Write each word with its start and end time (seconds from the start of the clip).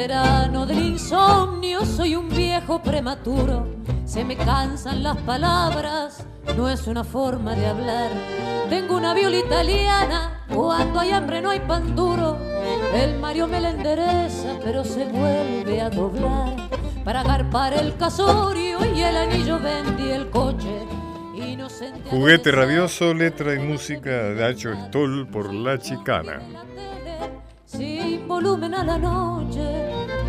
veterano 0.00 0.64
del 0.64 0.78
insomnio, 0.78 1.84
soy 1.84 2.16
un 2.16 2.30
viejo 2.30 2.80
prematuro. 2.82 3.66
Se 4.06 4.24
me 4.24 4.34
cansan 4.34 5.02
las 5.02 5.18
palabras, 5.18 6.24
no 6.56 6.70
es 6.70 6.86
una 6.86 7.04
forma 7.04 7.54
de 7.54 7.66
hablar. 7.66 8.08
Tengo 8.70 8.96
una 8.96 9.12
viola 9.12 9.36
italiana, 9.36 10.46
cuando 10.48 11.00
hay 11.00 11.10
hambre 11.10 11.42
no 11.42 11.50
hay 11.50 11.60
pan 11.60 11.94
duro. 11.94 12.38
El 12.94 13.18
Mario 13.18 13.46
me 13.46 13.60
la 13.60 13.70
endereza, 13.70 14.58
pero 14.64 14.84
se 14.84 15.04
vuelve 15.04 15.82
a 15.82 15.90
doblar. 15.90 16.56
Para 17.04 17.20
agarpar 17.20 17.74
el 17.74 17.94
casorio 17.98 18.78
y 18.94 19.02
el 19.02 19.16
anillo 19.16 19.58
vendí 19.58 20.08
el 20.08 20.30
coche. 20.30 20.86
Juguete 22.10 22.52
rabioso, 22.52 23.12
letra 23.12 23.54
y 23.54 23.58
música 23.58 24.10
de 24.10 24.46
Hacho 24.46 24.74
Stoll 24.86 25.28
por 25.28 25.52
La 25.52 25.78
Chicana. 25.78 26.40
Sin 27.66 28.26
volumen 28.26 28.74
a 28.74 28.82
la 28.82 28.98
noche, 28.98 29.79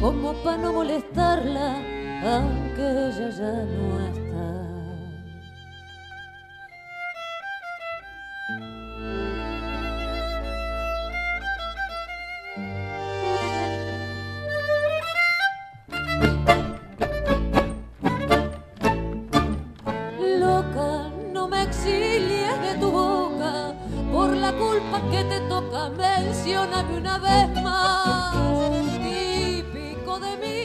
como 0.02 0.34
para 0.44 0.58
no 0.58 0.74
molestarla, 0.74 1.76
aunque 2.24 2.82
ella 2.82 3.30
ya 3.30 3.54
no 3.54 4.08
está. 4.08 4.21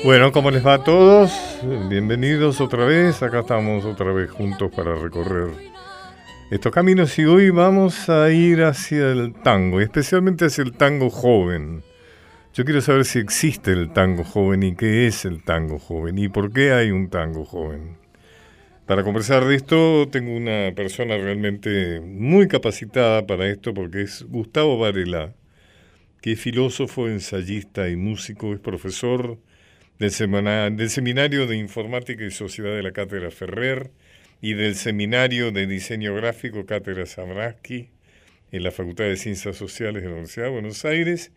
Bueno, 0.06 0.30
¿cómo 0.30 0.52
les 0.52 0.64
va 0.64 0.74
a 0.74 0.84
todos? 0.84 1.32
Bienvenidos 1.88 2.60
otra 2.60 2.84
vez. 2.84 3.24
Acá 3.24 3.40
estamos 3.40 3.84
otra 3.84 4.12
vez 4.12 4.30
juntos 4.30 4.70
para 4.72 4.94
recorrer 4.94 5.48
estos 6.48 6.70
caminos 6.70 7.18
y 7.18 7.24
hoy 7.24 7.50
vamos 7.50 8.08
a 8.08 8.30
ir 8.30 8.62
hacia 8.62 9.10
el 9.10 9.34
tango, 9.34 9.80
especialmente 9.80 10.44
hacia 10.44 10.62
el 10.62 10.74
tango 10.74 11.10
joven. 11.10 11.82
Yo 12.54 12.64
quiero 12.64 12.82
saber 12.82 13.04
si 13.04 13.18
existe 13.18 13.72
el 13.72 13.92
tango 13.92 14.22
joven 14.22 14.62
y 14.62 14.76
qué 14.76 15.08
es 15.08 15.24
el 15.24 15.42
tango 15.42 15.80
joven 15.80 16.16
y 16.20 16.28
por 16.28 16.52
qué 16.52 16.70
hay 16.70 16.92
un 16.92 17.10
tango 17.10 17.44
joven. 17.44 17.98
Para 18.86 19.02
conversar 19.02 19.44
de 19.44 19.56
esto 19.56 20.06
tengo 20.08 20.36
una 20.36 20.72
persona 20.76 21.16
realmente 21.16 21.98
muy 22.00 22.46
capacitada 22.46 23.26
para 23.26 23.48
esto 23.48 23.74
porque 23.74 24.02
es 24.02 24.24
Gustavo 24.28 24.78
Varela, 24.78 25.34
que 26.20 26.30
es 26.30 26.40
filósofo, 26.40 27.08
ensayista 27.08 27.88
y 27.88 27.96
músico, 27.96 28.54
es 28.54 28.60
profesor 28.60 29.38
del, 29.98 30.10
Seminario 30.10 31.46
de 31.46 31.56
Informática 31.56 32.24
y 32.24 32.30
Sociedad 32.30 32.74
de 32.74 32.82
la 32.82 32.92
Cátedra 32.92 33.30
Ferrer 33.30 33.90
y 34.42 34.52
del 34.52 34.74
Seminario 34.74 35.52
de 35.52 35.66
Diseño 35.66 36.14
Gráfico 36.14 36.66
Cátedra 36.66 37.06
Sabraski 37.06 37.88
en 38.52 38.62
la 38.62 38.70
Facultad 38.70 39.04
de 39.04 39.16
Ciencias 39.16 39.56
Sociales 39.56 40.02
de 40.02 40.08
la 40.08 40.14
Universidad 40.14 40.46
de 40.46 40.52
Buenos 40.52 40.84
Aires 40.84 41.32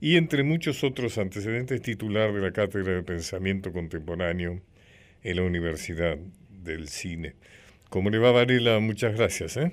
y 0.00 0.16
entre 0.16 0.42
muchos 0.44 0.84
otros 0.84 1.18
antecedentes 1.18 1.82
titular 1.82 2.32
de 2.32 2.40
la 2.40 2.52
Cátedra 2.52 2.94
de 2.94 3.02
Pensamiento 3.02 3.72
Contemporáneo 3.72 4.60
en 5.22 5.36
la 5.36 5.42
Universidad 5.42 6.16
del 6.62 6.88
Cine. 6.88 7.34
¿Cómo 7.88 8.10
le 8.10 8.18
va, 8.18 8.30
Varela? 8.30 8.78
Muchas 8.78 9.16
gracias. 9.16 9.56
¿eh? 9.56 9.72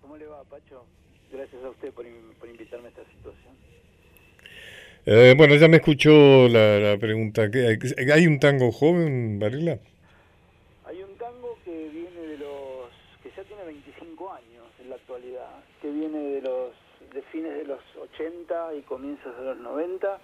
¿Cómo 0.00 0.16
le 0.16 0.26
va, 0.26 0.44
Pacho? 0.44 0.84
Gracias 1.32 1.62
a 1.62 1.70
usted 1.70 1.92
por, 1.92 2.06
invitarme. 2.06 2.33
Eh, 5.06 5.34
bueno, 5.36 5.54
ya 5.56 5.68
me 5.68 5.76
escuchó 5.76 6.48
la, 6.48 6.96
pregunta. 6.98 7.42
¿Hay 8.14 8.26
un 8.26 8.40
tango 8.40 8.72
joven, 8.72 9.38
Varela? 9.38 9.78
Hay 10.86 11.02
un 11.02 11.14
tango 11.18 11.58
que 11.62 11.90
viene 11.90 12.20
de 12.26 12.38
los. 12.38 12.88
que 13.22 13.30
ya 13.36 13.44
tiene 13.44 13.64
25 13.64 14.32
años 14.32 14.64
en 14.80 14.88
la 14.88 14.96
actualidad, 14.96 15.62
que 15.82 15.90
viene 15.90 16.18
de 16.18 16.40
los 16.40 16.72
de 17.12 17.20
fines 17.30 17.54
de 17.54 17.64
los 17.64 17.80
80 18.16 18.76
y 18.76 18.82
comienzos 18.82 19.36
de 19.38 19.44
los 19.44 19.58
90 19.58 20.18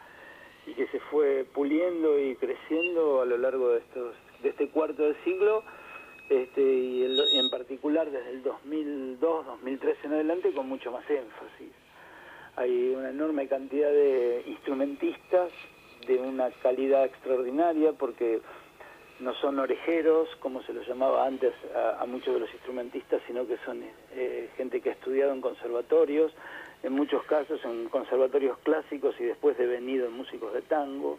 y 0.66 0.72
que 0.72 0.86
se 0.86 0.98
fue 1.10 1.44
puliendo 1.54 2.18
y 2.18 2.34
creciendo 2.36 3.20
a 3.20 3.26
lo 3.26 3.36
largo 3.36 3.72
de 3.72 3.80
estos 3.80 4.14
de 4.42 4.48
este 4.48 4.68
cuarto 4.70 5.02
de 5.04 5.14
siglo 5.22 5.62
este, 6.30 6.62
y, 6.62 7.04
y 7.04 7.38
en 7.38 7.50
particular 7.50 8.10
desde 8.10 8.30
el 8.30 8.42
2002, 8.42 9.46
2003 9.46 9.96
en 10.04 10.12
adelante 10.14 10.52
con 10.52 10.68
mucho 10.68 10.90
más 10.90 11.08
énfasis 11.08 11.79
hay 12.60 12.94
una 12.94 13.08
enorme 13.08 13.48
cantidad 13.48 13.90
de 13.90 14.42
instrumentistas 14.46 15.50
de 16.06 16.18
una 16.18 16.50
calidad 16.62 17.06
extraordinaria 17.06 17.92
porque 17.92 18.42
no 19.18 19.34
son 19.36 19.58
orejeros, 19.58 20.28
como 20.40 20.62
se 20.62 20.74
los 20.74 20.86
llamaba 20.86 21.26
antes 21.26 21.54
a, 21.98 22.04
muchos 22.04 22.34
de 22.34 22.40
los 22.40 22.52
instrumentistas, 22.52 23.22
sino 23.26 23.46
que 23.46 23.56
son 23.64 23.82
eh, 24.12 24.50
gente 24.58 24.82
que 24.82 24.90
ha 24.90 24.92
estudiado 24.92 25.32
en 25.32 25.40
conservatorios, 25.40 26.32
en 26.82 26.92
muchos 26.92 27.22
casos 27.24 27.64
en 27.64 27.88
conservatorios 27.88 28.58
clásicos 28.58 29.14
y 29.18 29.24
después 29.24 29.56
devenido 29.56 30.06
en 30.06 30.12
músicos 30.12 30.52
de 30.52 30.60
tango. 30.60 31.18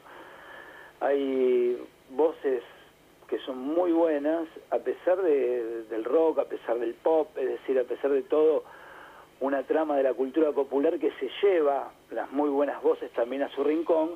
Hay 1.00 1.76
voces 2.12 2.62
que 3.28 3.40
son 3.40 3.58
muy 3.58 3.92
buenas, 3.92 4.48
a 4.70 4.78
pesar 4.78 5.20
del 5.24 6.04
rock, 6.04 6.40
a 6.40 6.46
pesar 6.46 6.78
del 6.78 6.94
pop, 6.94 7.36
es 7.36 7.50
decir, 7.50 7.80
a 7.80 7.84
pesar 7.84 8.12
de 8.12 8.22
todo, 8.22 8.64
una 9.42 9.64
trama 9.64 9.98
de 9.98 10.04
la 10.04 10.14
cultura 10.14 10.52
popular 10.52 10.98
que 11.00 11.12
se 11.20 11.30
lleva 11.42 11.92
las 12.12 12.32
muy 12.32 12.50
buenas 12.50 12.82
voces 12.82 13.12
también 13.12 13.42
a 13.42 13.50
su 13.50 13.64
rincón. 13.64 14.12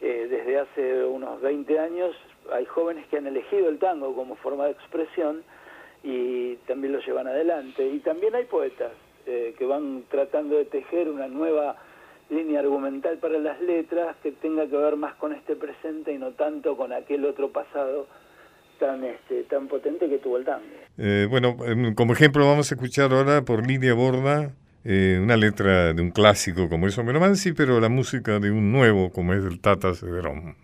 Eh, 0.00 0.26
desde 0.28 0.58
hace 0.58 1.04
unos 1.04 1.40
20 1.40 1.78
años 1.78 2.14
hay 2.52 2.66
jóvenes 2.66 3.06
que 3.06 3.16
han 3.16 3.26
elegido 3.26 3.68
el 3.68 3.78
tango 3.78 4.14
como 4.14 4.36
forma 4.36 4.66
de 4.66 4.72
expresión 4.72 5.42
y 6.02 6.56
también 6.66 6.92
lo 6.92 7.00
llevan 7.00 7.26
adelante. 7.26 7.86
Y 7.86 8.00
también 8.00 8.34
hay 8.34 8.44
poetas 8.44 8.92
eh, 9.26 9.54
que 9.56 9.64
van 9.64 10.04
tratando 10.10 10.56
de 10.56 10.66
tejer 10.66 11.08
una 11.08 11.28
nueva 11.28 11.76
línea 12.28 12.60
argumental 12.60 13.18
para 13.18 13.38
las 13.38 13.60
letras 13.60 14.16
que 14.22 14.32
tenga 14.32 14.66
que 14.66 14.76
ver 14.76 14.96
más 14.96 15.14
con 15.14 15.32
este 15.32 15.56
presente 15.56 16.12
y 16.12 16.18
no 16.18 16.32
tanto 16.32 16.76
con 16.76 16.92
aquel 16.92 17.24
otro 17.24 17.48
pasado 17.48 18.06
tan, 18.82 19.04
este, 19.04 19.44
tan 19.44 19.68
potente 19.68 20.08
que 20.08 20.18
tuvo 20.18 20.38
el 20.38 20.44
tango. 20.44 20.64
Eh, 20.98 21.28
bueno, 21.30 21.56
como 21.94 22.14
ejemplo 22.14 22.44
vamos 22.46 22.70
a 22.70 22.74
escuchar 22.74 23.12
ahora 23.12 23.42
por 23.42 23.64
Lidia 23.64 23.94
Borda 23.94 24.50
eh, 24.84 25.20
una 25.22 25.36
letra 25.36 25.92
de 25.92 26.02
un 26.02 26.10
clásico 26.10 26.68
como 26.68 26.88
es 26.88 26.98
Mansi, 26.98 27.52
pero 27.52 27.78
la 27.78 27.88
música 27.88 28.40
de 28.40 28.50
un 28.50 28.72
nuevo 28.72 29.12
como 29.12 29.34
es 29.34 29.44
el 29.44 29.60
Tata 29.60 29.94
Cederón. 29.94 30.56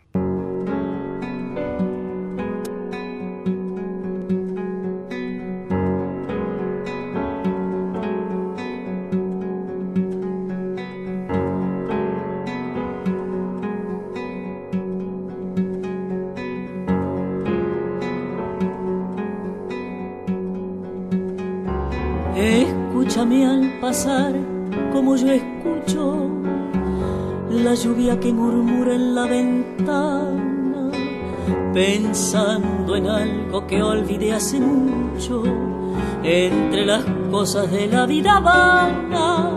Cosas 37.31 37.71
de 37.71 37.87
la 37.87 38.07
vida 38.07 38.41
vana. 38.41 39.51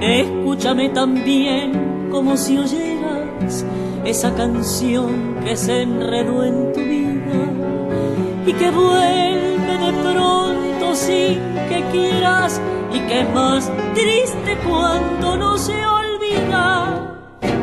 Escúchame 0.00 0.90
también 0.90 2.08
como 2.10 2.36
si 2.36 2.58
oyeras 2.58 3.64
esa 4.04 4.34
canción 4.34 5.36
que 5.44 5.56
se 5.56 5.82
enredó 5.82 6.44
en 6.44 6.72
tu 6.72 6.80
vida 6.80 7.42
y 8.46 8.52
que 8.52 8.70
vuelve 8.70 9.78
de 9.78 9.92
pronto 10.02 10.94
sin 10.94 11.40
que 11.68 11.84
quieras 11.90 12.60
y 12.92 13.00
que 13.00 13.20
es 13.22 13.34
más 13.34 13.70
triste 13.94 14.56
cuando 14.66 15.36
no 15.36 15.58
se 15.58 15.74
olvida 15.84 17.16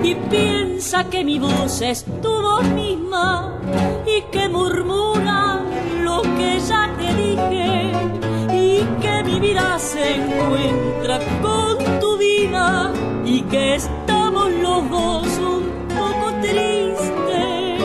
y 0.04 0.16
piensa 0.16 1.06
que 1.06 1.24
mi 1.24 1.40
voz 1.40 1.82
es 1.82 2.06
tu 2.22 2.30
voz 2.30 2.66
misma 2.70 3.58
y 4.06 4.22
que 4.32 4.50
murmura 4.50 5.62
lo 6.02 6.22
que 6.22 6.60
ya 6.68 6.93
vida 9.44 9.78
se 9.78 10.16
encuentra 10.16 11.20
con 11.42 12.00
tu 12.00 12.18
vida 12.18 12.94
y 13.26 13.42
que 13.42 13.76
estamos 13.76 14.50
los 14.54 14.90
dos 14.90 15.28
un 15.38 15.64
poco 15.90 16.32
tristes 16.42 17.84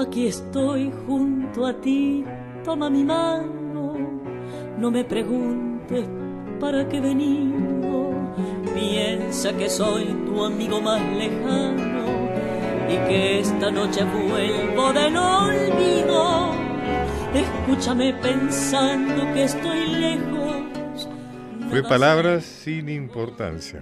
Aquí 0.00 0.26
estoy 0.26 0.90
junto 1.06 1.66
a 1.66 1.74
ti, 1.80 2.24
toma 2.64 2.90
mi 2.90 3.04
mano, 3.04 3.94
no 4.78 4.90
me 4.90 5.04
preguntes 5.04 6.06
para 6.60 6.88
qué 6.88 7.00
venido. 7.00 8.10
Piensa 8.74 9.56
que 9.56 9.70
soy 9.70 10.04
tu 10.26 10.44
amigo 10.44 10.80
más 10.80 11.00
lejano 11.16 11.91
y 12.92 12.96
que 13.08 13.40
esta 13.40 13.70
noche 13.70 14.04
vuelvo 14.04 14.92
del 14.92 15.16
olvido. 15.16 16.54
Escúchame 17.34 18.12
pensando 18.14 19.32
que 19.32 19.44
estoy 19.44 19.86
lejos. 19.86 21.08
Fue 21.70 21.82
palabras 21.82 22.44
sin 22.44 22.90
importancia. 22.90 23.80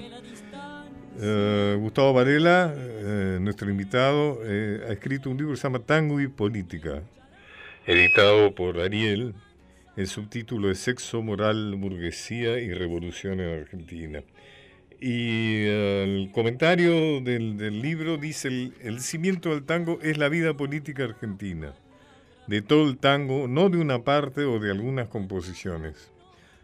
Eh, 1.21 1.77
Gustavo 1.81 2.13
Varela, 2.13 2.73
eh, 2.77 3.39
nuestro 3.41 3.69
invitado, 3.69 4.41
eh, 4.45 4.85
ha 4.89 4.93
escrito 4.93 5.29
un 5.29 5.37
libro 5.37 5.55
que 5.55 5.57
se 5.57 5.65
llama 5.65 5.81
Tango 5.81 6.21
y 6.21 6.29
Política, 6.29 7.03
editado 7.87 8.55
por 8.55 8.79
Ariel. 8.79 9.35
El 9.97 10.07
subtítulo 10.07 10.71
es 10.71 10.79
Sexo, 10.79 11.21
Moral, 11.21 11.75
Burguesía 11.77 12.61
y 12.61 12.73
Revolución 12.73 13.41
en 13.41 13.61
Argentina. 13.61 14.23
Y 15.01 15.65
el 15.65 16.31
comentario 16.33 17.21
del, 17.21 17.81
libro 17.81 18.19
dice, 18.19 18.49
el, 18.49 18.75
el 18.83 19.01
cimiento 19.01 19.51
del 19.51 19.65
tango 19.65 19.99
es 20.03 20.19
la 20.19 20.29
vida 20.29 20.55
política 20.55 21.05
argentina, 21.05 21.73
de 22.47 22.61
todo 22.61 22.89
el 22.89 22.99
tango, 22.99 23.49
no 23.49 23.71
de 23.71 23.79
una 23.79 24.03
parte 24.05 24.45
o 24.45 24.59
de 24.59 24.71
algunas 24.71 25.09
composiciones. 25.09 26.11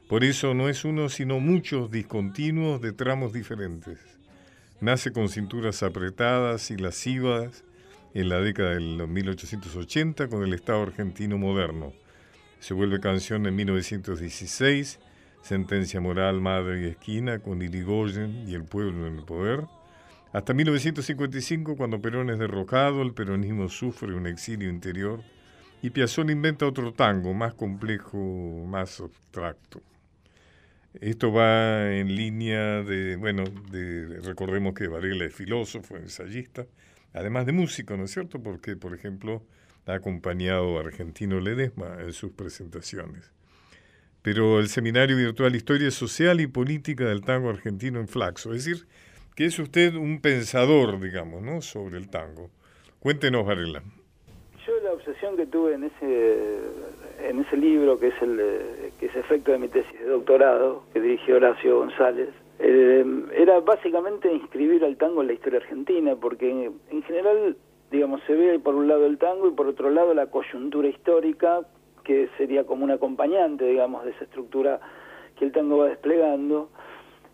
Por 0.09 0.23
eso 0.23 0.55
no 0.55 0.69
es 0.69 0.85
uno, 0.85 1.09
sino 1.09 1.41
muchos 1.41 1.91
discontinuos 1.91 2.81
de 2.81 2.93
tramos 2.93 3.33
diferentes 3.33 3.99
Nace 4.81 5.11
con 5.11 5.31
cinturas 5.31 5.83
apretadas 5.83 6.71
y 6.71 6.77
lascivas 6.77 7.65
en 8.12 8.29
la 8.29 8.41
década 8.41 8.75
del 8.75 9.09
1880 9.09 10.29
con 10.29 10.43
el 10.43 10.53
Estado 10.53 10.83
argentino 10.83 11.38
moderno. 11.38 11.94
Se 12.61 12.75
vuelve 12.75 13.00
canción 13.00 13.47
en 13.47 13.56
1916, 13.56 14.99
Sentencia 15.47 16.01
Moral, 16.01 16.41
Madre 16.41 16.83
y 16.83 16.87
Esquina 16.87 17.39
con 17.39 17.63
Irigoyen 17.63 18.49
y 18.49 18.55
el 18.55 18.65
pueblo 18.65 19.07
en 19.07 19.15
el 19.15 19.25
poder. 19.25 19.65
Hasta 20.33 20.53
1955, 20.53 21.77
cuando 21.77 22.01
Perón 22.01 22.31
es 22.31 22.41
derrocado, 22.41 23.01
el 23.03 23.15
peronismo 23.15 23.69
sufre 23.69 24.13
un 24.13 24.27
exilio 24.27 24.69
interior 24.69 25.23
y 25.83 25.91
Piazzolla 25.91 26.33
inventa 26.33 26.67
otro 26.67 26.93
tango 26.93 27.33
más 27.33 27.55
complejo, 27.55 28.19
más 28.67 29.01
abstracto. 29.01 29.81
Esto 31.01 31.33
va 31.33 31.93
en 31.93 32.17
línea 32.17 32.83
de, 32.83 33.15
bueno, 33.15 33.45
de, 33.71 34.19
recordemos 34.25 34.75
que 34.75 34.89
Varela 34.89 35.27
es 35.27 35.35
filósofo, 35.35 35.97
ensayista, 35.97 36.67
además 37.13 37.47
de 37.47 37.53
músico, 37.53 37.97
¿no 37.97 38.05
es 38.05 38.11
cierto? 38.11 38.43
Porque, 38.43 38.75
por 38.75 38.95
ejemplo, 38.95 39.45
ha 39.87 39.95
acompañado 39.95 40.77
a 40.77 40.81
Argentino 40.81 41.39
Ledesma 41.39 41.99
en 42.01 42.13
sus 42.13 42.33
presentaciones. 42.33 43.31
Pero 44.26 44.58
el 44.58 44.67
Seminario 44.67 45.17
Virtual 45.17 45.55
Historia 45.55 45.88
Social 45.93 46.40
y 46.40 46.49
Política 46.49 47.05
del 47.05 47.25
Tango 47.25 47.49
Argentino 47.49 48.00
en 48.00 48.08
Flaxo, 48.08 48.52
es 48.52 48.64
decir, 48.64 48.88
que 49.37 49.44
es 49.44 49.56
usted 49.61 49.94
un 49.94 50.20
pensador, 50.20 50.99
digamos, 50.99 51.43
¿no? 51.43 51.61
sobre 51.61 51.96
el 51.96 52.11
tango. 52.11 52.50
Cuéntenos, 52.99 53.46
Varela. 53.46 53.84
Yo 54.67 54.73
la 54.82 54.94
obsesión 54.94 55.37
que 55.37 55.46
tuve 55.46 55.75
en 55.75 55.84
ese 55.84 56.58
en 57.23 57.38
ese 57.38 57.56
libro 57.56 58.00
que 58.00 58.08
es 58.08 58.20
el 58.20 58.40
que 58.99 59.06
es 59.06 59.14
efecto 59.14 59.52
de 59.52 59.58
mi 59.58 59.69
tesis 59.69 59.96
de 59.96 60.06
doctorado 60.06 60.82
que 60.93 61.00
dirigió 61.00 61.37
Horacio 61.37 61.78
González 61.78 62.31
eh, 62.58 63.05
era 63.32 63.61
básicamente 63.61 64.32
inscribir 64.34 64.84
al 64.84 64.96
tango 64.96 65.23
en 65.23 65.28
la 65.28 65.34
historia 65.34 65.61
argentina 65.61 66.17
porque 66.17 66.50
en, 66.90 67.02
general 67.05 67.56
digamos 67.93 68.20
se 68.26 68.34
ve 68.34 68.58
por 68.58 68.75
un 68.75 68.88
lado 68.88 69.06
el 69.06 69.19
tango 69.19 69.46
y 69.46 69.52
por 69.52 69.69
otro 69.69 69.88
lado 69.88 70.14
la 70.14 70.26
coyuntura 70.26 70.88
histórica 70.88 71.61
que 72.06 72.29
sería 72.38 72.64
como 72.64 72.85
un 72.85 72.93
acompañante 72.93 73.64
digamos 73.64 74.05
de 74.05 74.12
esa 74.12 74.25
estructura 74.25 74.81
que 75.37 75.44
el 75.44 75.53
tango 75.53 75.79
va 75.79 75.88
desplegando 75.88 76.70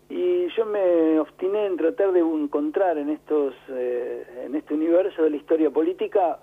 y 0.09 0.47
yo 0.55 0.65
me 0.65 1.19
obstiné 1.19 1.67
en 1.67 1.77
tratar 1.77 2.11
de 2.11 2.19
encontrar 2.19 2.97
en 2.97 3.09
estos 3.09 3.53
eh, 3.69 4.45
en 4.45 4.55
este 4.55 4.73
universo 4.73 5.23
de 5.23 5.29
la 5.29 5.37
historia 5.37 5.69
política 5.69 6.39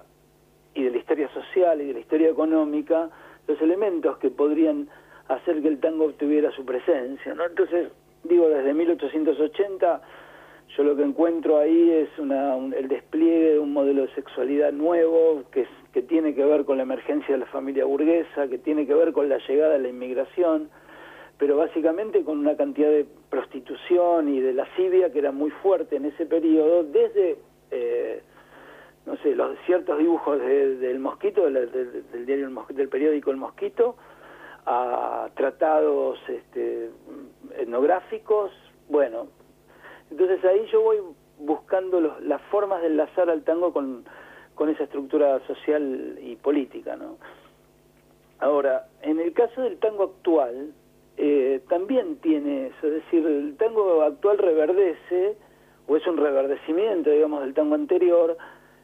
y 0.74 0.84
de 0.84 0.90
la 0.90 0.98
historia 0.98 1.28
social 1.34 1.80
y 1.80 1.86
de 1.86 1.92
la 1.94 2.00
historia 2.00 2.30
económica 2.30 3.10
los 3.48 3.60
elementos 3.60 4.16
que 4.18 4.30
podrían 4.30 4.88
hacer 5.28 5.60
que 5.60 5.68
el 5.68 5.80
tango 5.80 6.06
obtuviera 6.06 6.50
su 6.52 6.64
presencia. 6.64 7.34
¿no? 7.34 7.44
Entonces, 7.44 7.90
digo, 8.24 8.48
desde 8.48 8.74
1880 8.74 10.02
yo 10.76 10.84
lo 10.84 10.96
que 10.96 11.02
encuentro 11.02 11.58
ahí 11.58 11.90
es 11.90 12.08
una, 12.18 12.56
el 12.56 12.88
despliegue 12.88 13.54
de 13.54 13.58
un 13.58 13.72
modelo 13.72 14.02
de 14.02 14.14
sexualidad 14.14 14.72
nuevo 14.72 15.42
que, 15.50 15.66
que 15.92 16.02
tiene 16.02 16.34
que 16.34 16.44
ver 16.44 16.64
con 16.64 16.76
la 16.76 16.84
emergencia 16.84 17.34
de 17.34 17.38
la 17.38 17.46
familia 17.46 17.84
burguesa, 17.84 18.48
que 18.48 18.58
tiene 18.58 18.86
que 18.86 18.94
ver 18.94 19.12
con 19.12 19.28
la 19.28 19.38
llegada 19.38 19.74
de 19.74 19.80
la 19.80 19.88
inmigración, 19.88 20.70
pero 21.38 21.56
básicamente 21.56 22.22
con 22.22 22.38
una 22.38 22.56
cantidad 22.56 22.90
de 22.90 23.06
prostitución 23.30 24.28
y 24.28 24.40
de 24.40 24.52
lascivia 24.52 25.10
que 25.10 25.18
era 25.18 25.32
muy 25.32 25.50
fuerte 25.50 25.96
en 25.96 26.04
ese 26.04 26.26
periodo, 26.26 26.84
desde 26.84 27.38
eh, 27.70 28.22
no 29.06 29.16
sé, 29.18 29.34
los 29.34 29.58
ciertos 29.66 29.98
dibujos 29.98 30.38
del 30.38 30.98
mosquito, 30.98 31.50
del, 31.50 32.26
diario 32.26 32.66
del 32.68 32.88
periódico 32.88 33.30
El 33.30 33.38
Mosquito, 33.38 33.96
a 34.66 35.30
tratados 35.34 36.18
este, 36.28 36.90
etnográficos, 37.56 38.52
bueno, 38.88 39.28
entonces 40.10 40.44
ahí 40.44 40.66
yo 40.72 40.82
voy 40.82 40.98
buscando 41.38 42.00
las 42.00 42.42
formas 42.50 42.82
de 42.82 42.88
enlazar 42.88 43.30
al 43.30 43.42
tango 43.42 43.72
con, 43.72 44.04
con 44.54 44.68
esa 44.68 44.84
estructura 44.84 45.40
social 45.46 46.18
y 46.22 46.36
política, 46.36 46.96
¿no? 46.96 47.16
Ahora, 48.38 48.86
en 49.02 49.20
el 49.20 49.32
caso 49.32 49.62
del 49.62 49.78
tango 49.78 50.04
actual, 50.04 50.72
eh, 51.16 51.60
también 51.68 52.16
tiene 52.16 52.68
eso, 52.68 52.86
es 52.86 52.94
decir, 52.94 53.26
el 53.26 53.56
tango 53.56 54.02
actual 54.02 54.38
reverdece, 54.38 55.36
o 55.86 55.96
es 55.96 56.06
un 56.06 56.16
reverdecimiento, 56.16 57.10
digamos, 57.10 57.42
del 57.42 57.52
tango 57.52 57.74
anterior, 57.74 58.36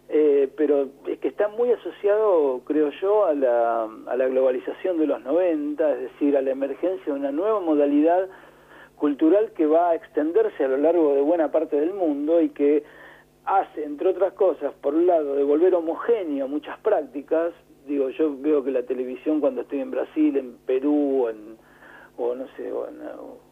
eh, 0.08 0.49
pero 0.56 0.88
es 1.06 1.19
que 1.19 1.28
está 1.28 1.49
muy 1.49 1.73
asociado, 1.73 2.61
creo 2.64 2.90
yo, 3.00 3.25
a 3.25 3.34
la, 3.34 3.85
a 3.85 4.16
la 4.16 4.28
globalización 4.28 4.99
de 4.99 5.06
los 5.06 5.23
90, 5.23 5.92
es 5.92 6.00
decir, 6.12 6.37
a 6.37 6.42
la 6.42 6.50
emergencia 6.50 7.12
de 7.12 7.18
una 7.18 7.33
nueva 7.33 7.61
modalidad 7.61 8.28
cultural 8.97 9.53
que 9.53 9.67
va 9.67 9.91
a 9.91 9.95
extenderse 9.95 10.65
a 10.65 10.69
lo 10.69 10.76
largo 10.76 11.15
de 11.15 11.21
buena 11.21 11.50
parte 11.50 11.79
del 11.79 11.93
mundo 11.93 12.41
y 12.41 12.50
que 12.50 12.85
hace, 13.45 13.85
entre 13.85 14.09
otras 14.09 14.33
cosas, 14.33 14.73
por 14.81 14.95
un 14.95 15.07
lado, 15.07 15.35
de 15.35 15.45
volver 15.45 15.75
homogéneo 15.75 16.49
muchas 16.49 16.79
prácticas. 16.79 17.53
Digo, 17.87 18.11
yo 18.11 18.37
veo 18.37 18.65
que 18.65 18.71
la 18.71 18.83
televisión 18.83 19.41
cuando 19.41 19.61
estoy 19.62 19.81
en 19.81 19.91
Brasil, 19.91 20.37
en 20.37 20.57
Perú, 20.67 21.29
en, 21.29 21.57
o 22.17 22.35
no 22.35 22.47
sé, 22.57 22.73
o 22.73 22.88
en, 22.88 22.97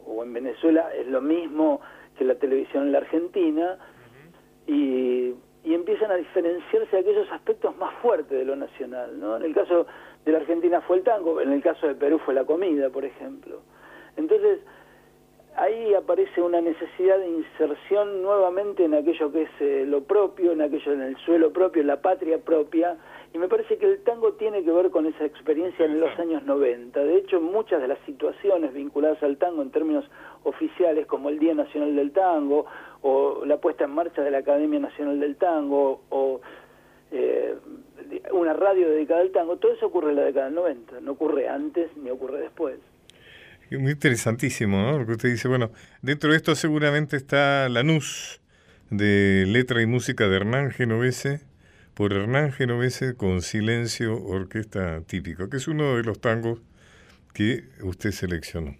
o 0.07 0.23
en 0.23 0.33
Venezuela, 0.33 0.93
es 0.95 1.07
lo 1.07 1.21
mismo 1.21 1.81
que 2.19 2.25
la 2.25 2.35
televisión 2.35 2.85
en 2.85 2.93
la 2.93 2.99
Argentina. 2.99 3.79
Y 4.67 5.35
y 5.65 5.73
empiezan 5.73 6.11
a 6.11 6.17
diferenciarse 6.17 6.99
aquellos 6.99 7.31
aspectos 7.33 7.75
más 7.79 7.95
fuertes 8.03 8.39
de 8.39 8.45
lo 8.45 8.55
nacional. 8.55 9.19
¿no? 9.19 9.37
En 9.37 9.45
el 9.45 9.55
caso 9.55 9.87
de 10.25 10.33
la 10.33 10.39
Argentina 10.39 10.83
fue 10.83 10.99
el 10.99 11.03
tango, 11.03 11.41
en 11.41 11.53
el 11.53 11.63
caso 11.63 11.87
de 11.87 11.95
Perú 11.95 12.21
fue 12.25 12.35
la 12.35 12.45
comida, 12.45 12.91
por 12.91 13.05
ejemplo. 13.05 13.63
Entonces, 14.17 14.61
ahí 15.57 15.95
aparece 15.95 16.41
una 16.41 16.61
necesidad 16.61 17.19
de 17.19 17.29
inserción 17.29 18.23
nuevamente 18.23 18.85
en 18.85 18.95
aquello 18.95 19.31
que 19.33 19.43
es 19.43 19.51
eh, 19.61 19.85
lo 19.87 20.03
propio, 20.03 20.53
en 20.53 20.63
aquello 20.63 20.93
en 20.93 21.03
el 21.03 21.17
suelo 21.19 21.53
propio, 21.53 21.83
en 21.83 21.89
la 21.89 22.01
patria 22.01 22.39
propia, 22.39 22.97
y 23.33 23.39
me 23.39 23.49
parece 23.49 23.79
que 23.79 23.87
el 23.87 24.03
tango 24.05 24.35
tiene 24.35 24.65
que 24.65 24.71
ver 24.71 24.91
con 24.91 25.07
esa 25.07 25.25
experiencia 25.25 25.85
en 25.85 26.01
los 26.01 26.17
años 26.19 26.45
90. 26.45 27.03
De 27.03 27.17
hecho, 27.17 27.41
muchas 27.41 27.81
de 27.81 27.89
las 27.89 27.99
situaciones 28.07 28.73
vinculadas 28.73 29.23
al 29.23 29.39
tango 29.39 29.63
en 29.63 29.71
términos 29.71 30.05
oficiales, 30.45 31.07
como 31.07 31.31
el 31.31 31.39
Día 31.39 31.55
Nacional 31.55 31.97
del 31.97 32.13
Tango, 32.13 32.67
o 33.03 33.45
la 33.45 33.57
puesta 33.59 33.85
en 33.85 33.91
marcha 33.91 34.23
de 34.23 34.31
la 34.31 34.39
Academia 34.39 34.79
Nacional 34.79 35.19
del 35.19 35.37
Tango, 35.37 36.03
o 36.11 36.41
eh, 37.11 37.57
una 38.33 38.53
radio 38.53 38.89
dedicada 38.91 39.21
al 39.21 39.31
tango, 39.31 39.57
todo 39.57 39.73
eso 39.73 39.87
ocurre 39.87 40.11
en 40.11 40.17
la 40.17 40.25
década 40.25 40.47
del 40.47 40.55
90, 40.55 41.01
no 41.01 41.13
ocurre 41.13 41.49
antes 41.49 41.97
ni 41.97 42.11
ocurre 42.11 42.41
después. 42.41 42.79
Muy 43.79 43.93
interesantísimo, 43.93 44.81
¿no? 44.81 44.97
Porque 44.99 45.13
usted 45.13 45.31
dice, 45.31 45.49
bueno, 45.49 45.71
dentro 46.03 46.31
de 46.31 46.37
esto 46.37 46.55
seguramente 46.55 47.17
está 47.17 47.69
Lanús, 47.69 48.41
de 48.91 49.45
letra 49.47 49.83
y 49.83 49.87
música 49.87 50.29
de 50.29 50.37
Hernán 50.37 50.71
Genovese, 50.71 51.41
por 51.95 52.13
Hernán 52.13 52.53
Genovese 52.53 53.15
con 53.15 53.43
Silencio 53.43 54.23
Orquesta 54.23 55.01
Típica, 55.03 55.49
que 55.49 55.57
es 55.59 55.69
uno 55.69 55.97
de 55.97 56.03
los 56.03 56.21
tangos 56.21 56.61
que 57.33 57.65
usted 57.83 58.13
seleccionó. 58.13 58.77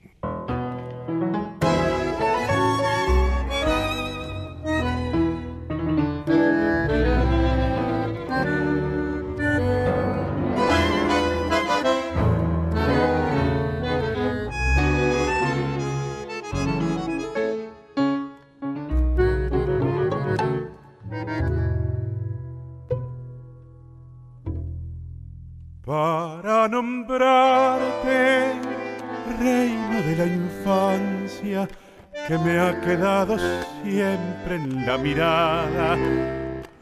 Que 32.27 32.39
me 32.39 32.59
ha 32.59 32.81
quedado 32.81 33.37
siempre 33.83 34.57
en 34.57 34.87
la 34.87 34.97
mirada. 34.97 35.99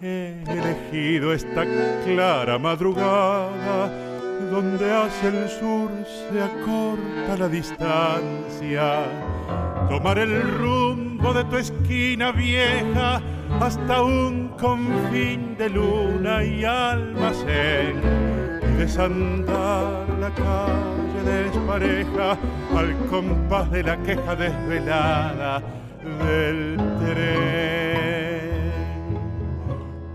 He 0.01 0.43
elegido 0.49 1.33
esta 1.33 1.65
clara 2.05 2.59
madrugada 2.59 3.91
donde 4.51 4.93
hacia 4.93 5.29
el 5.29 5.49
sur 5.49 5.91
se 6.07 6.43
acorta 6.43 7.37
la 7.39 7.49
distancia. 7.49 9.05
Tomar 9.89 10.19
el 10.19 10.43
rumbo 10.59 11.33
de 11.33 11.45
tu 11.45 11.57
esquina 11.57 12.33
vieja 12.33 13.21
hasta 13.61 14.03
un 14.03 14.49
confín 14.61 15.57
de 15.57 15.71
luna 15.71 16.45
y 16.45 16.65
almacén 16.65 18.52
y 18.73 18.77
desandar 18.77 20.09
la 20.21 20.31
calle 20.31 21.45
despareja 21.45 22.39
al 22.77 22.97
compás 23.11 23.71
de 23.71 23.83
la 23.83 23.97
queja 23.99 24.35
desvelada 24.37 25.63
del 26.25 26.77
tren. 27.01 28.73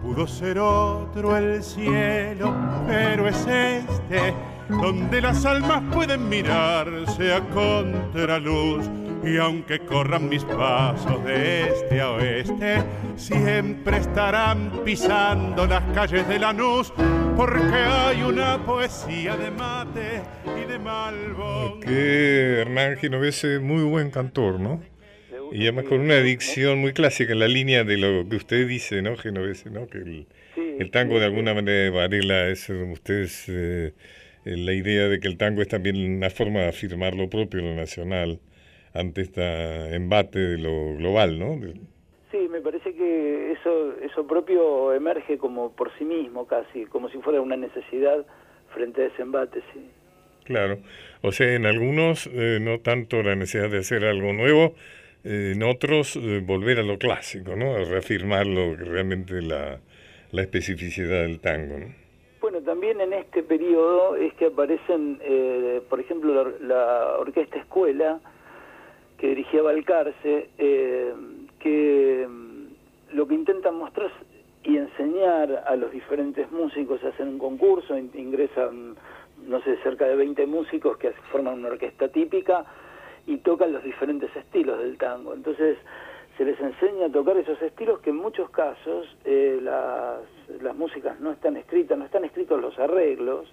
Pudo 0.01 0.27
ser 0.27 0.59
otro 0.59 1.37
el 1.37 1.63
cielo, 1.63 2.53
pero 2.87 3.27
es 3.27 3.47
este 3.47 4.33
donde 4.69 5.21
las 5.21 5.45
almas 5.45 5.81
pueden 5.93 6.27
mirarse 6.27 7.33
a 7.33 7.41
contraluz 7.49 8.85
y 9.23 9.37
aunque 9.37 9.79
corran 9.79 10.29
mis 10.29 10.43
pasos 10.43 11.23
de 11.25 11.69
este 11.69 12.01
a 12.01 12.11
oeste, 12.11 12.83
siempre 13.15 13.97
estarán 13.97 14.71
pisando 14.85 15.65
las 15.65 15.83
calles 15.93 16.27
de 16.27 16.39
Lanús, 16.39 16.93
porque 17.37 17.75
hay 17.75 18.23
una 18.23 18.57
poesía 18.65 19.37
de 19.37 19.51
mate 19.51 20.21
y 20.59 20.65
de 20.65 20.79
malvo. 20.79 21.79
Que 21.81 22.61
Hernán 22.61 22.97
Genovese, 22.97 23.59
muy 23.59 23.83
buen 23.83 24.09
cantor, 24.09 24.59
¿no? 24.59 24.81
Y 25.51 25.61
además 25.63 25.85
con 25.85 25.99
una 25.99 26.19
dicción 26.19 26.79
muy 26.79 26.93
clásica 26.93 27.33
en 27.33 27.39
la 27.39 27.47
línea 27.47 27.83
de 27.83 27.97
lo 27.97 28.27
que 28.27 28.37
usted 28.37 28.67
dice, 28.67 29.03
¿no, 29.03 29.15
Genovese? 29.15 29.69
¿no? 29.69 29.87
Que 29.87 30.25
el, 30.79 30.91
tango 30.91 31.19
de 31.19 31.25
alguna 31.25 31.53
manera 31.53 31.91
Varela 31.91 32.47
es 32.49 32.69
ustedes 32.69 33.45
eh, 33.47 33.93
la 34.43 34.73
idea 34.73 35.07
de 35.07 35.19
que 35.19 35.27
el 35.27 35.37
tango 35.37 35.61
es 35.61 35.67
también 35.67 36.17
una 36.17 36.31
forma 36.31 36.61
de 36.61 36.69
afirmar 36.69 37.13
lo 37.13 37.29
propio, 37.29 37.61
lo 37.61 37.75
nacional 37.75 38.39
ante 38.93 39.21
este 39.21 39.95
embate 39.95 40.39
de 40.39 40.57
lo 40.57 40.95
global, 40.97 41.37
¿no? 41.37 41.59
Sí, 42.31 42.47
me 42.49 42.61
parece 42.61 42.93
que 42.93 43.46
eso, 43.67 43.93
eso 44.01 44.27
propio 44.27 44.93
emerge 44.93 45.37
como 45.37 45.71
por 45.71 45.91
sí 45.97 46.05
mismo 46.05 46.47
casi, 46.47 46.85
como 46.85 47.09
si 47.09 47.17
fuera 47.19 47.41
una 47.41 47.57
necesidad 47.57 48.25
frente 48.73 49.03
a 49.03 49.05
ese 49.07 49.21
embate, 49.21 49.61
sí. 49.73 49.89
Claro, 50.45 50.77
o 51.21 51.31
sea, 51.31 51.53
en 51.53 51.65
algunos 51.65 52.27
eh, 52.27 52.59
no 52.61 52.79
tanto 52.79 53.21
la 53.21 53.35
necesidad 53.35 53.69
de 53.69 53.79
hacer 53.79 54.05
algo 54.05 54.31
nuevo, 54.31 54.75
eh, 55.23 55.53
en 55.55 55.63
otros 55.63 56.15
eh, 56.15 56.41
volver 56.43 56.79
a 56.79 56.83
lo 56.83 56.97
clásico, 56.97 57.55
¿no? 57.55 57.75
A 57.75 57.83
reafirmar 57.83 58.47
lo 58.47 58.75
realmente 58.75 59.41
la, 59.41 59.79
la 60.31 60.41
especificidad 60.41 61.23
del 61.23 61.39
tango, 61.41 61.79
¿no? 61.79 61.87
Bueno, 62.39 62.61
también 62.61 63.01
en 63.01 63.11
este 63.11 63.43
periodo 63.43 64.15
es 64.15 64.33
que 64.35 64.45
aparecen, 64.45 65.19
por 65.89 65.99
ejemplo, 65.99 66.53
la 66.61 67.17
Orquesta 67.17 67.57
Escuela, 67.57 68.21
que 69.17 69.29
dirigía 69.29 69.63
Balcarce, 69.63 70.47
que 71.59 72.25
lo 73.13 73.27
que 73.27 73.35
intentan 73.35 73.75
mostrar 73.75 74.11
y 74.63 74.77
enseñar 74.77 75.63
a 75.65 75.75
los 75.75 75.91
diferentes 75.91 76.51
músicos, 76.51 77.03
hacen 77.03 77.29
un 77.29 77.39
concurso, 77.39 77.97
ingresan, 77.97 78.95
no 79.45 79.61
sé, 79.61 79.77
cerca 79.77 80.05
de 80.05 80.15
20 80.15 80.45
músicos 80.45 80.97
que 80.97 81.11
forman 81.31 81.59
una 81.59 81.69
orquesta 81.69 82.09
típica 82.09 82.65
y 83.25 83.37
tocan 83.37 83.71
los 83.71 83.83
diferentes 83.83 84.35
estilos 84.35 84.79
del 84.79 84.97
tango. 84.97 85.33
Entonces 85.33 85.77
se 86.37 86.45
les 86.45 86.59
enseña 86.59 87.07
a 87.07 87.11
tocar 87.11 87.37
esos 87.37 87.61
estilos 87.61 87.99
que 87.99 88.09
en 88.09 88.17
muchos 88.17 88.49
casos 88.49 89.07
eh, 89.25 89.59
las, 89.61 90.21
las 90.61 90.75
músicas 90.75 91.19
no 91.19 91.31
están 91.31 91.57
escritas, 91.57 91.97
no 91.97 92.05
están 92.05 92.25
escritos 92.25 92.61
los 92.61 92.77
arreglos, 92.77 93.47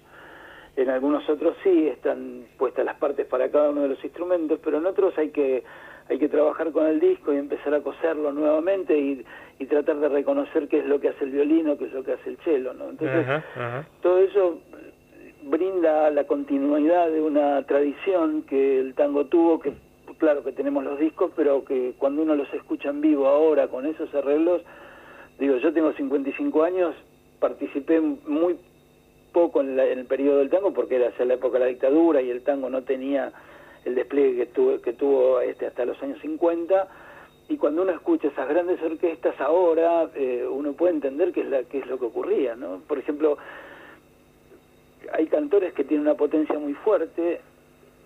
en 0.75 0.89
algunos 0.89 1.27
otros 1.29 1.55
sí 1.63 1.87
están 1.87 2.45
puestas 2.57 2.85
las 2.85 2.97
partes 2.97 3.25
para 3.25 3.49
cada 3.49 3.69
uno 3.69 3.83
de 3.83 3.89
los 3.89 4.03
instrumentos, 4.03 4.59
pero 4.63 4.77
en 4.77 4.85
otros 4.85 5.17
hay 5.17 5.29
que 5.29 5.63
hay 6.09 6.19
que 6.19 6.29
trabajar 6.29 6.71
con 6.71 6.85
el 6.85 6.99
disco 6.99 7.33
y 7.33 7.37
empezar 7.37 7.73
a 7.73 7.81
coserlo 7.81 8.31
nuevamente 8.31 8.97
y, 8.97 9.25
y 9.59 9.65
tratar 9.65 9.99
de 9.99 10.09
reconocer 10.09 10.67
qué 10.67 10.79
es 10.79 10.85
lo 10.85 10.99
que 10.99 11.09
hace 11.09 11.23
el 11.23 11.31
violino, 11.31 11.77
qué 11.77 11.85
es 11.85 11.93
lo 11.93 12.03
que 12.03 12.13
hace 12.13 12.29
el 12.29 12.37
cello, 12.37 12.73
¿no? 12.73 12.89
Entonces, 12.89 13.43
todo 14.01 14.19
eso 14.19 14.59
brinda 15.43 16.09
la 16.09 16.25
continuidad 16.25 17.09
de 17.09 17.21
una 17.21 17.61
tradición 17.63 18.43
que 18.43 18.79
el 18.79 18.93
tango 18.95 19.25
tuvo, 19.25 19.59
que 19.59 19.73
claro 20.17 20.43
que 20.43 20.51
tenemos 20.51 20.83
los 20.83 20.99
discos, 20.99 21.31
pero 21.35 21.63
que 21.65 21.93
cuando 21.97 22.21
uno 22.21 22.35
los 22.35 22.51
escucha 22.53 22.89
en 22.89 23.01
vivo 23.01 23.27
ahora 23.27 23.67
con 23.67 23.85
esos 23.85 24.13
arreglos, 24.13 24.61
digo, 25.39 25.57
yo 25.57 25.73
tengo 25.73 25.93
55 25.93 26.63
años, 26.63 26.95
participé 27.39 27.99
muy 27.99 28.57
poco 29.33 29.61
en, 29.61 29.77
el 29.77 30.05
periodo 30.05 30.39
del 30.39 30.49
tango 30.49 30.73
porque 30.73 30.95
era 30.95 31.09
hacia 31.09 31.25
la 31.25 31.33
época 31.33 31.59
de 31.59 31.65
la 31.65 31.69
dictadura 31.69 32.21
y 32.21 32.29
el 32.31 32.43
tango 32.43 32.69
no 32.69 32.83
tenía 32.83 33.33
el 33.85 33.95
despliegue 33.95 34.35
que 34.37 34.45
tuvo, 34.47 34.81
que 34.81 34.93
tuvo 34.93 35.39
este 35.41 35.67
hasta 35.67 35.85
los 35.85 36.01
años 36.01 36.19
50 36.21 36.87
y 37.47 37.57
cuando 37.57 37.83
uno 37.83 37.91
escucha 37.91 38.27
esas 38.27 38.49
grandes 38.49 38.81
orquestas 38.81 39.39
ahora 39.39 40.09
eh, 40.15 40.45
uno 40.49 40.73
puede 40.73 40.93
entender 40.93 41.31
qué 41.31 41.41
es 41.41 41.49
la 41.49 41.63
qué 41.63 41.79
es 41.79 41.87
lo 41.87 41.99
que 41.99 42.05
ocurría 42.05 42.55
no 42.55 42.81
por 42.87 42.97
ejemplo 42.97 43.37
hay 45.13 45.27
cantores 45.27 45.73
que 45.73 45.83
tienen 45.83 46.07
una 46.07 46.15
potencia 46.15 46.57
muy 46.57 46.73
fuerte 46.73 47.41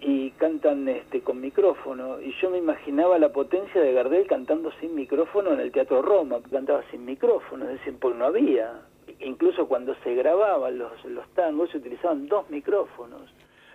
y 0.01 0.31
cantan 0.31 0.87
este 0.89 1.21
con 1.21 1.39
micrófono 1.41 2.21
y 2.21 2.33
yo 2.41 2.49
me 2.49 2.57
imaginaba 2.57 3.17
la 3.17 3.29
potencia 3.29 3.81
de 3.81 3.93
Gardel 3.93 4.27
cantando 4.27 4.71
sin 4.79 4.93
micrófono 4.95 5.53
en 5.53 5.61
el 5.61 5.71
Teatro 5.71 6.01
Roma 6.01 6.39
cantaba 6.51 6.83
sin 6.91 7.05
micrófono 7.05 7.65
es 7.65 7.79
decir 7.79 7.95
porque 7.99 8.17
no 8.17 8.25
había 8.25 8.81
incluso 9.19 9.67
cuando 9.67 9.95
se 10.03 10.13
grababan 10.15 10.77
los, 10.77 11.03
los 11.05 11.27
tangos 11.29 11.69
se 11.71 11.77
utilizaban 11.77 12.27
dos 12.27 12.49
micrófonos. 12.49 13.21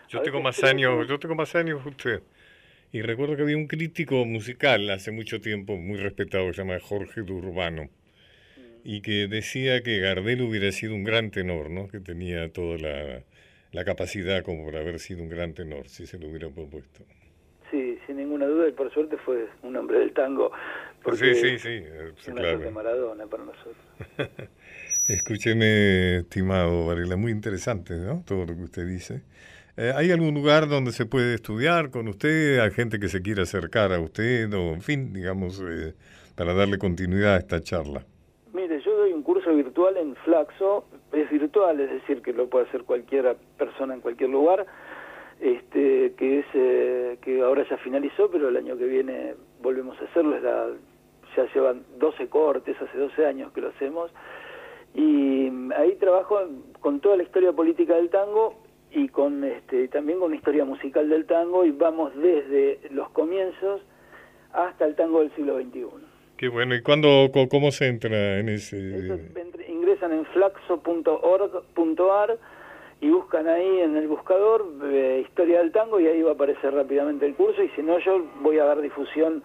Yo 0.09 0.23
tengo 0.23 0.41
más 0.41 0.63
años, 0.65 1.07
yo 1.09 1.19
tengo 1.19 1.35
más 1.35 1.55
años 1.55 1.83
que 1.83 1.89
usted. 1.89 2.23
Y 2.93 3.03
recuerdo 3.03 3.37
que 3.37 3.43
había 3.43 3.57
un 3.57 3.67
crítico 3.67 4.25
musical 4.25 4.89
hace 4.91 5.11
mucho 5.11 5.41
tiempo, 5.41 5.77
muy 5.77 5.99
respetado, 5.99 6.53
se 6.53 6.63
llama 6.63 6.79
Jorge 6.79 7.23
Durbano, 7.23 7.89
y 8.85 9.01
que 9.01 9.27
decía 9.27 9.83
que 9.83 9.99
Gardel 9.99 10.43
hubiera 10.43 10.71
sido 10.71 10.95
un 10.95 11.03
gran 11.03 11.31
tenor, 11.31 11.71
¿no? 11.71 11.89
Que 11.89 11.99
tenía 11.99 12.53
toda 12.53 12.79
la, 12.79 13.23
la 13.73 13.85
capacidad 13.85 14.45
como 14.45 14.65
para 14.67 14.81
haber 14.81 15.01
sido 15.01 15.23
un 15.23 15.29
gran 15.29 15.55
tenor, 15.55 15.89
si 15.89 16.07
se 16.07 16.19
lo 16.21 16.29
hubiera 16.29 16.49
propuesto. 16.49 17.05
Sí, 17.71 17.99
sin 18.07 18.19
ninguna 18.19 18.47
duda, 18.47 18.69
y 18.69 18.73
por 18.73 18.93
suerte 18.93 19.17
fue 19.17 19.49
un 19.63 19.75
hombre 19.77 19.99
del 19.99 20.13
tango. 20.13 20.53
sí, 21.15 21.35
sí, 21.35 21.59
sí. 21.59 21.83
Una 22.29 22.41
claro. 22.41 22.59
de 22.61 22.71
Maradona 22.71 23.27
para 23.27 23.45
nosotros. 23.45 23.77
Escúcheme, 25.09 26.19
estimado 26.19 26.87
Varela, 26.87 27.17
muy 27.17 27.33
interesante, 27.33 27.95
¿no? 27.95 28.23
Todo 28.25 28.47
lo 28.47 28.55
que 28.55 28.63
usted 28.63 28.87
dice. 28.87 29.23
Eh, 29.77 29.93
¿Hay 29.97 30.13
algún 30.13 30.35
lugar 30.35 30.69
donde 30.69 30.93
se 30.93 31.05
puede 31.05 31.35
estudiar 31.35 31.91
con 31.91 32.07
usted? 32.07 32.61
¿Hay 32.61 32.71
gente 32.71 33.01
que 33.01 33.09
se 33.09 33.23
quiera 33.23 33.43
acercar 33.43 33.93
a 33.93 33.99
usted? 33.99 34.53
O, 34.55 34.73
en 34.73 34.83
fin, 34.83 35.13
digamos, 35.13 35.61
eh, 35.61 35.95
para 36.37 36.55
darle 36.55 36.79
continuidad 36.79 37.35
a 37.35 37.39
esta 37.39 37.61
charla. 37.61 38.05
Mire, 38.53 38.81
yo 38.83 38.97
doy 38.97 39.13
un 39.13 39.25
curso 39.25 39.53
virtual 39.53 39.97
en 39.97 40.15
Flaxo. 40.17 40.85
Es 41.13 41.29
virtual, 41.29 41.81
es 41.81 41.91
decir, 41.91 42.23
que 42.23 42.33
lo 42.33 42.49
puede 42.49 42.67
hacer 42.67 42.85
cualquier 42.85 43.37
persona 43.59 43.95
en 43.95 44.01
cualquier 44.01 44.31
lugar. 44.31 44.65
Este, 45.41 46.15
que 46.17 46.39
es 46.39 46.47
eh, 46.55 47.19
que 47.21 47.43
ahora 47.43 47.67
ya 47.69 47.77
finalizó, 47.79 48.31
pero 48.31 48.51
el 48.51 48.57
año 48.57 48.79
que 48.79 48.85
viene 48.85 49.35
volvemos 49.61 50.01
a 50.01 50.05
hacerlo. 50.05 50.37
Es 50.37 50.43
la, 50.45 50.69
ya 51.37 51.53
llevan 51.53 51.83
12 51.99 52.29
cortes, 52.29 52.77
hace 52.81 52.97
12 52.97 53.27
años 53.27 53.51
que 53.53 53.61
lo 53.61 53.71
hacemos 53.71 54.13
y 54.95 55.51
ahí 55.77 55.97
trabajo 55.99 56.39
con 56.79 57.01
toda 57.01 57.17
la 57.17 57.25
historia 57.25 57.53
política 57.53 57.97
del 57.97 58.11
tango 58.11 58.64
y 58.95 59.09
con 59.09 59.45
este 59.45 59.89
también 59.89 60.21
con 60.21 60.35
historia 60.35 60.65
musical 60.65 61.09
del 61.09 61.27
tango 61.27 61.65
y 61.65 61.73
vamos 61.73 62.13
desde 62.17 62.79
los 62.91 63.09
comienzos 63.11 63.83
hasta 64.53 64.87
el 64.87 64.95
tango 64.95 65.21
del 65.21 65.35
siglo 65.35 65.61
XXI. 65.61 65.87
Qué 66.37 66.49
bueno, 66.49 66.75
¿y 66.75 66.83
cuándo, 66.83 67.31
cómo 67.51 67.71
se 67.71 67.89
entra 67.89 68.39
en 68.39 68.49
ese...? 68.49 69.31
ingresan 69.69 70.13
en 70.13 70.25
flaxo.org.ar 70.27 72.39
y 73.01 73.11
buscan 73.11 73.49
ahí 73.49 73.81
en 73.81 73.97
el 73.97 74.09
buscador 74.09 74.67
eh, 74.85 75.25
Historia 75.27 75.59
del 75.59 75.73
Tango 75.73 76.01
y 76.01 76.07
ahí 76.07 76.23
va 76.23 76.31
a 76.31 76.35
aparecer 76.35 76.73
rápidamente 76.73 77.27
el 77.27 77.35
curso 77.35 77.63
y 77.63 77.69
si 77.71 77.83
no 77.83 77.99
yo 77.99 78.25
voy 78.41 78.59
a 78.59 78.65
dar 78.65 78.81
difusión 78.81 79.43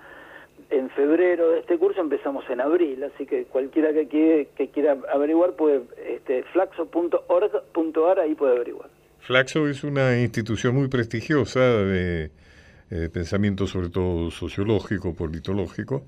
en 0.70 0.90
febrero 0.92 1.52
de 1.52 1.60
este 1.60 1.78
curso, 1.78 2.00
empezamos 2.00 2.48
en 2.50 2.62
abril, 2.62 3.04
así 3.04 3.26
que 3.26 3.46
cualquiera 3.46 3.92
que, 3.92 4.08
quiere, 4.08 4.50
que 4.56 4.70
quiera 4.70 4.98
averiguar 5.12 5.54
puede, 5.54 5.82
este, 6.06 6.44
flaxo.org.ar, 6.44 8.20
ahí 8.20 8.36
puede 8.36 8.56
averiguar. 8.56 8.90
Flaxo 9.20 9.68
es 9.68 9.84
una 9.84 10.20
institución 10.20 10.76
muy 10.76 10.88
prestigiosa 10.88 11.60
de 11.60 12.32
eh, 12.92 13.10
pensamiento 13.14 13.68
sobre 13.68 13.90
todo 13.90 14.32
sociológico, 14.32 15.14
politológico. 15.14 16.08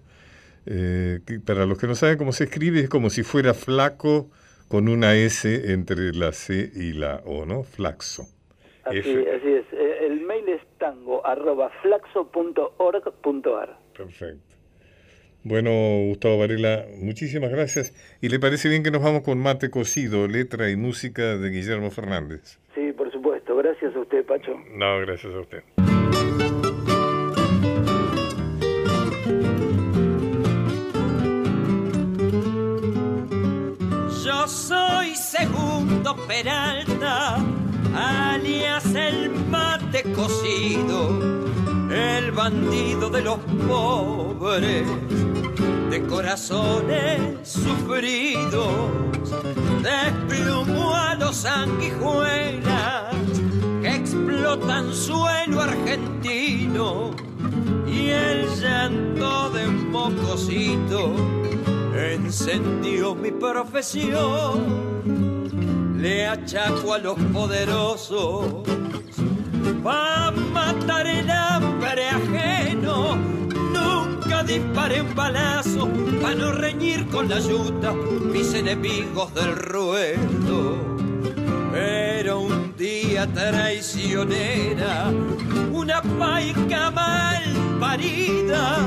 Eh, 0.65 1.19
para 1.45 1.65
los 1.65 1.77
que 1.77 1.87
no 1.87 1.95
saben 1.95 2.17
cómo 2.17 2.31
se 2.31 2.45
escribe, 2.45 2.79
es 2.79 2.87
como 2.89 3.09
si 3.09 3.23
fuera 3.23 3.53
flaco 3.53 4.29
con 4.67 4.87
una 4.87 5.15
S 5.15 5.73
entre 5.73 6.13
la 6.13 6.31
C 6.31 6.71
y 6.73 6.93
la 6.93 7.17
O, 7.25 7.45
¿no? 7.45 7.63
Flaxo. 7.63 8.29
Así, 8.83 8.99
así 8.99 9.13
es. 9.13 9.65
Eh, 9.73 10.05
el 10.05 10.21
mail 10.21 10.45
tallerestango.flaxo.org.ar. 10.79 13.77
Perfecto. 13.95 14.55
Bueno, 15.43 15.71
Gustavo 16.07 16.37
Varela, 16.37 16.85
muchísimas 16.97 17.49
gracias. 17.51 17.95
¿Y 18.21 18.29
le 18.29 18.39
parece 18.39 18.69
bien 18.69 18.83
que 18.83 18.91
nos 18.91 19.01
vamos 19.01 19.23
con 19.23 19.39
Mate 19.39 19.71
Cocido, 19.71 20.27
letra 20.27 20.69
y 20.69 20.75
música 20.75 21.35
de 21.37 21.49
Guillermo 21.49 21.89
Fernández? 21.89 22.59
Gracias 23.63 23.95
a 23.95 23.99
usted, 23.99 24.25
Pacho. 24.25 24.59
No, 24.73 24.99
gracias 25.01 25.31
a 25.35 25.39
usted. 25.39 25.63
Yo 34.25 34.47
soy 34.47 35.15
segundo 35.15 36.15
Peralta, 36.27 37.37
alias 37.95 38.95
el 38.95 39.29
mate 39.29 40.11
cocido 40.11 41.41
el 41.91 42.31
bandido 42.31 43.11
de 43.11 43.21
los 43.21 43.37
pobres, 43.67 44.87
de 45.91 46.01
corazones 46.07 47.47
sufridos, 47.47 48.71
desplumó 49.83 50.95
a 50.95 51.13
los 51.13 51.35
sanguijuelas 51.35 53.11
explotan 54.11 54.93
suelo 54.93 55.61
argentino 55.61 57.11
y 57.87 58.09
el 58.09 58.45
llanto 58.59 59.49
de 59.51 59.67
un 59.69 59.91
encendió 62.13 63.15
mi 63.15 63.31
profesión. 63.31 64.91
Le 65.97 66.27
achaco 66.27 66.93
a 66.93 66.97
los 66.97 67.17
poderosos 67.31 68.67
a 69.85 70.31
matar 70.51 71.07
el 71.07 71.29
hambre 71.29 72.09
ajeno. 72.09 73.15
Nunca 73.73 74.43
disparé 74.43 75.01
un 75.01 75.15
balazo 75.15 75.87
para 76.21 76.35
no 76.35 76.51
reñir 76.51 77.07
con 77.07 77.29
la 77.29 77.39
yuta 77.39 77.93
mis 77.93 78.53
enemigos 78.53 79.33
del 79.33 79.55
ruedo. 79.55 80.75
Pero 81.71 82.41
un 82.41 82.60
día 82.81 83.27
traicionera, 83.27 85.13
una 85.71 86.01
paica 86.01 86.89
mal 86.89 87.43
parida, 87.79 88.79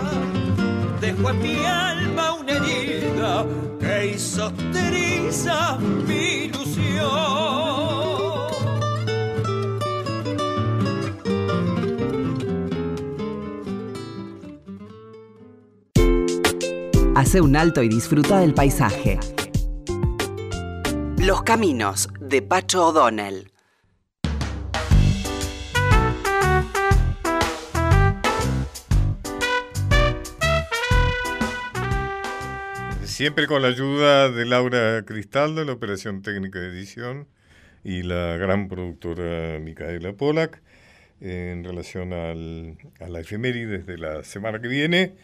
dejó 1.01 1.31
en 1.31 1.39
mi 1.41 1.65
alma 1.65 2.35
una 2.35 2.53
herida 2.55 3.47
que 3.79 4.15
hizo 4.17 4.53
triza 4.73 5.79
mi 5.79 6.47
ilusión. 6.47 7.05
Hace 17.15 17.41
un 17.41 17.55
alto 17.55 17.81
y 17.81 17.89
disfruta 17.89 18.41
del 18.41 18.55
paisaje. 18.55 19.21
Los 21.19 21.43
caminos 21.43 22.09
de 22.21 22.43
Pacho 22.43 22.89
O'Donnell. 22.89 23.53
Siempre 33.15 33.47
con 33.47 33.63
la 33.63 33.69
ayuda 33.69 34.29
de 34.29 34.45
Laura 34.45 35.05
Cristaldo 35.05 35.65
la 35.65 35.71
operación 35.71 36.21
técnica 36.23 36.59
de 36.59 36.71
edición 36.71 37.29
y 37.85 38.03
la 38.03 38.37
gran 38.39 38.67
productora 38.67 39.61
Micaela 39.61 40.15
Polak 40.15 40.61
en 41.21 41.63
relación 41.63 42.13
al, 42.13 42.77
a 42.99 43.09
la 43.09 43.21
efeméride 43.21 43.85
de 43.85 43.99
la 43.99 44.25
semana 44.25 44.61
que 44.61 44.67
viene 44.67 45.15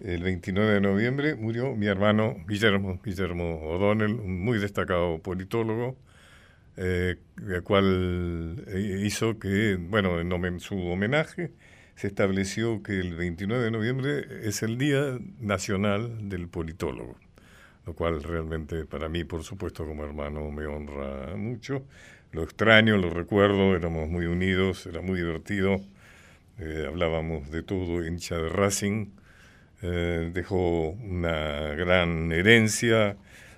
el 0.00 0.24
29 0.24 0.72
de 0.72 0.80
noviembre 0.80 1.36
murió 1.36 1.76
mi 1.76 1.86
hermano 1.86 2.34
Guillermo, 2.48 3.00
Guillermo 3.04 3.60
O'Donnell, 3.60 4.14
un 4.14 4.40
muy 4.44 4.58
destacado 4.58 5.22
politólogo, 5.22 5.96
eh, 6.76 7.18
cual 7.62 8.64
eh, 8.66 9.02
hizo 9.04 9.38
que, 9.38 9.76
bueno, 9.76 10.18
en 10.18 10.58
su 10.58 10.76
homenaje 10.76 11.52
se 11.94 12.08
estableció 12.08 12.82
que 12.82 12.98
el 12.98 13.14
29 13.14 13.62
de 13.62 13.70
noviembre 13.70 14.26
es 14.42 14.64
el 14.64 14.76
Día 14.76 15.18
Nacional 15.40 16.28
del 16.28 16.48
Politólogo, 16.48 17.16
lo 17.88 17.94
cual 17.94 18.22
realmente 18.22 18.84
para 18.84 19.08
mí, 19.08 19.24
por 19.24 19.42
supuesto, 19.42 19.86
como 19.86 20.04
hermano 20.04 20.50
me 20.50 20.66
honra 20.66 21.34
mucho. 21.36 21.84
Lo 22.32 22.42
extraño, 22.42 22.98
lo 22.98 23.08
recuerdo, 23.08 23.74
éramos 23.74 24.10
muy 24.10 24.26
unidos, 24.26 24.84
era 24.86 25.00
muy 25.00 25.18
divertido, 25.20 25.80
eh, 26.58 26.84
hablábamos 26.86 27.50
de 27.50 27.62
todo, 27.62 28.06
hincha 28.06 28.36
de 28.36 28.50
Racing, 28.50 29.06
eh, 29.80 30.30
dejó 30.34 30.90
una 30.90 31.74
gran 31.76 32.30
herencia. 32.30 33.16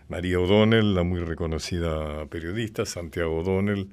María 0.08 0.38
O'Donnell, 0.38 0.94
la 0.94 1.02
muy 1.02 1.18
reconocida 1.18 2.24
periodista, 2.26 2.86
Santiago 2.86 3.38
O'Donnell, 3.38 3.88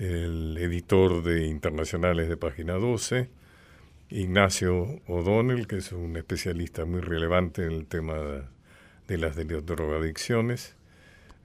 el 0.00 0.56
editor 0.58 1.22
de 1.22 1.46
Internacionales 1.46 2.28
de 2.28 2.36
Página 2.36 2.74
12, 2.74 3.30
Ignacio 4.10 5.00
O'Donnell, 5.06 5.68
que 5.68 5.76
es 5.76 5.92
un 5.92 6.16
especialista 6.16 6.84
muy 6.84 7.00
relevante 7.00 7.64
en 7.64 7.72
el 7.72 7.86
tema 7.86 8.48
de 9.08 9.18
las 9.18 9.34
drogadicciones, 9.36 10.76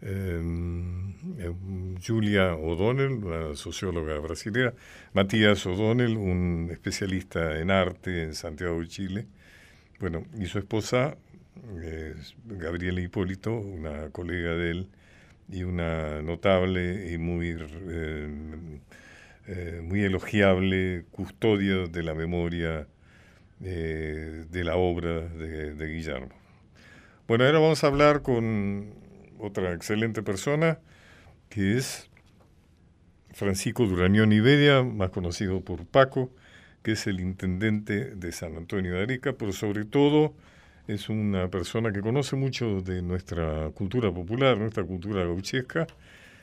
em, 0.02 1.14
em, 1.40 1.96
Julia 2.06 2.56
O'Donnell, 2.56 3.14
una 3.24 3.56
socióloga 3.56 4.20
brasileña, 4.20 4.74
Matías 5.14 5.66
O'Donnell, 5.66 6.18
un 6.18 6.70
especialista 6.72 7.60
en 7.60 7.72
arte 7.72 8.24
en 8.24 8.36
Santiago 8.36 8.80
de 8.80 8.88
Chile, 8.88 9.28
bueno, 10.00 10.26
y 10.38 10.46
su 10.48 10.60
esposa, 10.60 11.18
Gabriela 12.46 13.02
Hipólito, 13.02 13.54
una 13.54 14.10
colega 14.10 14.54
de 14.56 14.72
él 14.72 14.90
y 15.50 15.64
una 15.64 16.22
notable 16.22 17.12
y 17.12 17.18
muy, 17.18 17.56
eh, 17.90 18.30
eh, 19.48 19.82
muy 19.84 20.04
elogiable 20.04 21.06
custodia 21.12 21.88
de 21.88 22.04
la 22.04 22.16
memoria 22.16 22.88
eh, 23.62 24.46
de 24.50 24.64
la 24.64 24.76
obra 24.76 25.22
de, 25.22 25.88
Guillermo. 25.88 26.43
Bueno, 27.28 27.46
ahora 27.46 27.60
vamos 27.60 27.84
a 27.84 27.88
hablar 27.88 28.22
con 28.22 28.94
otra 29.40 29.74
excelente 29.74 30.24
persona 30.24 30.80
que 31.50 31.78
es 31.78 32.10
Francisco 33.32 33.86
Durañón 33.86 34.32
Iberia, 34.32 34.84
más 34.84 35.10
conocido 35.10 35.62
por 35.62 35.86
Paco 35.86 36.30
que 36.84 36.92
es 36.92 37.08
el 37.08 37.22
intendente 37.22 38.14
de 38.16 38.32
San 38.32 38.58
Antonio 38.58 38.94
de 38.94 39.04
Arica, 39.04 39.34
pero 39.34 39.54
sobre 39.54 39.86
todo 39.86 40.34
es 40.88 41.08
una 41.08 41.48
persona 41.48 41.94
que 41.94 42.02
conoce 42.02 42.36
mucho 42.36 42.82
de 42.82 43.02
nuestra 43.02 43.70
cultura 43.74 44.12
popular, 44.12 44.58
nuestra 44.58 44.84
cultura 44.84 45.24
gauchesca, 45.24 45.88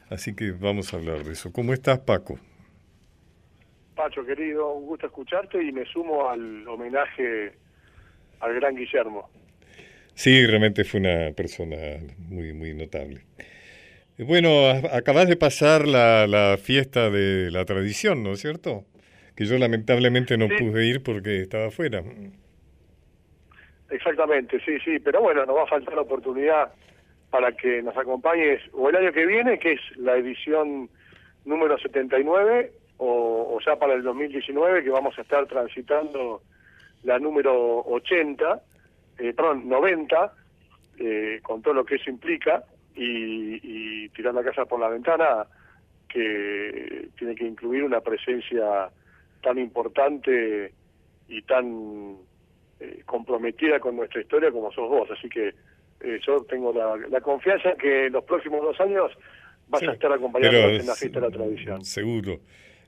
así 0.09 0.35
que 0.35 0.53
vamos 0.53 0.93
a 0.93 0.97
hablar 0.97 1.25
de 1.25 1.33
eso. 1.33 1.53
¿Cómo 1.53 1.75
estás, 1.75 1.99
Paco? 1.99 2.39
Pacho, 3.95 4.25
querido, 4.25 4.73
un 4.73 4.87
gusto 4.87 5.07
escucharte 5.07 5.63
y 5.63 5.73
me 5.73 5.85
sumo 5.85 6.31
al 6.31 6.67
homenaje 6.67 7.53
al 8.41 8.55
gran 8.55 8.75
Guillermo. 8.75 9.29
Sí, 10.21 10.47
realmente 10.47 10.85
fue 10.85 11.01
una 11.01 11.33
persona 11.35 11.77
muy, 12.29 12.53
muy 12.53 12.75
notable. 12.75 13.23
Bueno, 14.19 14.69
acabas 14.93 15.27
de 15.29 15.37
pasar 15.37 15.89
la, 15.89 16.27
la 16.27 16.59
fiesta 16.59 17.09
de 17.09 17.51
la 17.51 17.65
tradición, 17.65 18.23
¿no 18.23 18.33
es 18.33 18.41
cierto? 18.41 18.85
que 19.41 19.47
yo 19.47 19.57
lamentablemente 19.57 20.37
no 20.37 20.49
pude 20.49 20.85
ir 20.85 21.03
porque 21.03 21.41
estaba 21.41 21.69
afuera. 21.69 22.03
Exactamente, 23.89 24.61
sí, 24.61 24.79
sí, 24.85 24.99
pero 24.99 25.23
bueno, 25.23 25.47
nos 25.47 25.57
va 25.57 25.63
a 25.63 25.67
faltar 25.67 25.95
la 25.95 26.03
oportunidad 26.03 26.71
para 27.31 27.51
que 27.53 27.81
nos 27.81 27.97
acompañes 27.97 28.61
o 28.75 28.91
el 28.91 28.97
año 28.97 29.13
que 29.15 29.25
viene, 29.25 29.59
que 29.59 29.73
es 29.73 29.81
la 29.97 30.19
edición 30.19 30.91
número 31.47 31.79
79, 31.79 32.71
o, 32.99 33.57
o 33.57 33.61
ya 33.65 33.77
para 33.77 33.95
el 33.95 34.03
2019, 34.03 34.85
que 34.85 34.91
vamos 34.91 35.19
a 35.19 35.23
estar 35.23 35.47
transitando 35.47 36.43
la 37.03 37.19
número 37.19 37.81
80, 37.87 38.61
eh, 39.21 39.33
perdón, 39.35 39.69
90, 39.69 40.35
eh, 40.99 41.41
con 41.43 41.63
todo 41.63 41.75
lo 41.75 41.85
que 41.85 41.97
eso 41.97 42.11
implica, 42.11 42.65
y, 42.95 43.61
y 44.05 44.09
tirar 44.11 44.35
la 44.35 44.43
casa 44.43 44.65
por 44.65 44.81
la 44.81 44.89
ventana, 44.89 45.47
que 46.09 47.09
tiene 47.17 47.35
que 47.35 47.47
incluir 47.47 47.85
una 47.85 48.01
presencia 48.01 48.91
tan 49.43 49.59
importante 49.59 50.73
y 51.29 51.43
tan 51.43 52.17
eh, 52.81 53.03
comprometida 53.07 53.79
con 53.79 53.97
nuestra 53.97 54.21
historia 54.21 54.51
como 54.51 54.73
sos 54.73 54.89
vos. 54.89 55.09
Así 55.11 55.29
que 55.29 55.49
eh, 56.01 56.21
yo 56.27 56.45
tengo 56.49 56.73
la, 56.73 57.21
confianza 57.21 57.75
que 57.75 58.07
en 58.07 58.13
los 58.13 58.25
próximos 58.25 58.63
dos 58.63 58.81
años 58.81 59.13
vas 59.69 59.83
a 59.83 59.93
estar 59.93 60.13
acompañándonos 60.13 60.81
en 60.81 60.87
la 60.87 60.95
fiesta 60.95 61.21
de 61.21 61.27
la 61.27 61.33
tradición. 61.33 61.85
Seguro. 61.85 62.41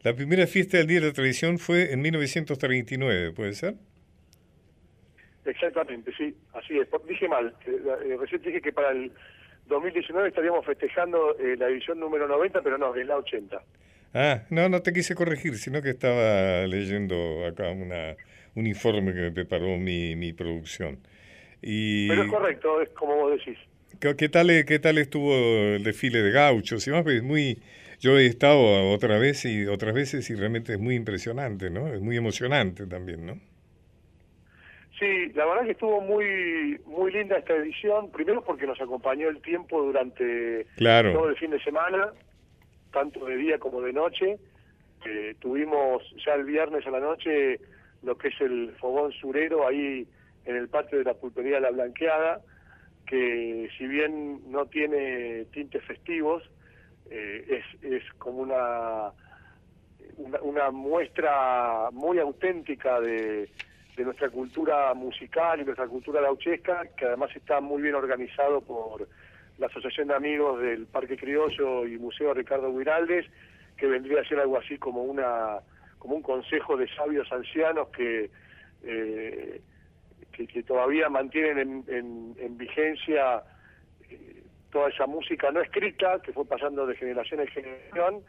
La 0.03 0.15
primera 0.15 0.47
fiesta 0.49 0.79
del 0.79 0.89
Día 0.89 1.01
de 1.01 1.07
la 1.07 1.13
Tradición 1.13 1.59
fue 1.59 1.93
en 1.93 2.01
1939, 2.01 3.33
¿puede 3.33 3.53
ser? 3.53 3.75
Exactamente, 5.45 6.13
sí, 6.17 6.35
así 6.55 6.79
es. 6.79 6.89
Dije 7.09 7.29
mal, 7.29 7.55
eh, 7.67 8.17
recién 8.19 8.43
dije 8.43 8.61
que 8.61 8.73
para 8.73 8.91
el 8.91 9.11
2019 9.67 10.29
estaríamos 10.29 10.65
festejando 10.65 11.37
eh, 11.39 11.57
la 11.57 11.69
edición 11.69 11.99
número 11.99 12.29
90, 12.29 12.63
pero 12.63 12.79
no, 12.79 12.95
es 12.95 13.07
la 13.07 13.17
80. 13.17 13.63
Ah, 14.15 14.43
no, 14.51 14.69
no 14.69 14.83
te 14.83 14.93
quise 14.93 15.15
corregir, 15.15 15.57
sino 15.57 15.83
que 15.83 15.91
estaba 15.91 16.67
leyendo 16.67 17.47
acá 17.47 17.71
una, 17.71 18.15
un 18.55 18.67
informe 18.67 19.15
que 19.15 19.21
me 19.21 19.33
preparó 19.33 19.79
mi, 19.79 20.15
mi 20.17 20.33
producción. 20.33 20.99
Y, 21.61 22.09
Pero 22.09 22.23
es 22.25 22.31
correcto, 22.31 22.81
es 22.81 22.89
como 22.91 23.17
vos 23.17 23.33
decís. 23.33 23.59
¿qué, 24.01 24.17
qué 24.17 24.29
tal, 24.29 24.65
qué 24.67 24.79
tal 24.79 24.99
estuvo 24.99 25.35
el 25.35 25.83
desfile 25.83 26.23
de 26.23 26.31
gauchos? 26.31 26.87
Y 26.87 26.91
más, 26.91 27.07
es 27.07 27.23
muy, 27.23 27.63
yo 28.01 28.19
he 28.19 28.27
estado 28.27 28.91
otra 28.91 29.19
vez 29.19 29.45
y 29.45 29.67
otras 29.67 29.95
veces 29.95 30.29
y 30.31 30.35
realmente 30.35 30.73
es 30.75 30.79
muy 30.79 30.95
impresionante, 30.95 31.71
¿no? 31.71 31.93
Es 31.93 32.01
muy 32.01 32.17
emocionante 32.17 32.87
también, 32.87 33.25
¿no? 33.25 33.41
Sí, 35.03 35.33
la 35.35 35.47
verdad 35.47 35.65
que 35.65 35.73
estuvo 35.73 36.01
muy 36.01 36.79
muy 36.87 37.11
linda 37.11 37.37
esta 37.37 37.55
edición, 37.57 38.13
primero 38.13 38.41
porque 38.45 38.69
nos 38.69 38.81
acompañó 38.81 39.29
el 39.31 39.43
tiempo 39.43 39.83
durante 39.83 40.65
Claro. 40.77 41.13
todo 41.13 41.29
el 41.29 41.37
fin 41.37 41.51
de 41.51 41.61
semana, 41.65 42.13
tanto 42.93 43.25
de 43.27 43.37
día 43.37 43.59
como 43.59 43.81
de 43.83 43.93
noche. 43.93 44.39
Eh, 45.05 45.35
tuvimos 45.41 46.05
ya 46.25 46.35
el 46.35 46.45
viernes 46.45 46.87
a 46.87 46.91
la 46.93 47.01
noche 47.01 47.59
lo 48.05 48.17
que 48.17 48.29
es 48.29 48.41
el 48.41 48.77
fogón 48.79 49.11
surero 49.11 49.67
ahí 49.67 50.07
en 50.45 50.55
el 50.55 50.69
patio 50.69 50.99
de 50.99 51.05
la 51.05 51.15
pulpería 51.15 51.59
La 51.59 51.73
Blanqueada, 51.73 52.41
que 53.05 53.69
si 53.77 53.89
bien 53.89 54.53
no 54.53 54.67
tiene 54.67 55.47
tintes 55.47 55.83
festivos, 55.83 56.45
eh, 57.11 57.45
es, 57.83 57.83
es 57.93 58.05
como 58.19 58.39
una, 58.39 59.11
una, 60.17 60.41
una 60.43 60.71
muestra 60.71 61.89
muy 61.91 62.21
auténtica 62.21 63.01
de, 63.01 63.49
de 63.97 64.05
nuestra 64.05 64.31
cultura 64.31 64.95
musical 64.95 65.61
y 65.61 65.65
nuestra 65.65 65.87
cultura 65.87 66.21
gauchesca, 66.21 66.87
que 66.97 67.05
además 67.07 67.31
está 67.37 67.61
muy 67.61 67.83
bien 67.83 67.95
organizado 67.95 68.61
por 68.63 69.07
la 69.59 69.67
Asociación 69.67 70.09
de 70.09 70.15
Amigos 70.15 70.61
del 70.63 70.87
Parque 70.87 71.17
Criollo 71.17 71.87
y 71.87 71.99
Museo 71.99 72.33
Ricardo 72.33 72.73
Guiraldes, 72.77 73.27
que 73.77 73.87
vendría 73.87 74.21
a 74.23 74.25
ser 74.25 74.39
algo 74.41 74.57
así 74.59 74.79
como 74.79 75.03
una 75.05 75.59
como 75.99 76.17
un 76.17 76.23
consejo 76.23 76.77
de 76.77 76.89
sabios 76.97 77.31
ancianos 77.31 77.89
que 77.89 78.31
eh, 78.83 79.61
que, 80.33 80.63
todavía 80.63 81.09
mantienen 81.11 81.59
en, 81.59 81.85
en- 81.95 82.37
en 82.41 82.59
vigencia 82.59 83.43
eh, 84.09 84.43
toda 84.73 84.89
esa 84.89 85.07
música 85.07 85.51
no 85.53 85.61
escrita 85.61 86.21
que 86.23 86.33
fue 86.33 86.45
pasando 86.47 86.87
de 86.87 86.97
generación 86.97 87.41
en 87.41 87.47
generación 87.49 88.23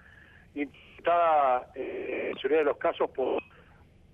y 0.54 0.64
está 0.98 1.66
eh, 1.74 2.26
en 2.26 2.30
la 2.30 2.36
mayoría 2.36 2.58
de 2.60 2.64
los 2.66 2.78
casos 2.78 3.10
por, 3.12 3.42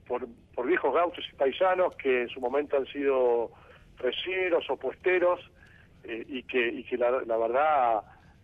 por, 0.09 0.27
por 0.55 0.67
viejos 0.67 0.93
gauchos 0.93 1.23
y 1.31 1.35
paisanos 1.37 1.95
que 1.95 2.23
en 2.23 2.29
su 2.29 2.41
momento 2.41 2.75
han 2.75 2.85
sido 2.87 3.51
receros 3.97 4.65
o 4.69 4.75
puesteros 4.75 5.39
eh, 6.03 6.25
y 6.27 6.43
que, 6.43 6.67
y 6.67 6.83
que 6.83 6.97
la, 6.97 7.11
la 7.25 7.37
verdad 7.37 8.01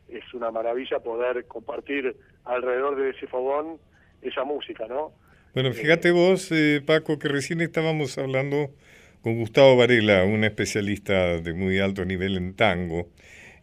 es 0.08 0.24
una 0.34 0.52
maravilla 0.52 1.00
poder 1.00 1.46
compartir 1.48 2.16
alrededor 2.46 2.96
de 2.96 3.10
ese 3.10 3.28
fogón 3.28 3.80
esa 4.22 4.44
música, 4.44 4.86
¿no? 4.88 5.12
Bueno, 5.56 5.72
fíjate 5.74 6.12
vos, 6.12 6.52
eh, 6.52 6.82
Paco, 6.86 7.18
que 7.18 7.28
recién 7.30 7.62
estábamos 7.62 8.18
hablando 8.18 8.70
con 9.24 9.38
Gustavo 9.40 9.76
Varela, 9.78 10.24
un 10.24 10.44
especialista 10.44 11.40
de 11.42 11.54
muy 11.54 11.80
alto 11.80 12.06
nivel 12.06 12.38
en 12.38 12.56
tango, 12.56 13.10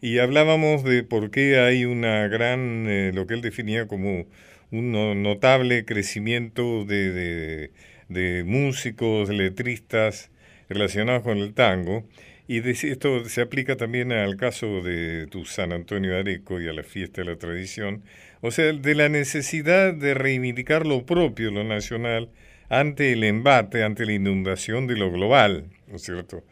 y 0.01 0.19
hablábamos 0.19 0.83
de 0.83 1.03
por 1.03 1.31
qué 1.31 1.59
hay 1.59 1.85
una 1.85 2.27
gran, 2.27 2.85
eh, 2.89 3.11
lo 3.13 3.25
que 3.27 3.35
él 3.35 3.41
definía 3.41 3.87
como 3.87 4.25
un 4.71 4.91
no- 4.91 5.15
notable 5.15 5.85
crecimiento 5.85 6.83
de, 6.83 7.11
de- 7.13 7.71
de 8.13 8.43
músicos, 8.43 9.29
letristas 9.29 10.31
relacionados 10.69 11.23
con 11.23 11.37
el 11.37 11.53
tango, 11.53 12.07
y 12.47 12.59
esto 12.67 13.23
se 13.25 13.41
aplica 13.41 13.77
también 13.77 14.11
al 14.11 14.35
caso 14.35 14.81
de 14.81 15.27
tu 15.27 15.45
San 15.45 15.71
Antonio 15.71 16.17
Areco 16.17 16.59
y 16.59 16.67
a 16.67 16.73
la 16.73 16.83
fiesta 16.83 17.21
de 17.21 17.31
la 17.31 17.37
tradición, 17.37 18.03
o 18.41 18.51
sea, 18.51 18.73
de 18.73 18.95
la 18.95 19.07
necesidad 19.09 19.93
de 19.93 20.13
reivindicar 20.13 20.85
lo 20.85 21.05
propio, 21.05 21.51
lo 21.51 21.63
nacional, 21.63 22.29
ante 22.69 23.13
el 23.13 23.23
embate, 23.23 23.83
ante 23.83 24.05
la 24.05 24.13
inundación 24.13 24.87
de 24.87 24.97
lo 24.97 25.11
global, 25.11 25.65
¿no 25.87 25.95
es 25.95 26.01
cierto? 26.03 26.43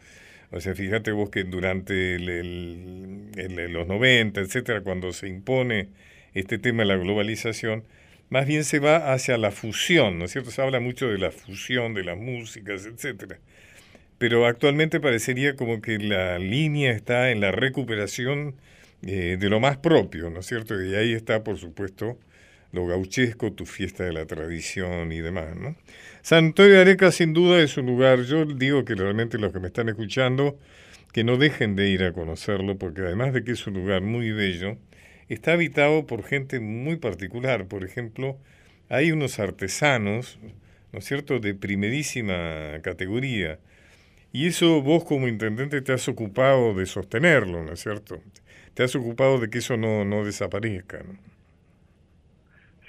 O 0.50 0.60
sea, 0.60 0.74
fíjate 0.74 1.12
vos 1.12 1.30
que 1.30 1.44
durante 1.44 2.14
el- 2.14 2.28
el- 2.28 3.30
el- 3.36 3.72
los 3.72 3.86
90, 3.86 4.40
etcétera, 4.40 4.82
cuando 4.82 5.12
se 5.12 5.28
impone 5.28 5.88
este 6.34 6.58
tema 6.58 6.82
de 6.82 6.88
la 6.88 6.96
globalización, 6.96 7.84
más 8.32 8.46
bien 8.46 8.64
se 8.64 8.78
va 8.78 9.12
hacia 9.12 9.36
la 9.36 9.50
fusión, 9.50 10.18
¿no 10.18 10.24
es 10.24 10.32
cierto? 10.32 10.50
Se 10.50 10.62
habla 10.62 10.80
mucho 10.80 11.06
de 11.06 11.18
la 11.18 11.30
fusión 11.30 11.92
de 11.92 12.02
las 12.02 12.16
músicas, 12.16 12.86
etcétera. 12.86 13.38
Pero 14.16 14.46
actualmente 14.46 15.00
parecería 15.00 15.54
como 15.54 15.82
que 15.82 15.98
la 15.98 16.38
línea 16.38 16.92
está 16.92 17.30
en 17.30 17.42
la 17.42 17.52
recuperación 17.52 18.54
eh, 19.02 19.36
de 19.38 19.50
lo 19.50 19.60
más 19.60 19.76
propio, 19.76 20.30
¿no 20.30 20.40
es 20.40 20.46
cierto? 20.46 20.82
Y 20.82 20.94
ahí 20.94 21.12
está, 21.12 21.44
por 21.44 21.58
supuesto, 21.58 22.18
lo 22.72 22.86
gauchesco, 22.86 23.52
tu 23.52 23.66
fiesta 23.66 24.04
de 24.04 24.14
la 24.14 24.24
tradición 24.24 25.12
y 25.12 25.20
demás, 25.20 25.54
¿no? 25.54 25.76
De 26.56 26.80
Areca 26.80 27.12
sin 27.12 27.34
duda 27.34 27.60
es 27.60 27.76
un 27.76 27.84
lugar, 27.84 28.22
yo 28.22 28.46
digo 28.46 28.86
que 28.86 28.94
realmente 28.94 29.36
los 29.36 29.52
que 29.52 29.60
me 29.60 29.66
están 29.66 29.90
escuchando, 29.90 30.58
que 31.12 31.22
no 31.22 31.36
dejen 31.36 31.76
de 31.76 31.90
ir 31.90 32.02
a 32.02 32.14
conocerlo, 32.14 32.78
porque 32.78 33.02
además 33.02 33.34
de 33.34 33.44
que 33.44 33.52
es 33.52 33.66
un 33.66 33.74
lugar 33.74 34.00
muy 34.00 34.32
bello, 34.32 34.78
está 35.28 35.52
habitado 35.52 36.06
por 36.06 36.24
gente 36.24 36.60
muy 36.60 36.96
particular. 36.96 37.66
Por 37.66 37.84
ejemplo, 37.84 38.36
hay 38.88 39.12
unos 39.12 39.38
artesanos, 39.38 40.38
¿no 40.92 40.98
es 40.98 41.04
cierto?, 41.04 41.38
de 41.38 41.54
primerísima 41.54 42.80
categoría. 42.82 43.58
Y 44.32 44.46
eso 44.46 44.82
vos 44.82 45.04
como 45.04 45.28
intendente 45.28 45.82
te 45.82 45.92
has 45.92 46.08
ocupado 46.08 46.74
de 46.74 46.86
sostenerlo, 46.86 47.62
¿no 47.62 47.72
es 47.72 47.80
cierto? 47.80 48.20
Te 48.74 48.82
has 48.82 48.94
ocupado 48.96 49.38
de 49.38 49.50
que 49.50 49.58
eso 49.58 49.76
no, 49.76 50.04
no 50.04 50.24
desaparezca. 50.24 51.02
¿no? 51.02 51.18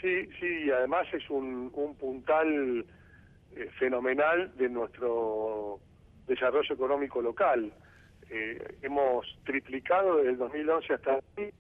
Sí, 0.01 0.29
sí, 0.39 0.65
y 0.65 0.71
además 0.71 1.07
es 1.13 1.29
un, 1.29 1.69
un 1.73 1.95
puntal 1.95 2.85
eh, 3.55 3.69
fenomenal 3.77 4.51
de 4.57 4.69
nuestro 4.69 5.79
desarrollo 6.27 6.73
económico 6.73 7.21
local. 7.21 7.71
Eh, 8.29 8.75
hemos 8.81 9.25
triplicado 9.45 10.17
desde 10.17 10.31
el 10.31 10.37
2011 10.37 10.93
hasta 10.93 11.13
aquí 11.15 11.51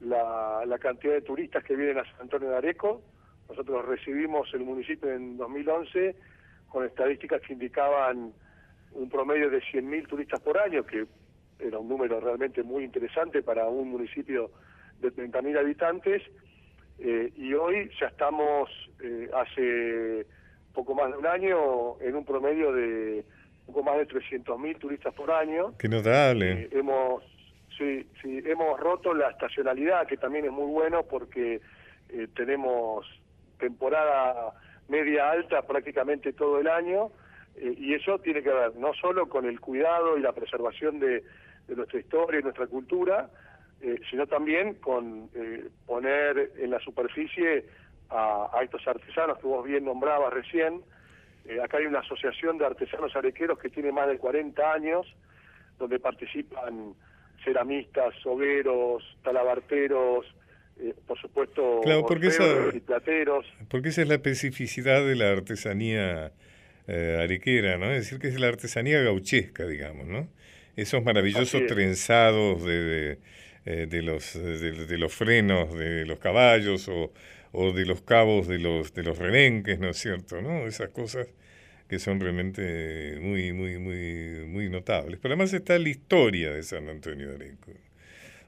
la, 0.00 0.64
la 0.66 0.78
cantidad 0.78 1.14
de 1.14 1.22
turistas 1.22 1.64
que 1.64 1.76
vienen 1.76 1.98
a 1.98 2.04
San 2.04 2.22
Antonio 2.22 2.50
de 2.50 2.56
Areco. 2.56 3.02
Nosotros 3.48 3.84
recibimos 3.86 4.52
el 4.54 4.60
municipio 4.60 5.10
en 5.12 5.36
2011 5.36 6.16
con 6.68 6.84
estadísticas 6.84 7.40
que 7.42 7.52
indicaban 7.52 8.32
un 8.92 9.08
promedio 9.08 9.50
de 9.50 9.60
100.000 9.60 10.08
turistas 10.08 10.40
por 10.40 10.58
año, 10.58 10.84
que 10.84 11.06
era 11.58 11.78
un 11.78 11.88
número 11.88 12.20
realmente 12.20 12.62
muy 12.62 12.84
interesante 12.84 13.42
para 13.42 13.66
un 13.66 13.90
municipio 13.90 14.50
de 15.00 15.12
30.000 15.12 15.58
habitantes. 15.58 16.22
Eh, 16.98 17.32
y 17.36 17.54
hoy 17.54 17.90
ya 18.00 18.06
estamos, 18.06 18.68
eh, 19.02 19.28
hace 19.34 20.26
poco 20.74 20.94
más 20.94 21.10
de 21.10 21.18
un 21.18 21.26
año, 21.26 22.00
en 22.00 22.14
un 22.14 22.24
promedio 22.24 22.72
de 22.72 23.24
poco 23.66 23.82
más 23.82 23.98
de 23.98 24.08
300.000 24.08 24.78
turistas 24.78 25.14
por 25.14 25.30
año. 25.30 25.76
Qué 25.78 25.88
notable. 25.88 26.62
Eh, 26.62 26.68
hemos, 26.72 27.22
sí, 27.80 28.06
sí, 28.20 28.42
hemos 28.44 28.78
roto 28.78 29.14
la 29.14 29.30
estacionalidad, 29.30 30.06
que 30.06 30.18
también 30.18 30.44
es 30.44 30.52
muy 30.52 30.70
bueno 30.70 31.04
porque 31.04 31.60
eh, 32.10 32.28
tenemos 32.36 33.06
temporada 33.58 34.52
media 34.88 35.30
alta 35.30 35.62
prácticamente 35.62 36.32
todo 36.32 36.60
el 36.60 36.68
año 36.68 37.10
eh, 37.56 37.74
y 37.76 37.94
eso 37.94 38.18
tiene 38.18 38.42
que 38.42 38.50
ver 38.50 38.76
no 38.76 38.92
solo 38.94 39.28
con 39.28 39.46
el 39.46 39.60
cuidado 39.60 40.18
y 40.18 40.20
la 40.20 40.32
preservación 40.32 41.00
de, 41.00 41.24
nuestra 41.68 42.00
historia 42.00 42.40
y 42.40 42.42
nuestra 42.42 42.66
cultura, 42.66 43.30
eh, 43.80 44.00
sino 44.10 44.26
también 44.26 44.74
con 44.74 45.30
poner 45.86 46.50
en 46.58 46.68
la 46.68 46.80
superficie 46.80 47.64
a, 48.08 48.50
a 48.52 48.64
estos 48.64 48.86
artesanos 48.88 49.38
que 49.38 49.46
vos 49.46 49.64
bien 49.64 49.84
nombrabas 49.84 50.32
recién. 50.32 50.82
Acá 51.62 51.76
hay 51.78 51.86
una 51.86 52.00
asociación 52.00 52.58
de 52.58 52.66
artesanos 52.66 53.14
arequeros 53.14 53.56
que 53.60 53.70
tiene 53.70 53.92
más 53.92 54.08
de 54.08 54.18
40 54.18 54.72
años, 54.72 55.06
donde 55.78 56.00
participan 56.00 56.96
ceramistas, 57.44 58.14
hogueros, 58.24 59.02
talabarteros, 59.22 60.26
eh, 60.80 60.94
por 61.06 61.18
supuesto, 61.20 61.80
Claro, 61.82 62.06
porque 62.06 62.28
esa- 62.28 62.44
orfebres 62.44 62.74
y 62.76 62.80
plateros. 62.80 63.46
Porque 63.68 63.88
esa 63.90 64.02
es 64.02 64.08
la 64.08 64.14
especificidad 64.14 65.04
de 65.04 65.16
la 65.16 65.30
artesanía 65.30 66.32
eh, 66.88 67.20
arequera, 67.22 67.78
¿no? 67.78 67.86
Es 67.92 68.04
decir, 68.04 68.18
que 68.18 68.28
es 68.28 68.40
la 68.40 68.48
artesanía 68.48 69.00
gauchesca, 69.02 69.66
digamos, 69.66 70.06
¿no? 70.06 70.28
Esos 70.76 71.04
maravillosos 71.04 71.60
es. 71.62 71.66
trenzados 71.68 72.64
de, 72.64 72.82
de, 72.84 73.18
eh, 73.66 73.86
de 73.86 74.02
los, 74.02 74.34
de, 74.34 74.86
de 74.86 74.98
los 74.98 75.12
frenos 75.14 75.72
de 75.78 76.04
los 76.06 76.18
caballos 76.18 76.88
o, 76.88 77.12
o 77.52 77.72
de 77.72 77.84
los 77.86 78.00
cabos 78.02 78.48
de 78.48 78.58
los, 78.58 78.92
de 78.94 79.02
los 79.04 79.18
rebenques, 79.18 79.78
¿no 79.78 79.88
es 79.90 79.98
cierto? 79.98 80.40
¿no? 80.40 80.66
Esas 80.66 80.88
cosas 80.88 81.28
que 81.90 82.00
son 82.00 82.20
realmente 82.20 83.18
muy, 83.22 83.52
muy, 83.54 83.78
muy, 83.78 84.46
muy 84.48 84.70
notables. 84.70 85.20
Pero 85.22 85.34
además 85.34 85.52
está 85.54 85.78
la 85.78 85.90
historia 85.90 86.52
de 86.52 86.64
San 86.64 86.88
Antonio 86.88 87.30
de 87.30 87.36
Areco. 87.36 87.72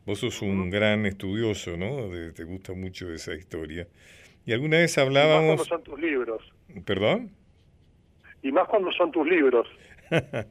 Vos 0.07 0.21
sos 0.21 0.43
un 0.43 0.71
gran 0.71 1.07
estudioso, 1.07 1.77
¿no? 1.77 2.09
De- 2.11 2.33
te 2.33 2.45
gusta 2.45 2.75
mucho 2.75 3.13
esa 3.13 3.35
historia. 3.35 3.89
Y 4.47 4.53
alguna 4.53 4.79
vez 4.79 4.99
Y 5.19 5.27
más 5.29 5.43
cuando 5.45 5.65
hablábamos... 5.65 5.65
son 5.65 5.83
tus 5.85 5.99
libros. 6.01 6.43
¿Perdón? 6.87 7.33
Y 8.43 8.53
más 8.53 8.69
cuando 8.69 8.93
son 8.93 9.11
tus 9.11 9.27
libros. 9.27 9.67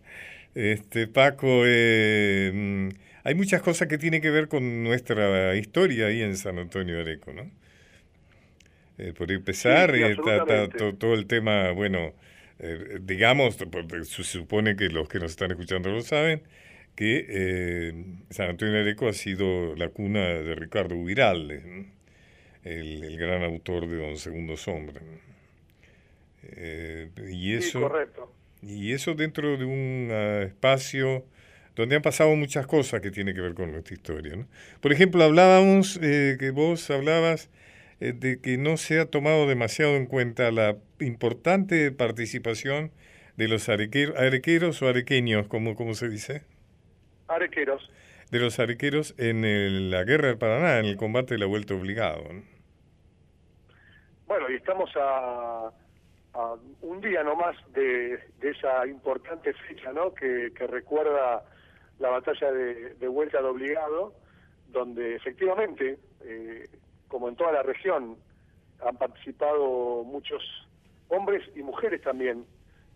Este, 0.53 1.07
Paco, 1.07 1.63
eh, 1.65 2.51
mm, 2.53 2.89
hay 3.23 3.35
muchas 3.35 3.61
cosas 3.61 3.87
que 3.87 3.97
tienen 3.97 4.21
que 4.21 4.31
ver 4.31 4.49
con 4.49 4.83
nuestra 4.83 5.55
historia 5.55 6.07
ahí 6.07 6.21
en 6.23 6.35
San 6.37 6.59
Antonio 6.59 6.95
de 6.95 7.01
Areco, 7.03 7.33
¿no? 7.33 7.49
Eh, 8.97 9.13
por 9.17 9.31
empezar, 9.31 9.89
Sí, 9.89 9.95
sí, 9.95 10.03
eh, 10.03 10.15
todo 10.99 11.13
el 11.15 11.25
tema, 11.27 11.71
bueno, 11.71 12.13
eh, 12.61 12.99
digamos, 13.01 13.57
porque 13.57 14.05
se 14.05 14.23
supone 14.23 14.75
que 14.75 14.89
los 14.89 15.09
que 15.09 15.19
nos 15.19 15.31
están 15.31 15.51
escuchando 15.51 15.89
lo 15.89 16.01
saben, 16.01 16.43
que 16.95 17.25
eh, 17.27 18.05
San 18.29 18.49
Antonio 18.51 18.75
de 18.75 18.81
Areco 18.81 19.07
ha 19.07 19.13
sido 19.13 19.75
la 19.75 19.89
cuna 19.89 20.19
de 20.19 20.55
Ricardo 20.55 21.03
Viralde, 21.03 21.61
¿no? 21.65 21.85
el, 22.63 23.03
el 23.03 23.17
gran 23.17 23.43
autor 23.43 23.87
de 23.87 23.97
Don 23.97 24.17
Segundo 24.17 24.57
Sombra. 24.57 25.01
Eh, 26.43 27.09
y 27.29 27.31
Sí, 27.31 27.53
eso... 27.53 27.81
correcto. 27.81 28.31
Y 28.63 28.93
eso 28.93 29.15
dentro 29.15 29.57
de 29.57 29.65
un 29.65 30.09
ah, 30.11 30.43
espacio 30.43 31.25
donde 31.75 31.95
han 31.95 32.03
pasado 32.03 32.35
muchas 32.35 32.67
cosas 32.67 33.01
que 33.01 33.09
tienen 33.09 33.33
que 33.33 33.41
ver 33.41 33.55
con 33.55 33.71
nuestra 33.71 33.95
historia. 33.95 34.35
¿no? 34.35 34.47
Por 34.81 34.91
ejemplo, 34.91 35.23
hablábamos, 35.23 35.99
eh, 36.01 36.37
que 36.39 36.51
vos 36.51 36.89
hablabas 36.91 37.49
de 38.01 38.41
que 38.41 38.57
no 38.57 38.77
se 38.77 38.99
ha 38.99 39.05
tomado 39.05 39.47
demasiado 39.47 39.95
en 39.95 40.05
cuenta 40.07 40.51
la 40.51 40.77
importante 40.99 41.91
participación 41.91 42.91
de 43.37 43.47
los 43.47 43.69
arequeros, 43.69 44.17
arequeros 44.19 44.81
o 44.81 44.87
arequeños, 44.89 45.47
como, 45.47 45.75
como 45.75 45.93
se 45.93 46.09
dice, 46.09 46.43
Arequeros. 47.27 47.89
de 48.31 48.39
los 48.39 48.59
arequeros 48.59 49.15
en 49.17 49.45
el- 49.45 49.91
la 49.91 50.03
guerra 50.03 50.27
del 50.29 50.37
Paraná, 50.37 50.79
en 50.79 50.85
el 50.85 50.97
combate 50.97 51.35
de 51.35 51.39
la 51.39 51.45
vuelta 51.45 51.73
obligado. 51.75 52.23
¿no? 52.33 52.43
Bueno, 54.27 54.49
y 54.49 54.55
estamos 54.55 54.89
a, 54.95 55.71
a 56.33 56.55
un 56.81 57.01
día 57.01 57.23
nomás 57.23 57.55
de, 57.73 58.17
de 58.39 58.49
esa 58.51 58.87
importante 58.87 59.53
fecha, 59.53 59.91
¿no? 59.91 60.13
Que, 60.13 60.51
que 60.55 60.67
recuerda 60.67 61.43
la 61.99 62.09
batalla 62.09 62.51
de, 62.51 62.93
de 62.95 63.07
Vuelta 63.07 63.41
de 63.41 63.47
Obligado, 63.47 64.13
donde 64.69 65.15
efectivamente, 65.15 65.97
eh, 66.23 66.67
como 67.11 67.27
en 67.27 67.35
toda 67.35 67.51
la 67.51 67.61
región, 67.61 68.15
han 68.79 68.97
participado 68.97 70.03
muchos 70.05 70.41
hombres 71.09 71.43
y 71.55 71.61
mujeres 71.61 72.01
también 72.01 72.45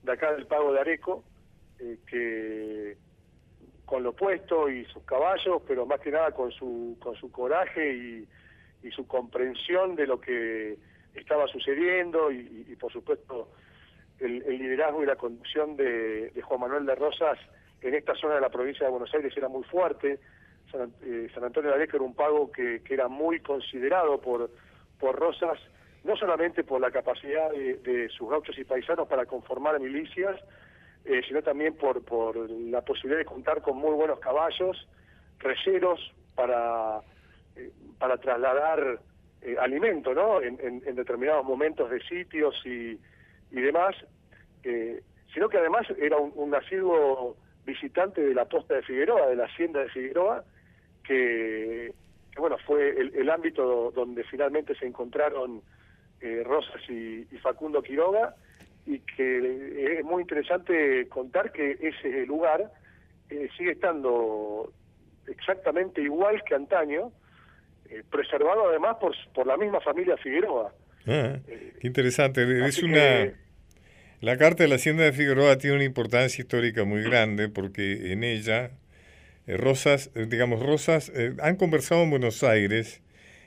de 0.04 0.12
acá 0.13 0.32
del 0.32 0.47
Pago 0.47 0.71
de 0.71 0.80
Areco, 0.80 1.23
eh, 1.80 1.99
que 2.08 2.97
con 3.86 4.01
lo 4.01 4.13
puesto 4.13 4.69
y 4.69 4.86
sus 4.86 5.04
caballos, 5.04 5.62
pero 5.67 5.86
más 5.86 5.99
que 5.99 6.12
nada 6.12 6.32
con 6.32 6.49
su, 6.51 6.97
con 6.99 7.15
su 7.17 7.30
coraje 7.32 7.93
y, 7.93 8.28
su 8.91 9.08
comprensión 9.08 9.95
de 9.95 10.06
lo 10.06 10.21
que 10.21 10.78
estaba 11.15 11.47
sucediendo 11.47 12.32
y, 12.32 12.75
por 12.80 12.93
supuesto 12.93 13.49
el, 14.19 14.43
el 14.43 14.60
liderazgo 14.60 15.01
y 15.01 15.08
la 15.08 15.15
conducción 15.15 15.75
de, 15.75 16.30
de 16.30 16.41
Juan 16.43 16.60
Manuel 16.60 16.86
de 16.86 16.93
Rosas 16.93 17.39
en 17.82 17.95
esta 17.95 18.13
zona 18.13 18.36
de 18.36 18.41
la 18.41 18.49
provincia 18.49 18.86
de 18.86 18.91
Buenos 18.91 19.12
Aires 19.12 19.34
era 19.36 19.49
muy 19.49 19.63
fuerte. 19.63 20.19
San, 20.71 20.93
eh, 21.04 21.30
San 21.34 21.43
Antonio 21.43 21.69
de 21.69 21.75
Areco 21.75 21.97
era 21.97 22.06
un 22.06 22.15
pago 22.15 22.51
que, 22.51 22.82
era 22.89 23.08
muy 23.08 23.39
considerado 23.39 24.19
por, 24.19 24.49
por 24.99 25.15
Rosas, 25.15 25.60
no 26.04 26.15
solamente 26.15 26.63
por 26.63 26.82
la 26.82 26.91
capacidad 26.91 27.51
de, 27.51 27.78
de 27.78 28.10
sus 28.10 28.30
gauchos 28.30 28.58
y 28.58 28.63
paisanos 28.63 29.08
para 29.08 29.25
conformar 29.25 29.80
milicias, 29.80 30.39
eh, 31.06 31.21
sino 31.28 31.43
también 31.43 31.75
por, 31.75 32.04
por 32.04 32.49
la 32.49 32.82
posibilidad 32.82 33.19
de 33.19 33.25
contar 33.25 33.62
con 33.62 33.78
muy 33.78 33.93
buenos 33.93 34.19
caballos, 34.19 34.88
reyeros 35.38 35.99
para, 36.34 36.99
eh, 37.56 37.71
para 37.99 38.17
trasladar 38.17 38.99
eh, 39.43 39.56
alimento 39.60 40.15
¿no? 40.15 40.41
En, 40.41 40.82
determinados 40.95 41.45
momentos 41.45 41.91
de 41.91 42.01
sitios 42.01 42.56
y, 42.65 42.99
y 43.51 43.62
demás, 43.62 43.95
sino 45.32 45.47
que 45.47 45.60
además 45.60 45.86
era 45.99 46.17
un, 46.17 46.32
un 46.34 46.56
asiduo 46.56 47.38
visitante 47.65 48.21
de 48.21 48.34
la 48.34 48.45
posta 48.45 48.73
de 48.73 48.82
Figueroa, 48.82 49.28
de 49.28 49.36
la 49.36 49.45
hacienda 49.45 49.82
de 49.82 49.89
Figueroa, 49.89 50.43
que, 51.08 51.91
que, 52.32 52.39
bueno, 52.39 52.58
fue 52.65 52.89
el, 52.89 53.15
el 53.15 53.30
ámbito 53.30 53.91
donde 53.96 54.24
finalmente 54.26 54.76
se 54.76 54.86
encontraron 54.86 55.62
eh, 56.22 56.41
Rosas 56.46 56.82
y, 56.89 57.28
y 57.32 57.38
Facundo 57.41 57.82
Quiroga, 57.82 58.36
y 58.86 59.00
que 59.00 59.98
es 60.00 60.04
muy 60.06 60.22
interesante 60.22 61.08
contar 61.10 61.52
que 61.52 61.72
ese 61.82 62.26
lugar 62.26 62.72
eh, 63.30 63.50
sigue 63.58 63.72
estando 63.72 64.72
exactamente 65.28 66.02
igual 66.02 66.44
que 66.48 66.54
antaño, 66.56 67.12
eh, 67.89 68.04
preservado 68.12 68.70
además 68.70 68.98
por, 69.00 69.13
por 69.34 69.48
la 69.48 69.58
misma 69.58 69.80
familia 69.82 70.18
Figueroa. 70.18 70.72
Ah, 71.08 71.38
qué 71.80 71.88
interesante. 71.88 72.41
Es 72.68 72.82
una... 72.84 72.94
que- 72.94 73.34
La 74.22 74.38
Carta 74.38 74.63
de 74.63 74.70
la 74.70 74.76
Hacienda 74.76 75.04
de 75.04 75.13
Figueroa 75.13 75.58
tiene 75.58 75.76
una 75.78 75.86
importancia 75.86 76.41
histórica 76.41 76.84
muy 76.84 77.02
grande 77.04 77.50
porque 77.50 78.12
en 78.12 78.24
ella 78.24 78.65
eh, 78.65 78.70
Rosas, 79.48 80.12
eh, 80.16 80.26
digamos, 80.28 80.62
Rosas 80.62 81.12
eh, 81.16 81.34
han 81.42 81.56
conversado 81.56 82.04
en 82.04 82.10
Buenos 82.10 82.44
Aires 82.44 83.02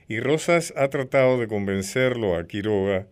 y 0.09 0.21
Rosas 0.21 0.73
ha 0.77 0.89
tratado 0.89 1.39
de 1.39 1.49
convencerlo 1.49 2.37
a 2.37 2.47
Quiroga 2.47 3.07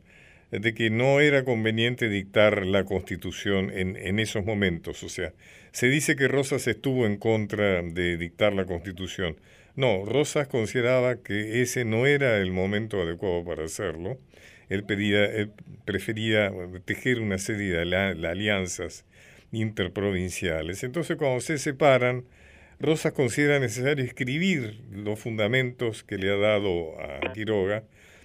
eh, 0.52 0.60
de 0.60 0.74
que 0.74 0.90
no 0.90 1.20
era 1.20 1.44
conveniente 1.44 2.08
dictar 2.08 2.64
la 2.64 2.84
constitución 2.84 3.70
en, 3.74 3.96
en 3.96 4.18
esos 4.18 4.44
momentos. 4.44 5.02
O 5.02 5.08
sea, 5.08 5.32
se 5.72 5.88
dice 5.88 6.16
que 6.16 6.28
Rosas 6.28 6.66
estuvo 6.68 7.06
en 7.06 7.16
contra 7.16 7.82
de 7.82 8.16
dictar 8.16 8.54
la 8.54 8.66
constitución. 8.66 9.36
No, 9.74 10.04
Rosas 10.06 10.48
consideraba 10.48 11.16
que 11.16 11.60
ese 11.62 11.84
no 11.84 12.06
era 12.06 12.38
el 12.38 12.52
momento 12.52 13.02
adecuado 13.02 13.44
para 13.44 13.64
hacerlo. 13.64 14.18
Él, 14.68 14.84
pedía, 14.84 15.26
él 15.26 15.50
prefería 15.84 16.50
tejer 16.84 17.20
una 17.20 17.38
serie 17.38 17.72
de 17.72 18.26
alianzas 18.26 19.04
interprovinciales. 19.52 20.82
Entonces, 20.82 21.16
cuando 21.16 21.40
se 21.40 21.58
separan, 21.58 22.24
Rosas 22.78 23.12
considera 23.12 23.58
necesario 23.58 24.04
escribir 24.04 24.82
los 24.92 25.18
fundamentos 25.18 26.04
que 26.04 26.18
le 26.18 26.30
ha 26.30 26.36
dado 26.36 27.00
a 27.00 27.32
Quiroga 27.32 27.84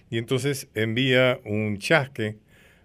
y 0.10 0.18
entonces 0.18 0.68
envía 0.76 1.40
un 1.46 1.78
chasque 1.78 2.36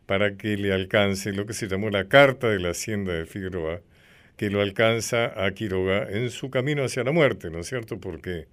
para 0.07 0.37
que 0.37 0.57
le 0.57 0.72
alcance 0.72 1.33
lo 1.33 1.44
que 1.44 1.55
se 1.55 1.66
llamó 1.66 1.90
la 1.90 2.09
Carta 2.09 2.48
de 2.48 2.61
la 2.61 2.70
Hacienda 2.70 3.12
de 3.14 3.26
Figueroa, 3.26 3.81
que 4.37 4.48
lo 4.48 4.61
alcanza 4.61 5.44
a 5.44 5.50
Quiroga 5.50 6.09
en 6.09 6.31
su 6.31 6.50
camino 6.50 6.85
hacia 6.85 7.02
la 7.02 7.11
muerte, 7.11 7.50
¿no 7.50 7.59
es 7.59 7.66
cierto? 7.66 7.98
Porque 7.98 8.46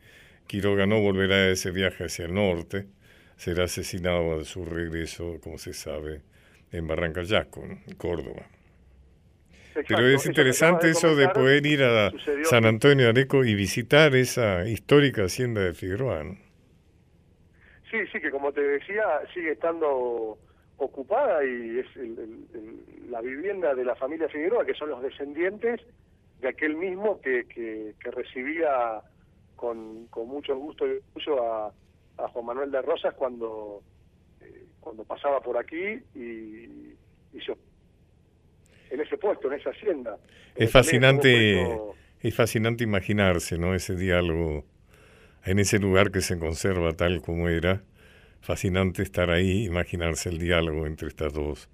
Quiroga 0.48 0.88
no 0.88 1.00
volverá 1.00 1.36
a 1.36 1.50
ese 1.52 1.70
viaje 1.70 2.06
hacia 2.06 2.26
el 2.26 2.34
norte, 2.34 2.88
será 3.38 3.66
asesinado 3.66 4.40
a 4.40 4.44
su 4.44 4.66
regreso, 4.66 5.40
como 5.42 5.60
se 5.60 5.74
sabe, 5.74 6.22
en 6.72 6.88
Barranca 6.88 7.22
Yaco, 7.22 7.64
¿no? 7.68 7.78
Córdoba. 7.98 8.48
Exacto, 9.76 9.96
Pero 9.96 10.08
es 10.08 10.22
eso 10.22 10.30
interesante 10.30 10.90
eso 10.90 11.16
de 11.16 11.30
poder 11.30 11.66
ir 11.66 11.84
a 11.84 12.12
San. 12.44 12.66
Antonio 12.66 13.06
de 13.06 13.10
Areco 13.10 13.44
y 13.44 13.56
visitar 13.56 14.16
esa 14.16 14.68
histórica 14.68 15.24
hacienda 15.24 15.62
de 15.62 15.74
Figueroa. 15.74 16.24
¿no? 16.24 16.38
Sí, 17.90 17.98
sí, 18.12 18.20
que 18.20 18.32
como 18.32 18.52
te 18.52 18.62
decía, 18.62 19.04
sigue 19.34 19.52
estando 19.52 20.38
ocupada 20.78 21.44
y 21.46 21.80
es 21.80 21.86
el- 21.96 22.18
el- 22.20 22.48
el- 22.54 23.12
la 23.12 23.22
vivienda 23.22 23.74
de 23.76 23.86
la 23.86 23.96
familia 23.96 24.28
Figueroa, 24.30 24.66
que 24.66 24.74
son 24.74 24.90
los 24.90 25.02
descendientes 25.02 25.82
de 26.42 26.48
aquel 26.50 26.76
mismo 26.76 27.22
que, 27.22 27.46
que, 27.46 27.94
que 28.00 28.12
recibía 28.12 29.02
con, 29.56 30.08
con 30.08 30.28
mucho 30.28 30.56
gusto 30.58 30.86
y 30.88 31.00
orgullo 31.16 31.44
a, 31.52 31.74
a 32.18 32.28
Juan 32.30 32.46
Manuel 32.46 32.72
de 32.72 32.82
Rosas 32.82 33.14
cuando, 33.16 33.82
eh, 34.42 34.66
cuando 34.80 35.04
pasaba 35.04 35.40
por 35.42 35.58
aquí 35.58 36.00
y, 36.16 36.96
y 37.34 37.42
se- 37.46 37.56
en 38.94 39.02
ese 39.02 39.18
puesto, 39.18 39.48
en 39.52 39.60
esa 39.60 39.72
hacienda. 39.72 40.18
Es 40.56 40.72
fascinante, 40.72 41.30
preso- 41.32 41.98
es 42.22 42.36
fascinante 42.36 42.84
imaginarse, 42.84 43.58
¿no? 43.58 43.74
Ese 43.76 43.96
diálogo 43.96 44.66
en 45.46 45.60
ese 45.60 45.80
lugar 45.80 46.12
que 46.12 46.22
se 46.22 46.40
conserva 46.40 46.94
tal 46.94 47.22
como 47.22 47.50
era. 47.50 47.84
Fascinante 48.42 49.04
estar 49.04 49.30
ahí, 49.32 49.66
imaginarse 49.66 50.30
el 50.30 50.40
diálogo 50.40 50.88
entre 50.88 51.10
estas 51.10 51.34
dos 51.34 51.70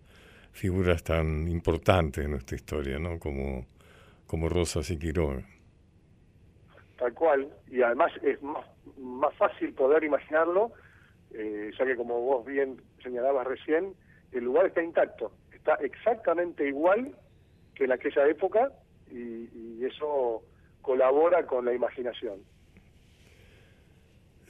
figuras 0.53 1.03
tan 1.03 1.47
importantes 1.49 2.25
en 2.25 2.31
nuestra 2.31 2.57
historia, 2.57 2.99
¿no? 2.99 3.19
Como, 3.19 3.67
como 4.27 4.49
Rosas 4.49 4.89
y 4.91 4.97
Quiroga. 4.99 5.43
Tal 6.97 7.13
cual, 7.13 7.47
y 7.67 7.81
además 7.81 8.11
es 8.23 8.41
más, 8.41 8.65
más 8.97 9.33
fácil 9.35 9.73
poder 9.73 10.03
imaginarlo, 10.03 10.71
eh, 11.33 11.71
ya 11.77 11.85
que 11.85 11.95
como 11.95 12.19
vos 12.21 12.45
bien 12.45 12.81
señalabas 13.03 13.47
recién, 13.47 13.95
el 14.33 14.43
lugar 14.43 14.65
está 14.67 14.83
intacto, 14.83 15.31
está 15.59 15.75
exactamente 15.83 16.67
igual 16.67 17.15
que 17.75 17.85
en 17.85 17.91
aquella 17.91 18.27
época 18.27 18.71
y, 19.11 19.47
eso 19.85 20.43
colabora 20.81 21.45
con 21.45 21.65
la 21.65 21.73
imaginación. 21.73 22.39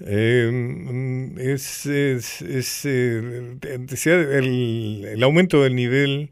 Eh, 0.02 1.30
es, 1.38 1.86
es, 1.86 2.42
es, 2.42 2.86
eh, 2.86 3.58
el, 3.62 5.06
el 5.06 5.24
aumento 5.24 5.62
del 5.64 5.76
nivel 5.76 6.32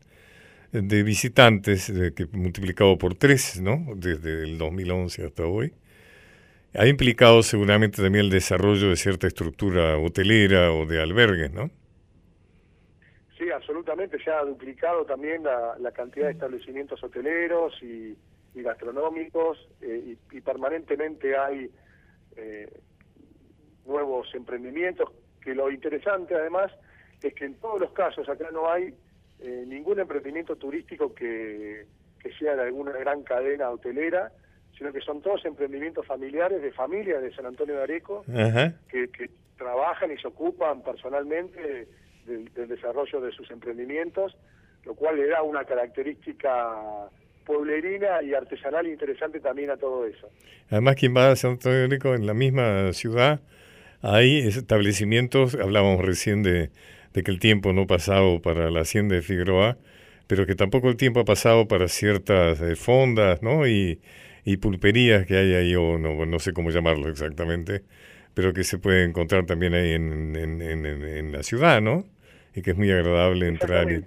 de 0.71 1.03
visitantes 1.03 1.89
eh, 1.89 2.13
que 2.15 2.25
multiplicado 2.31 2.97
por 2.97 3.15
tres, 3.15 3.61
¿no? 3.61 3.85
Desde 3.95 4.43
el 4.43 4.57
2011 4.57 5.25
hasta 5.25 5.45
hoy. 5.45 5.73
Ha 6.73 6.87
implicado 6.87 7.43
seguramente 7.43 8.01
también 8.01 8.25
el 8.25 8.31
desarrollo 8.31 8.89
de 8.89 8.97
cierta 8.97 9.27
estructura 9.27 9.97
hotelera 9.97 10.71
o 10.71 10.85
de 10.85 11.01
albergues, 11.01 11.51
¿no? 11.51 11.71
Sí, 13.37 13.51
absolutamente, 13.51 14.17
se 14.23 14.31
ha 14.31 14.41
duplicado 14.43 15.05
también 15.05 15.43
la, 15.43 15.75
la 15.79 15.91
cantidad 15.91 16.25
de 16.25 16.31
establecimientos 16.33 17.03
hoteleros 17.03 17.73
y, 17.83 18.17
y 18.55 18.61
gastronómicos 18.63 19.67
y, 19.81 20.17
y, 20.31 20.41
permanentemente 20.41 21.37
hay 21.37 21.71
nuevos 23.85 24.27
emprendimientos 24.35 25.09
que 25.41 25.55
lo 25.55 25.71
interesante 25.71 26.35
además 26.35 26.71
es 27.21 27.33
que 27.33 27.45
en 27.45 27.55
todos 27.55 27.79
los 27.81 27.91
casos 27.93 28.29
acá 28.29 28.49
no 28.51 28.69
hay 28.69 28.93
ningún 29.39 29.99
emprendimiento 29.99 30.55
turístico 30.55 31.13
que, 31.15 31.85
que 32.19 32.31
sea 32.33 32.55
de 32.55 32.63
alguna 32.63 32.91
gran 32.91 33.23
cadena 33.23 33.69
hotelera, 33.69 34.31
sino 34.77 34.91
que 34.91 35.01
son 35.01 35.21
todos 35.21 35.43
emprendimientos 35.45 36.05
familiares 36.05 36.61
de 36.61 36.71
familias 36.71 37.21
de 37.21 37.33
San 37.33 37.45
Antonio 37.45 37.75
de 37.75 37.83
Areco 37.83 38.23
que, 38.89 39.29
trabajan 39.57 40.11
y 40.11 40.17
se 40.19 40.27
ocupan 40.27 40.83
personalmente 40.83 41.87
del, 42.27 42.67
desarrollo 42.67 43.21
de 43.21 43.31
sus 43.31 43.49
emprendimientos, 43.49 44.37
lo 44.85 44.93
cual 44.93 45.17
le 45.17 45.27
da 45.27 45.41
una 45.41 45.63
característica 45.63 47.09
pueblerina 47.45 48.21
y 48.21 48.33
artesanal 48.33 48.87
interesante 48.87 49.39
también 49.39 49.71
a 49.71 49.77
todo 49.77 50.05
eso. 50.05 50.29
Además, 50.69 50.95
quien 50.95 51.15
va 51.15 51.31
a 51.31 51.35
San 51.35 51.51
Antonio 51.51 51.79
de 51.79 51.85
Areco 51.85 52.13
en 52.13 52.25
la 52.25 52.33
misma 52.33 52.91
ciudad, 52.93 53.39
hay 54.01 54.39
establecimientos, 54.39 55.55
hablábamos 55.55 56.05
recién 56.05 56.43
de, 56.43 56.69
que 57.13 57.31
el 57.31 57.39
tiempo 57.39 57.73
no 57.73 57.87
pasado 57.87 58.41
para 58.41 58.69
la 58.69 58.81
hacienda 58.81 59.15
de 59.15 59.23
Figueroa, 59.23 59.77
pero 60.27 60.45
que 60.45 60.53
tampoco 60.55 60.89
el 60.89 60.97
tiempo 60.97 61.21
ha 61.21 61.25
pasado 61.25 61.67
para 61.67 61.87
ciertas 61.87 62.61
eh, 62.61 62.75
fondas, 62.75 63.41
¿no? 63.41 63.67
Y, 63.67 63.99
pulperías 64.61 65.25
que 65.25 65.35
hay 65.35 65.53
ahí, 65.55 65.75
o 65.75 65.97
no, 65.97 66.39
sé 66.39 66.53
cómo 66.53 66.69
llamarlo 66.71 67.09
exactamente, 67.09 67.83
pero 68.33 68.53
que 68.53 68.63
se 68.63 68.77
puede 68.77 69.03
encontrar 69.03 69.45
también 69.45 69.73
ahí 69.73 69.91
en, 69.91 71.31
la 71.33 71.43
ciudad, 71.43 71.81
¿no? 71.81 72.05
Y 72.57 72.63
que 72.63 72.71
es 72.71 72.77
muy 72.77 72.91
agradable 72.91 73.47
entrar. 73.47 73.91
Y... 73.91 74.03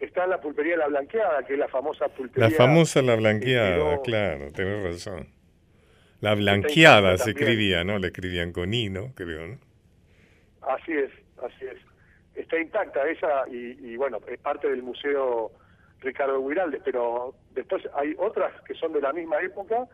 Está 0.00 0.26
la 0.26 0.40
pulpería 0.40 0.76
La 0.76 0.88
Blanqueada, 0.88 1.44
que 1.44 1.52
es 1.52 1.58
la 1.60 1.68
famosa 1.68 2.08
pulpería. 2.08 2.50
La 2.50 2.56
famosa 2.56 3.00
La 3.00 3.14
Blanqueada, 3.14 4.02
claro, 4.02 4.50
tenés 4.50 4.82
razón. 4.82 5.28
La 6.20 6.34
Blanqueada 6.34 7.16
se 7.18 7.30
escribía, 7.30 7.84
¿no? 7.84 8.00
Le 8.00 8.08
escribían 8.08 8.52
con 8.52 8.74
I, 8.74 8.88
¿no? 8.88 9.14
Creo, 9.14 9.46
¿no? 9.46 9.58
Así 10.62 10.90
es, 10.94 11.12
así 11.40 11.64
es. 11.64 11.78
Está 12.34 12.58
intacta 12.58 13.08
esa 13.08 13.48
y, 13.48 13.92
y 13.92 13.96
bueno, 13.96 14.18
es 14.26 14.40
parte 14.40 14.68
del 14.68 14.82
Museo 14.82 15.52
Ricardo 16.00 16.44
Guiraldes, 16.44 16.82
pero 16.84 17.36
después 17.52 17.84
hay 17.94 18.16
otras 18.18 18.52
que 18.62 18.74
son 18.74 18.92
de 18.92 19.00
la 19.00 19.12
misma 19.12 19.40
época, 19.40 19.86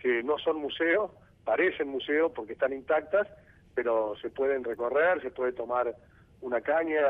que 0.00 0.22
no 0.22 0.38
son 0.38 0.58
museos, 0.58 1.10
parecen 1.44 1.88
museos 1.88 2.30
porque 2.36 2.52
están 2.52 2.72
intactas, 2.72 3.26
pero 3.74 4.14
se 4.22 4.30
pueden 4.30 4.62
recorrer, 4.62 5.20
se 5.22 5.32
puede 5.32 5.52
tomar 5.52 5.96
una 6.40 6.60
caña, 6.60 7.00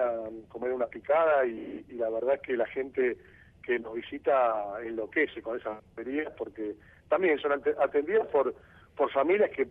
comer 0.49 0.73
una 0.73 0.87
picada 0.87 1.45
y, 1.47 1.85
la 1.91 2.11
verdad 2.11 2.35
es 2.37 2.41
que 2.43 2.57
la 2.57 2.67
gente 2.67 3.17
que 3.63 3.79
nos 3.79 3.95
visita 3.95 4.65
enloquece 4.83 5.43
con 5.43 5.59
esas 5.59 5.83
ferias 5.95 6.33
porque 6.39 6.75
también 7.09 7.39
son 7.39 7.53
atendidas 7.53 8.27
por, 8.29 8.55
por 8.97 9.11
familias 9.11 9.51
que 9.51 9.69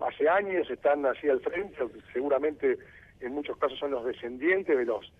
hace 0.00 0.28
años 0.28 0.68
están 0.70 1.06
así 1.06 1.28
al 1.28 1.40
frente, 1.40 1.76
seguramente 2.12 2.78
en 3.20 3.32
muchos 3.32 3.56
casos 3.58 3.78
son 3.78 3.90
los 3.90 4.04
descendientes 4.04 4.76
de 4.76 4.84
los 4.84 5.12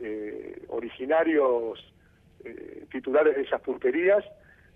eh, 0.00 0.62
originarios 0.68 1.92
eh, 2.44 2.86
titulares 2.90 3.36
de 3.36 3.42
esas 3.42 3.60
pulperías, 3.62 4.24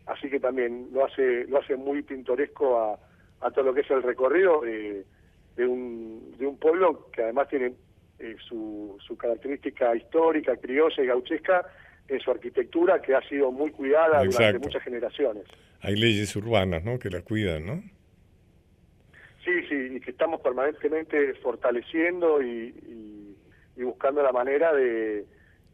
así 0.07 0.31
que 0.31 0.41
también 0.41 0.89
lo 0.93 1.05
hace 1.05 1.45
lo 1.45 1.59
hace 1.59 1.77
muy 1.77 2.03
pintoresco 2.03 2.79
a, 2.79 2.99
a 3.41 3.51
todo 3.51 3.67
lo 3.67 3.75
que 3.75 3.81
es 3.81 3.91
el 3.91 4.03
recorrido 4.03 4.61
de, 4.63 5.05
de, 5.57 5.67
un, 5.67 6.35
de 6.39 6.47
un 6.47 6.59
pueblo 6.59 7.11
que 7.13 7.23
además 7.23 7.49
tiene 7.49 7.75
eh, 8.21 8.37
su, 8.47 8.97
su 9.07 9.17
característica 9.17 9.95
histórica, 9.97 10.57
criolla 10.57 11.03
y 11.03 11.07
gauchesca 11.07 11.67
en 12.09 12.21
su 12.21 12.31
arquitectura 12.31 13.01
que 13.01 13.15
ha 13.15 13.23
sido 13.29 13.51
muy 13.51 13.71
cuidada 13.71 14.23
durante 14.23 14.59
muchas 14.59 14.83
generaciones. 14.83 15.45
Hay 15.81 15.97
leyes 15.97 16.35
urbanas, 16.37 16.85
¿no? 16.85 16.99
Que 16.99 17.09
la 17.11 17.23
cuidan, 17.23 17.67
¿no? 17.67 17.83
Sí, 19.45 19.53
sí, 19.69 19.97
y 19.97 20.01
que 20.01 20.11
estamos 20.11 20.41
permanentemente 20.43 21.35
fortaleciendo 21.35 22.43
y, 22.43 23.37
y 23.77 23.83
buscando 23.83 24.23
la 24.23 24.33
manera 24.33 24.75
de, 24.75 25.25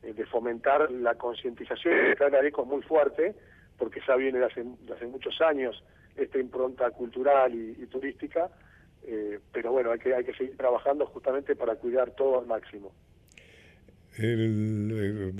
de 0.02 0.26
fomentar 0.26 0.90
la 0.90 1.16
concientización 1.16 1.94
de 1.94 2.12
es 2.12 2.66
muy 2.66 2.82
fuerte, 2.82 3.34
porque 3.76 4.00
ya 4.06 4.16
viene 4.16 4.38
de 4.38 4.44
hace, 4.44 4.64
hace 4.94 5.06
muchos 5.06 5.40
años 5.40 5.82
esta 6.16 6.38
impronta 6.38 6.90
cultural 6.90 7.54
y, 7.54 7.86
turística, 7.86 8.48
eh, 9.04 9.38
pero 9.52 9.72
bueno, 9.72 9.90
hay 9.92 9.98
que, 9.98 10.14
hay 10.14 10.24
que 10.24 10.34
seguir 10.34 10.56
trabajando 10.56 11.06
justamente 11.06 11.56
para 11.56 11.76
cuidar 11.76 12.10
todo 12.12 12.38
al 12.40 12.46
máximo. 12.46 12.92
El, 14.18 15.34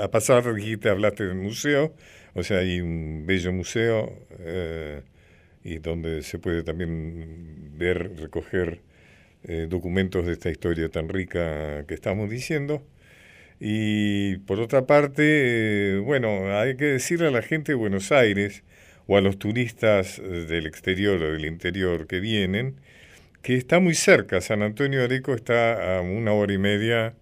a 0.00 0.10
pasar 0.10 0.54
dijiste, 0.54 0.90
hablaste 0.90 1.24
del 1.24 1.36
museo, 1.36 1.94
o 2.34 2.42
sea, 2.42 2.58
hay 2.58 2.80
un 2.80 3.24
bello 3.26 3.52
museo 3.52 4.12
eh, 4.38 5.02
y 5.64 5.78
donde 5.78 6.22
se 6.22 6.38
puede 6.38 6.62
también 6.62 7.78
ver, 7.78 8.16
recoger 8.18 8.80
documentos 9.68 10.26
de 10.26 10.32
esta 10.32 10.50
historia 10.50 10.90
tan 10.90 11.08
rica 11.08 11.84
que 11.86 11.94
estamos 11.94 12.28
diciendo. 12.28 12.82
Y 13.60 14.36
por 14.38 14.60
otra 14.60 14.86
parte, 14.86 15.96
eh, 15.96 15.98
bueno, 15.98 16.56
hay 16.58 16.76
que 16.76 16.84
decirle 16.84 17.28
a 17.28 17.30
la 17.30 17.42
gente 17.42 17.72
de 17.72 17.76
Buenos 17.76 18.12
Aires 18.12 18.62
o 19.08 19.16
a 19.16 19.20
los 19.20 19.38
turistas 19.38 20.20
eh, 20.20 20.22
del 20.22 20.66
exterior 20.66 21.20
o 21.20 21.32
del 21.32 21.46
interior 21.46 22.06
que 22.06 22.20
vienen, 22.20 22.76
que 23.42 23.56
está 23.56 23.80
muy 23.80 23.94
cerca. 23.94 24.40
San 24.40 24.62
Antonio 24.62 25.00
de 25.00 25.06
Areco 25.06 25.34
está 25.34 25.98
a 25.98 26.00
una 26.02 26.32
hora 26.32 26.52
y 26.52 26.58
media 26.58 27.16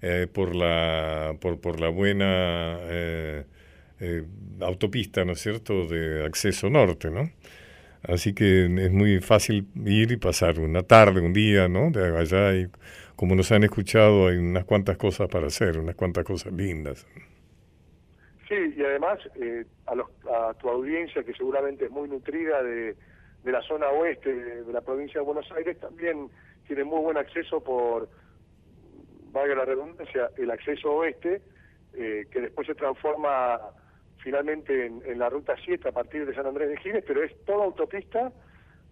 eh, 0.00 0.26
por, 0.32 0.54
la, 0.54 1.36
por, 1.40 1.60
por 1.60 1.80
la 1.80 1.88
buena 1.90 2.78
autopista, 4.60 5.24
¿no 5.24 5.32
es 5.32 5.40
cierto?, 5.40 5.86
de 5.86 6.24
acceso 6.24 6.70
norte, 6.70 7.10
¿no? 7.10 7.30
Así 8.02 8.34
que 8.34 8.66
es 8.66 8.92
muy 8.92 9.20
fácil 9.20 9.66
ir 9.86 10.12
y 10.12 10.16
pasar 10.16 10.60
una 10.60 10.82
tarde, 10.82 11.20
un 11.20 11.32
día, 11.32 11.68
¿no? 11.68 11.90
De 11.90 12.16
allá 12.18 12.54
y 12.54 12.68
como 13.16 13.34
nos 13.34 13.50
han 13.52 13.64
escuchado, 13.64 14.28
hay 14.28 14.36
unas 14.36 14.64
cuantas 14.64 14.96
cosas 14.96 15.28
para 15.28 15.46
hacer, 15.46 15.78
unas 15.78 15.94
cuantas 15.94 16.24
cosas 16.24 16.52
lindas. 16.52 17.06
Sí, 18.54 18.74
y 18.76 18.84
además 18.84 19.18
eh, 19.34 19.64
a, 19.86 20.48
a, 20.48 20.54
tu 20.54 20.68
audiencia, 20.68 21.24
que 21.24 21.34
seguramente 21.34 21.86
es 21.86 21.90
muy 21.90 22.08
nutrida 22.08 22.62
de, 22.62 22.94
de 23.42 23.52
la 23.52 23.60
zona 23.62 23.88
oeste 23.88 24.32
de, 24.32 24.72
la 24.72 24.80
provincia 24.80 25.20
de 25.20 25.26
Buenos 25.26 25.50
Aires, 25.52 25.78
también 25.80 26.30
tiene 26.66 26.84
muy 26.84 27.00
buen 27.00 27.16
acceso 27.16 27.60
por, 27.62 28.08
valga 29.32 29.56
la 29.56 29.64
redundancia, 29.64 30.30
el 30.36 30.50
acceso 30.52 30.92
oeste, 30.92 31.42
eh, 31.94 32.26
que 32.30 32.42
después 32.42 32.66
se 32.66 32.76
transforma 32.76 33.58
finalmente 34.18 34.86
en, 34.86 35.02
en, 35.04 35.18
la 35.18 35.28
ruta 35.30 35.56
7 35.64 35.88
a 35.88 35.92
partir 35.92 36.24
de 36.24 36.34
San 36.34 36.46
Andrés 36.46 36.68
de 36.68 36.76
Giles, 36.76 37.04
pero 37.04 37.24
es 37.24 37.32
toda 37.44 37.64
autopista 37.64 38.32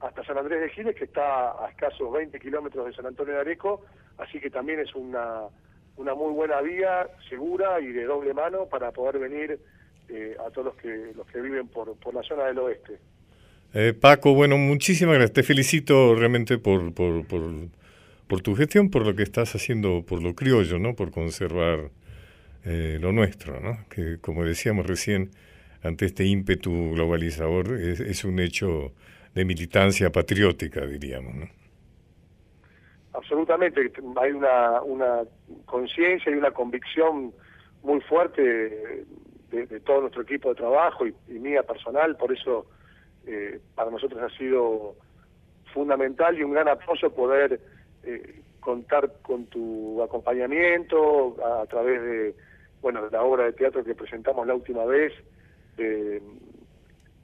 hasta 0.01 0.25
San 0.25 0.39
Andrés 0.39 0.61
de 0.61 0.71
Giles, 0.71 0.97
que 0.97 1.05
está 1.05 1.65
a 1.65 1.71
escasos 1.71 2.13
20 2.13 2.39
kilómetros 2.41 2.87
de 2.87 2.95
San 2.95 3.07
Antonio 3.07 3.35
de 3.35 3.41
Areco, 3.41 3.85
así 4.19 4.41
que 4.41 4.51
también 4.51 4.81
es 4.81 4.93
una, 4.97 5.47
una 5.97 6.15
muy 6.15 6.33
buena 6.33 6.61
vía, 6.61 7.09
segura 7.29 7.81
y 7.81 7.93
de 7.93 8.05
doble 8.05 8.35
mano 8.35 8.67
para 8.67 8.91
poder 8.93 9.19
venir 9.19 9.59
eh, 10.09 10.37
a 10.45 10.51
todos 10.51 10.67
los 10.67 10.77
que, 10.77 11.13
los 11.17 11.27
que 11.29 11.41
viven 11.41 11.69
por, 11.69 11.97
por 11.97 12.15
la 12.15 12.23
zona 12.23 12.45
del 12.47 12.59
oeste. 12.59 12.99
Eh, 13.75 13.95
Paco, 13.99 14.35
bueno, 14.35 14.59
muchísimas 14.59 15.15
gracias. 15.15 15.33
Te 15.33 15.43
felicito 15.43 16.15
realmente 16.15 16.59
por, 16.59 16.93
por, 16.93 17.27
por, 17.27 18.43
tu 18.43 18.55
gestión, 18.55 18.91
por 18.91 19.07
lo 19.07 19.15
que 19.15 19.23
estás 19.23 19.55
haciendo 19.55 20.05
por 20.07 20.23
lo 20.23 20.35
criollo, 20.35 20.79
¿no? 20.79 20.95
Por 20.95 21.11
conservar 21.11 21.91
eh, 22.65 22.99
lo 23.01 23.13
nuestro, 23.13 23.61
¿no? 23.61 23.79
Que 23.89 24.19
como 24.21 24.45
decíamos 24.45 24.87
recién, 24.87 25.31
ante 25.83 26.07
este 26.07 26.25
ímpetu 26.25 26.93
globalizador 26.93 27.81
es, 27.81 28.01
es 28.01 28.25
un 28.25 28.41
hecho 28.41 28.93
de 29.35 29.45
militancia 29.45 30.11
patriótica, 30.11 30.87
diríamos. 30.87 31.35
¿no? 31.35 31.62
Absolutamente, 33.15 33.93
hay 34.17 34.33
una, 34.33 34.81
una 34.83 35.23
conciencia 35.67 36.33
y 36.33 36.35
una 36.35 36.51
convicción 36.51 37.33
muy 37.83 38.01
fuerte 38.03 39.05
de, 39.51 39.81
todo 39.81 40.03
nuestro 40.03 40.23
equipo 40.23 40.49
de 40.49 40.55
trabajo 40.55 41.07
y, 41.07 41.15
mía 41.29 41.63
personal, 41.63 42.17
por 42.17 42.33
eso 42.33 42.67
eh, 43.27 43.61
para 43.75 43.91
nosotros 43.91 44.23
ha 44.23 44.37
sido 44.39 44.95
fundamental 45.75 46.39
y 46.39 46.43
un 46.43 46.53
gran 46.53 46.69
apoyo 46.69 47.11
poder 47.11 47.61
eh, 48.05 48.43
contar 48.61 49.13
con 49.23 49.47
tu 49.47 50.03
acompañamiento 50.03 51.37
a, 51.45 51.67
través 51.67 52.03
de 52.03 52.35
bueno 52.81 53.05
de 53.05 53.11
la 53.11 53.23
obra 53.23 53.45
de 53.45 53.53
teatro 53.53 53.85
que 53.85 53.95
presentamos 53.95 54.47
la 54.47 54.55
última 54.55 54.85
vez 54.85 55.13
de, 55.77 56.23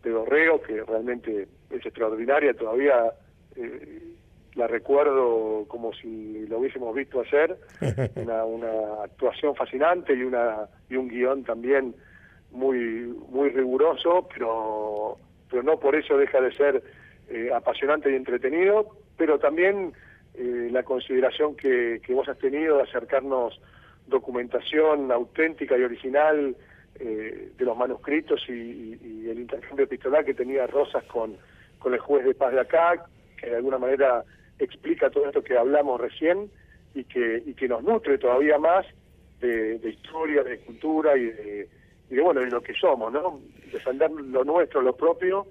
de 0.02 0.10
Dorrego, 0.10 0.60
que 0.60 0.82
realmente 0.82 1.48
es 1.70 1.86
extraordinaria, 1.86 2.52
todavía 2.54 3.12
eh, 3.56 4.17
la 4.58 4.66
recuerdo 4.66 5.64
como 5.68 5.92
si 5.94 6.46
lo 6.48 6.58
hubiésemos 6.58 6.94
visto 6.94 7.20
ayer, 7.20 7.56
una, 8.16 8.44
una 8.44 9.04
actuación 9.04 9.54
fascinante 9.54 10.12
y 10.14 10.22
una 10.22 10.68
y 10.90 10.96
un 10.96 11.08
guion 11.08 11.44
también 11.44 11.94
muy 12.50 13.14
muy 13.30 13.50
riguroso, 13.50 14.28
pero 14.34 15.16
pero 15.48 15.62
no 15.62 15.78
por 15.78 15.94
eso 15.94 16.18
deja 16.18 16.40
de 16.40 16.52
ser 16.52 16.82
eh, 17.30 17.50
apasionante 17.54 18.10
y 18.10 18.16
entretenido, 18.16 18.96
pero 19.16 19.38
también 19.38 19.92
eh, 20.34 20.68
la 20.72 20.82
consideración 20.82 21.54
que, 21.56 22.00
que 22.04 22.12
vos 22.12 22.28
has 22.28 22.38
tenido 22.38 22.78
de 22.78 22.82
acercarnos 22.82 23.60
documentación 24.08 25.12
auténtica 25.12 25.78
y 25.78 25.82
original 25.84 26.56
eh, 26.98 27.52
de 27.56 27.64
los 27.64 27.76
manuscritos 27.76 28.40
y, 28.48 28.98
el 29.28 29.40
intercambio 29.40 29.84
epistolar 29.84 30.24
que 30.24 30.32
tenía 30.32 30.66
Rosas 30.66 31.04
con, 31.04 31.36
con 31.78 31.92
el 31.92 32.00
juez 32.00 32.24
de 32.24 32.34
paz 32.34 32.50
de 32.50 32.60
acá, 32.60 33.04
que 33.38 33.50
de 33.50 33.56
alguna 33.56 33.76
manera 33.76 34.24
explica 34.58 35.10
todo 35.10 35.26
esto 35.26 35.42
que 35.42 35.56
hablamos 35.56 36.00
recién 36.00 36.50
y 36.94 37.04
que, 37.04 37.42
y 37.44 37.54
que 37.54 37.68
nos 37.68 37.82
nutre 37.82 38.18
todavía 38.18 38.58
más 38.58 38.86
de, 39.40 39.80
historia, 39.88 40.42
de 40.42 40.58
cultura 40.58 41.16
y 41.16 41.26
de, 41.26 41.68
y 42.10 42.14
de, 42.14 42.20
bueno, 42.22 42.40
de 42.40 42.50
lo 42.50 42.60
que 42.60 42.74
somos, 42.74 43.12
¿no? 43.12 43.40
Defender 43.72 44.10
lo 44.10 44.44
nuestro, 44.44 44.82
lo 44.82 44.96
propio, 44.96 45.46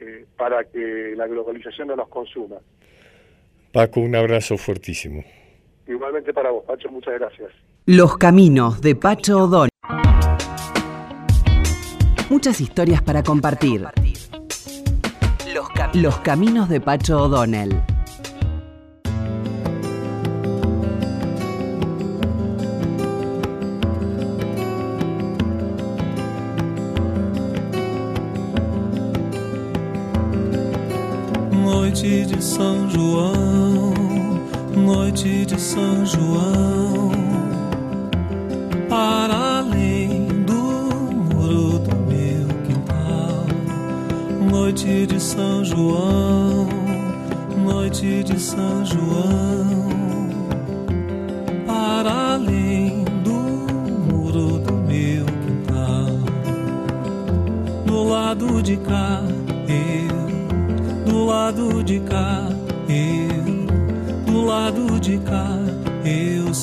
eh, 0.00 0.24
para 0.36 0.64
que 0.64 1.14
la 1.16 1.26
globalización 1.26 1.88
no 1.88 1.96
nos 1.96 2.08
consuma. 2.08 2.56
Paco, 3.72 4.00
un 4.00 4.14
abrazo 4.14 4.56
fuertísimo. 4.56 5.24
Igualmente 5.86 6.32
para 6.32 6.50
vos, 6.50 6.64
Pacho, 6.64 6.90
muchas 6.90 7.14
gracias. 7.14 7.50
Los 7.86 8.18
caminos 8.18 8.80
de 8.80 8.94
Pacho 8.94 9.44
O'Donnell. 9.44 9.70
Muchas 12.30 12.60
historias 12.60 13.02
para 13.02 13.22
compartir. 13.22 13.86
Los, 15.54 15.94
Los 15.94 16.18
caminos 16.18 16.68
de 16.68 16.80
Pacho 16.80 17.22
O'Donnell. 17.22 17.97
Noite 32.08 32.24
de 32.36 32.42
São 32.42 32.88
João, 32.88 33.92
noite 34.74 35.44
de 35.44 35.60
São 35.60 36.06
João, 36.06 37.10
para 38.88 39.58
além 39.58 40.26
do 40.46 40.54
muro 40.54 41.78
do 41.80 41.94
meu 41.96 42.48
quintal. 42.66 43.44
Noite 44.50 45.06
de 45.06 45.20
São 45.20 45.62
João, 45.62 46.66
noite 47.62 48.24
de 48.24 48.40
São 48.40 48.86
João, 48.86 49.90
para 51.66 52.36
além 52.36 53.04
do 53.22 54.14
muro 54.14 54.58
do 54.60 54.72
meu 54.72 55.26
quintal. 55.26 56.06
Do 57.84 58.04
lado 58.04 58.62
de 58.62 58.78
cá 58.78 59.20
lado 61.28 61.82
de 61.84 62.00
cá, 62.00 62.48
do 64.24 64.46
lado 64.46 64.98
de 64.98 65.18
cá, 65.18 65.46
eu 66.02 66.54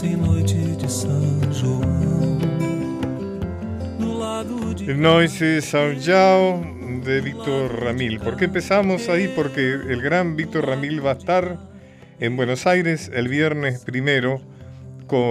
de 7.05 7.21
Víctor 7.21 7.79
Ramil. 7.79 8.19
¿Por 8.19 8.37
qué 8.37 8.45
empezamos 8.45 9.07
ahí? 9.07 9.31
Porque 9.35 9.73
el 9.73 10.01
gran 10.01 10.35
Víctor 10.35 10.65
Ramil 10.65 11.05
va 11.05 11.11
a 11.11 11.13
estar 11.13 11.59
en 12.19 12.35
Buenos 12.35 12.65
Aires 12.65 13.11
el 13.13 13.27
viernes 13.27 13.85
primero 13.85 14.41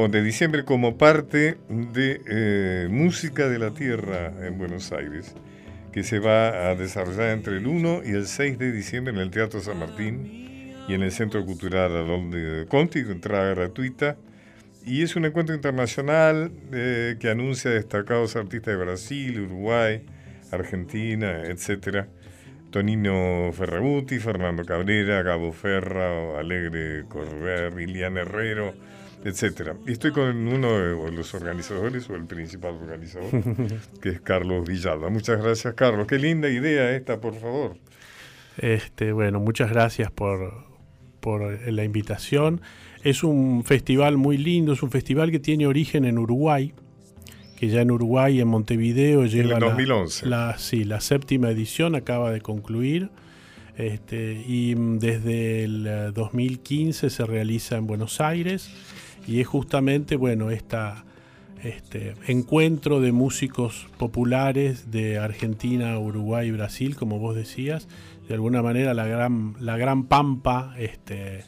de 0.08 0.22
diciembre 0.22 0.64
como 0.64 0.96
parte 0.96 1.58
de 1.68 2.20
eh, 2.28 2.88
Música 2.88 3.48
de 3.48 3.58
la 3.58 3.72
Tierra 3.72 4.32
en 4.46 4.56
Buenos 4.58 4.92
Aires 4.92 5.34
que 5.94 6.02
se 6.02 6.18
va 6.18 6.70
a 6.70 6.74
desarrollar 6.74 7.30
entre 7.30 7.56
el 7.56 7.68
1 7.68 8.00
y 8.04 8.10
el 8.10 8.26
6 8.26 8.58
de 8.58 8.72
diciembre 8.72 9.14
en 9.14 9.20
el 9.20 9.30
Teatro 9.30 9.60
San 9.60 9.78
Martín 9.78 10.74
y 10.88 10.92
en 10.92 11.02
el 11.02 11.12
Centro 11.12 11.46
Cultural 11.46 11.92
de 12.32 12.66
Conti, 12.68 12.98
entrada 12.98 13.54
gratuita. 13.54 14.16
Y 14.84 15.02
es 15.02 15.14
un 15.14 15.24
encuentro 15.24 15.54
internacional 15.54 16.50
eh, 16.72 17.14
que 17.20 17.30
anuncia 17.30 17.70
destacados 17.70 18.34
artistas 18.34 18.76
de 18.76 18.84
Brasil, 18.84 19.40
Uruguay, 19.42 20.04
Argentina, 20.50 21.44
etc. 21.44 22.06
Tonino 22.72 23.52
Ferraguti, 23.52 24.18
Fernando 24.18 24.64
Cabrera, 24.64 25.22
Gabo 25.22 25.52
Ferra, 25.52 26.40
Alegre 26.40 27.04
Correr, 27.08 27.72
Liliana 27.72 28.22
Herrero, 28.22 28.74
etcétera. 29.24 29.74
Y 29.86 29.92
estoy 29.92 30.12
con 30.12 30.46
uno 30.46 30.78
de 30.78 31.10
los 31.10 31.34
organizadores, 31.34 32.08
o 32.10 32.14
el 32.14 32.26
principal 32.26 32.74
organizador, 32.74 33.30
que 34.02 34.10
es 34.10 34.20
Carlos 34.20 34.68
Villalba. 34.68 35.08
Muchas 35.08 35.42
gracias, 35.42 35.74
Carlos. 35.74 36.06
Qué 36.06 36.18
linda 36.18 36.48
idea 36.50 36.94
esta, 36.94 37.20
por 37.20 37.34
favor. 37.34 37.76
Este, 38.58 39.12
bueno, 39.12 39.40
muchas 39.40 39.70
gracias 39.70 40.10
por, 40.10 40.64
por 41.20 41.58
la 41.72 41.84
invitación. 41.84 42.60
Es 43.02 43.24
un 43.24 43.64
festival 43.64 44.18
muy 44.18 44.36
lindo, 44.36 44.74
es 44.74 44.82
un 44.82 44.90
festival 44.90 45.30
que 45.30 45.40
tiene 45.40 45.66
origen 45.66 46.04
en 46.04 46.18
Uruguay, 46.18 46.74
que 47.56 47.68
ya 47.68 47.80
en 47.80 47.90
Uruguay, 47.90 48.40
en 48.40 48.48
Montevideo, 48.48 49.24
lleva 49.24 49.54
en 49.54 49.60
2011. 49.60 50.26
La, 50.26 50.58
sí, 50.58 50.84
la 50.84 51.00
séptima 51.00 51.50
edición 51.50 51.94
acaba 51.94 52.30
de 52.30 52.42
concluir. 52.42 53.10
Este, 53.76 54.44
y 54.46 54.74
desde 54.76 55.64
el 55.64 56.12
2015 56.14 57.10
se 57.10 57.26
realiza 57.26 57.76
en 57.76 57.88
Buenos 57.88 58.20
Aires 58.20 58.70
y 59.26 59.40
es 59.40 59.46
justamente, 59.46 60.16
bueno, 60.16 60.50
esta, 60.50 61.04
este 61.62 62.14
encuentro 62.26 63.00
de 63.00 63.12
músicos 63.12 63.86
populares 63.98 64.90
de 64.90 65.18
Argentina, 65.18 65.98
Uruguay 65.98 66.48
y 66.48 66.50
Brasil, 66.52 66.96
como 66.96 67.18
vos 67.18 67.34
decías, 67.34 67.88
de 68.28 68.34
alguna 68.34 68.62
manera 68.62 68.94
la 68.94 69.06
gran, 69.06 69.54
la 69.60 69.76
gran 69.76 70.04
pampa, 70.04 70.74
este, 70.78 71.44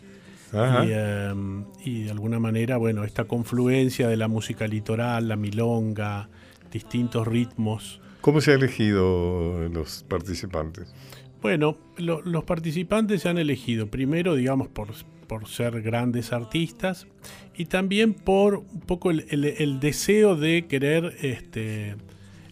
em, 0.52 1.64
y, 1.84 2.04
de 2.04 2.10
alguna 2.10 2.38
manera, 2.38 2.76
bueno, 2.76 3.04
esta 3.04 3.24
confluencia 3.24 4.08
de 4.08 4.16
la 4.16 4.28
música 4.28 4.66
litoral, 4.66 5.28
la 5.28 5.36
milonga, 5.36 6.28
distintos 6.72 7.26
ritmos. 7.26 8.00
¿Cómo 8.20 8.40
se 8.40 8.52
han 8.52 8.58
elegido 8.58 9.68
los 9.68 10.02
participantes? 10.08 10.92
Bueno, 11.42 11.76
los 11.96 12.44
participantes 12.44 13.22
se 13.22 13.28
han 13.28 13.38
elegido 13.38 13.86
primero, 13.86 14.34
digamos, 14.34 14.68
por, 14.68 14.88
por 15.26 15.48
ser 15.48 15.82
grandes 15.82 16.32
artistas 16.32 17.06
y 17.56 17.66
también 17.66 18.14
por 18.14 18.56
un 18.56 18.80
poco 18.80 19.10
el, 19.10 19.80
deseo 19.80 20.36
de 20.36 20.66
querer 20.66 21.16
este, 21.22 21.96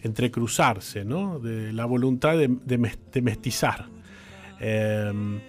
entrecruzarse, 0.01 1.05
¿no? 1.05 1.39
de 1.39 1.73
la 1.73 1.85
voluntad 1.85 2.37
de, 2.37 3.21
mestizar. 3.21 3.87
Em, 4.59 5.39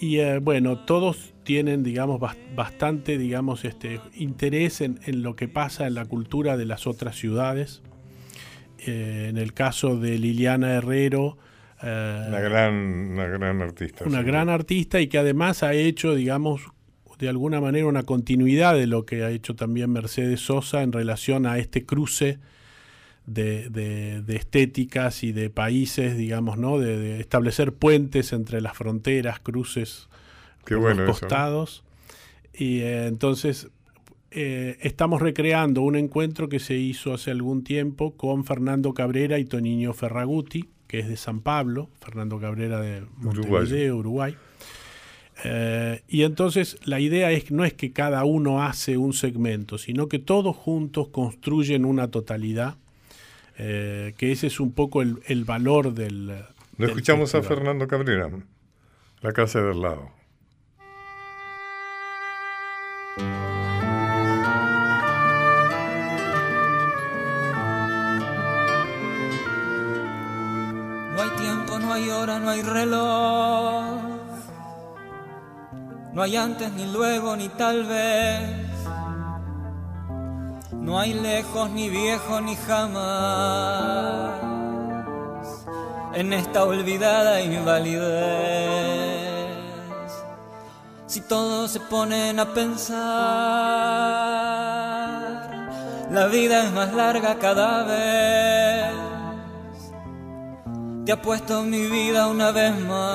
y 0.00 0.18
eh, 0.18 0.38
bueno, 0.38 0.78
todos 0.78 1.34
tienen, 1.44 1.82
digamos, 1.82 2.20
bastante, 2.54 3.18
digamos, 3.18 3.64
este, 3.64 4.00
interés 4.14 4.80
en, 4.80 4.98
lo 5.22 5.36
que 5.36 5.48
pasa 5.48 5.86
en 5.86 5.94
la 5.94 6.06
cultura 6.06 6.56
de 6.56 6.64
las 6.64 6.86
otras 6.86 7.16
ciudades. 7.16 7.82
Eh, 8.86 9.26
en 9.30 9.38
el 9.38 9.52
caso 9.52 9.98
de 9.98 10.18
Liliana 10.18 10.72
Herrero, 10.72 11.38
eh, 11.84 12.24
una, 12.28 12.40
gran, 12.40 12.74
una 12.74 13.26
gran 13.26 13.60
artista. 13.60 14.04
Una 14.06 14.22
gran 14.22 14.48
artista 14.48 15.00
y 15.00 15.08
que 15.08 15.18
además 15.18 15.62
ha 15.62 15.74
hecho, 15.74 16.14
digamos, 16.14 16.62
de 17.18 17.28
alguna 17.28 17.60
manera 17.60 17.86
una 17.86 18.04
continuidad 18.04 18.74
de 18.74 18.86
lo 18.86 19.04
que 19.04 19.22
ha 19.22 19.30
hecho 19.30 19.54
también 19.54 19.92
Mercedes 19.92 20.40
Sosa 20.40 20.82
en 20.82 20.92
relación 20.92 21.46
a 21.46 21.58
este 21.58 21.84
cruce 21.84 22.38
de, 23.26 24.22
estéticas 24.28 25.22
y 25.24 25.32
de 25.32 25.50
países, 25.50 26.16
digamos, 26.16 26.58
¿no? 26.58 26.78
De, 26.78 27.20
establecer 27.20 27.72
puentes 27.74 28.32
entre 28.32 28.60
las 28.60 28.76
fronteras, 28.76 29.40
cruces 29.40 30.08
Qué 30.64 30.74
los 30.74 30.96
costados. 31.20 31.84
Y 32.54 32.80
eh, 32.80 33.06
entonces 33.06 33.68
eh, 34.30 34.78
estamos 34.80 35.20
recreando 35.20 35.82
un 35.82 35.96
encuentro 35.96 36.48
que 36.48 36.60
se 36.60 36.76
hizo 36.76 37.12
hace 37.12 37.30
algún 37.30 37.62
tiempo 37.62 38.16
con 38.16 38.44
Fernando 38.44 38.94
Cabrera 38.94 39.38
y 39.38 39.44
Toniño 39.44 39.92
Ferraguti 39.92 40.68
que 40.94 41.00
es 41.00 41.08
de 41.08 41.16
San 41.16 41.40
Pablo, 41.40 41.88
Fernando 41.98 42.38
Cabrera 42.38 42.80
de 42.80 43.02
Montevideo, 43.16 43.96
Uruguay. 43.96 44.36
Eh, 45.42 46.02
y 46.06 46.22
entonces 46.22 46.78
la 46.84 47.00
idea 47.00 47.32
es, 47.32 47.50
no 47.50 47.64
es 47.64 47.74
que 47.74 47.92
cada 47.92 48.22
uno 48.22 48.62
hace 48.62 48.96
un 48.96 49.12
segmento, 49.12 49.76
sino 49.76 50.06
que 50.06 50.20
todos 50.20 50.54
juntos 50.54 51.08
construyen 51.08 51.84
una 51.84 52.12
totalidad, 52.12 52.76
eh, 53.58 54.14
que 54.18 54.30
ese 54.30 54.46
es 54.46 54.60
un 54.60 54.70
poco 54.70 55.02
el, 55.02 55.44
valor 55.44 55.94
del... 55.94 56.28
Lo 56.78 56.86
escuchamos 56.86 57.34
a 57.34 57.42
Fernando 57.42 57.88
Cabrera, 57.88 58.30
la 59.20 59.32
casa 59.32 59.62
del 59.62 59.82
lado. 59.82 60.12
No 72.26 72.32
hay 72.32 72.38
hora, 72.38 72.38
no 72.38 72.50
hay 72.50 72.62
reloj. 72.62 73.84
No 76.12 76.22
hay 76.22 76.36
antes 76.36 76.72
ni 76.72 76.86
luego 76.92 77.36
ni 77.36 77.48
tal 77.48 77.84
vez. 77.84 78.64
No 80.72 80.98
hay 80.98 81.14
lejos 81.14 81.70
ni 81.70 81.88
viejo 81.88 82.40
ni 82.40 82.56
jamás. 82.56 84.40
En 86.14 86.32
esta 86.32 86.64
olvidada 86.64 87.40
invalidez. 87.40 88.04
Si 91.06 91.20
todos 91.20 91.70
se 91.72 91.80
ponen 91.80 92.40
a 92.40 92.46
pensar, 92.54 92.98
la 96.10 96.26
vida 96.26 96.64
es 96.64 96.72
más 96.72 96.92
larga 96.94 97.38
cada 97.38 97.84
vez 97.84 98.73
te 101.04 101.12
apuesto 101.12 101.62
mi 101.62 101.86
vida 101.86 102.26
una 102.28 102.50
vez 102.50 102.74
más. 102.80 103.14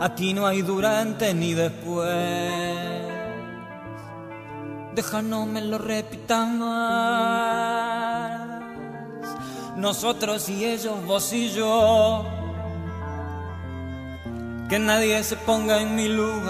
Aquí 0.00 0.32
no 0.32 0.46
hay 0.46 0.62
durante 0.62 1.34
ni 1.34 1.52
después. 1.54 2.74
Deja 4.94 5.22
no 5.22 5.44
me 5.44 5.60
lo 5.60 5.78
repitan 5.78 6.58
más. 6.58 7.84
Nosotros 9.76 10.48
y 10.48 10.64
ellos, 10.64 11.04
vos 11.04 11.32
y 11.32 11.50
yo. 11.50 12.24
Que 14.68 14.78
nadie 14.78 15.22
se 15.22 15.36
ponga 15.36 15.80
en 15.80 15.96
mi 15.96 16.08
lugar. 16.08 16.44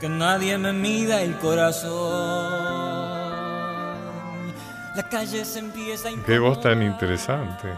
Que 0.00 0.08
nadie 0.08 0.56
me 0.56 0.72
mida 0.72 1.20
el 1.20 1.36
corazón. 1.38 2.53
La 4.94 5.08
calle 5.08 5.44
se 5.44 5.58
empieza 5.58 6.08
a 6.08 6.24
Qué 6.24 6.38
voz 6.38 6.60
tan 6.60 6.82
interesante. 6.82 7.68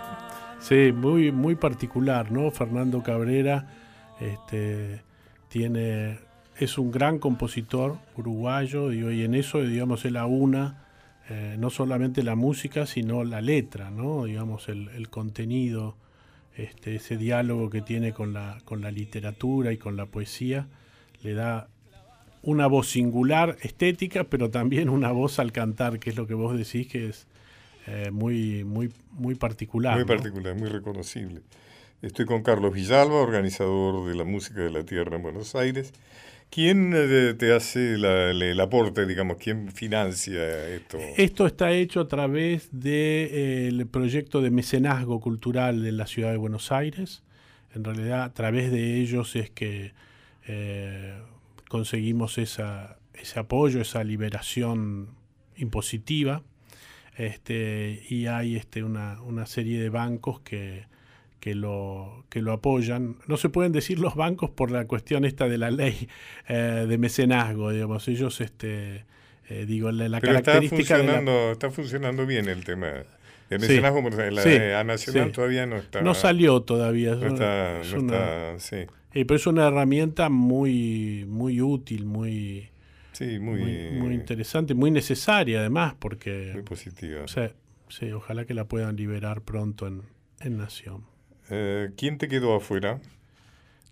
Sí, 0.60 0.92
muy, 0.92 1.32
muy 1.32 1.54
particular, 1.54 2.30
¿no? 2.30 2.50
Fernando 2.50 3.02
Cabrera 3.02 3.66
este, 4.20 5.02
tiene, 5.48 6.18
es 6.58 6.76
un 6.76 6.90
gran 6.90 7.18
compositor 7.18 7.98
uruguayo 8.16 8.92
y 8.92 9.02
hoy 9.02 9.22
en 9.22 9.34
eso, 9.34 9.62
digamos, 9.62 10.04
él 10.04 10.16
aúna 10.16 10.84
eh, 11.28 11.56
no 11.58 11.70
solamente 11.70 12.22
la 12.22 12.34
música, 12.34 12.84
sino 12.86 13.24
la 13.24 13.40
letra, 13.40 13.90
¿no? 13.90 14.24
Digamos, 14.24 14.68
el, 14.68 14.88
el 14.90 15.08
contenido, 15.08 15.96
este, 16.54 16.96
ese 16.96 17.16
diálogo 17.16 17.70
que 17.70 17.80
tiene 17.80 18.12
con 18.12 18.32
la, 18.32 18.58
con 18.64 18.80
la 18.82 18.90
literatura 18.90 19.72
y 19.72 19.78
con 19.78 19.96
la 19.96 20.06
poesía, 20.06 20.68
le 21.22 21.34
da 21.34 21.68
una 22.46 22.68
voz 22.68 22.88
singular, 22.88 23.56
estética, 23.60 24.24
pero 24.24 24.50
también 24.50 24.88
una 24.88 25.10
voz 25.10 25.40
al 25.40 25.50
cantar, 25.50 25.98
que 25.98 26.10
es 26.10 26.16
lo 26.16 26.28
que 26.28 26.34
vos 26.34 26.56
decís 26.56 26.86
que 26.86 27.08
es 27.08 27.26
eh, 27.88 28.10
muy, 28.12 28.62
muy, 28.62 28.92
muy 29.10 29.34
particular. 29.34 29.96
Muy 29.96 30.04
particular, 30.04 30.54
muy 30.54 30.68
reconocible. 30.68 31.40
Estoy 32.02 32.24
con 32.24 32.44
Carlos 32.44 32.72
Villalba, 32.72 33.16
organizador 33.16 34.08
de 34.08 34.14
la 34.14 34.22
música 34.22 34.60
de 34.60 34.70
la 34.70 34.84
tierra 34.84 35.16
en 35.16 35.22
Buenos 35.22 35.56
Aires. 35.56 35.92
¿Quién 36.48 36.92
eh, 36.94 37.34
te 37.34 37.52
hace 37.52 37.94
el 37.94 38.60
aporte, 38.60 39.06
digamos, 39.06 39.38
quién 39.38 39.72
financia 39.72 40.68
esto? 40.68 40.98
Esto 41.16 41.48
está 41.48 41.72
hecho 41.72 41.98
a 42.00 42.06
través 42.06 42.68
del 42.70 43.78
de, 43.78 43.86
proyecto 43.90 44.40
de 44.40 44.50
mecenazgo 44.52 45.20
cultural 45.20 45.82
de 45.82 45.90
la 45.90 46.06
ciudad 46.06 46.30
de 46.30 46.36
Buenos 46.36 46.70
Aires. 46.70 47.24
En 47.74 47.82
realidad, 47.82 48.22
a 48.22 48.32
través 48.32 48.70
de 48.70 49.00
ellos 49.00 49.34
es 49.34 49.50
que 49.50 49.92
eh, 50.46 51.12
conseguimos 51.68 52.38
esa, 52.38 52.98
ese 53.14 53.38
apoyo, 53.38 53.80
esa 53.80 54.04
liberación 54.04 55.10
impositiva. 55.56 56.42
Este, 57.16 58.02
y 58.08 58.26
hay 58.26 58.56
este, 58.56 58.82
una, 58.82 59.22
una 59.22 59.46
serie 59.46 59.80
de 59.80 59.88
bancos 59.88 60.40
que, 60.40 60.84
que, 61.40 61.54
lo, 61.54 62.26
que 62.28 62.42
lo 62.42 62.52
apoyan. 62.52 63.16
No 63.26 63.36
se 63.38 63.48
pueden 63.48 63.72
decir 63.72 63.98
los 63.98 64.14
bancos 64.14 64.50
por 64.50 64.70
la 64.70 64.86
cuestión 64.86 65.24
esta 65.24 65.48
de 65.48 65.56
la 65.56 65.70
ley 65.70 66.08
eh, 66.48 66.84
de 66.88 66.98
mecenazgo, 66.98 67.70
digamos. 67.70 68.06
Ellos, 68.08 68.40
este, 68.40 69.06
eh, 69.48 69.64
digo, 69.66 69.90
la, 69.92 70.08
la 70.08 70.20
característica... 70.20 70.82
Está 70.82 70.96
funcionando, 70.96 71.52
está 71.52 71.70
funcionando 71.70 72.26
bien 72.26 72.48
el 72.48 72.64
tema. 72.64 72.88
El 73.48 73.60
mecenazgo, 73.60 74.02
la 74.10 74.84
Nacional 74.84 75.32
todavía 75.32 75.66
no 75.66 75.76
está... 75.76 76.02
No 76.02 76.14
salió 76.14 76.62
todavía. 76.62 77.14
No 77.14 77.28
está, 77.28 77.80
no 77.92 77.98
está, 77.98 78.58
sí. 78.58 78.86
Eh, 79.16 79.24
pero 79.24 79.36
es 79.36 79.46
una 79.46 79.68
herramienta 79.68 80.28
muy, 80.28 81.24
muy 81.26 81.62
útil, 81.62 82.04
muy, 82.04 82.68
sí, 83.12 83.38
muy, 83.38 83.62
muy, 83.92 84.12
interesante, 84.14 84.74
muy 84.74 84.90
necesaria 84.90 85.60
además, 85.60 85.94
porque... 85.98 86.50
Muy 86.52 86.62
positiva. 86.64 87.24
sí, 87.26 88.12
ojalá 88.12 88.44
que 88.44 88.52
la 88.52 88.66
puedan 88.66 88.94
liberar 88.96 89.40
pronto 89.40 89.86
en, 89.86 90.02
en 90.40 90.58
Nación. 90.58 91.04
Eh, 91.48 91.92
¿Quién 91.96 92.18
te 92.18 92.28
quedó 92.28 92.56
afuera? 92.56 93.00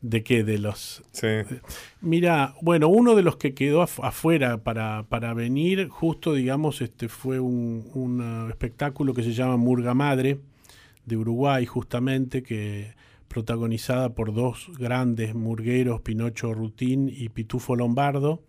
¿De 0.02 0.22
qué? 0.22 0.44
De 0.44 0.58
los... 0.58 1.02
Sí. 1.12 1.28
Mira, 2.02 2.54
bueno, 2.60 2.88
uno 2.88 3.14
de 3.14 3.22
los 3.22 3.38
que 3.38 3.54
quedó 3.54 3.80
afuera 3.80 4.58
para, 4.58 5.04
para 5.04 5.32
venir, 5.32 5.88
justo, 5.88 6.34
digamos, 6.34 6.82
este 6.82 7.08
fue 7.08 7.40
un, 7.40 7.90
un 7.94 8.50
espectáculo 8.50 9.14
que 9.14 9.22
se 9.22 9.32
llama 9.32 9.56
Murga 9.56 9.94
Madre, 9.94 10.40
de 11.06 11.16
Uruguay, 11.16 11.64
justamente, 11.64 12.42
que 12.42 12.92
protagonizada 13.34 14.14
por 14.14 14.32
dos 14.32 14.70
grandes 14.78 15.34
murgueros, 15.34 16.00
Pinocho 16.02 16.54
Rutín 16.54 17.08
y 17.12 17.30
Pitufo 17.30 17.74
Lombardo. 17.74 18.44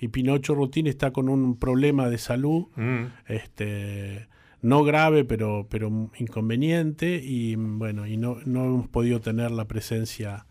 Y 0.00 0.08
Pinocho 0.08 0.54
Rutín 0.54 0.86
está 0.86 1.10
con 1.10 1.28
un 1.28 1.58
problema 1.58 2.08
de 2.08 2.16
salud, 2.16 2.68
Mm. 2.74 3.04
este, 3.28 4.28
no 4.62 4.82
grave, 4.82 5.24
pero, 5.26 5.66
pero 5.68 6.10
inconveniente, 6.18 7.20
y 7.22 7.54
bueno, 7.56 8.06
y 8.06 8.16
no, 8.16 8.38
no 8.46 8.64
hemos 8.64 8.88
podido 8.88 9.20
tener 9.20 9.50
la 9.50 9.66
presencia 9.66 10.46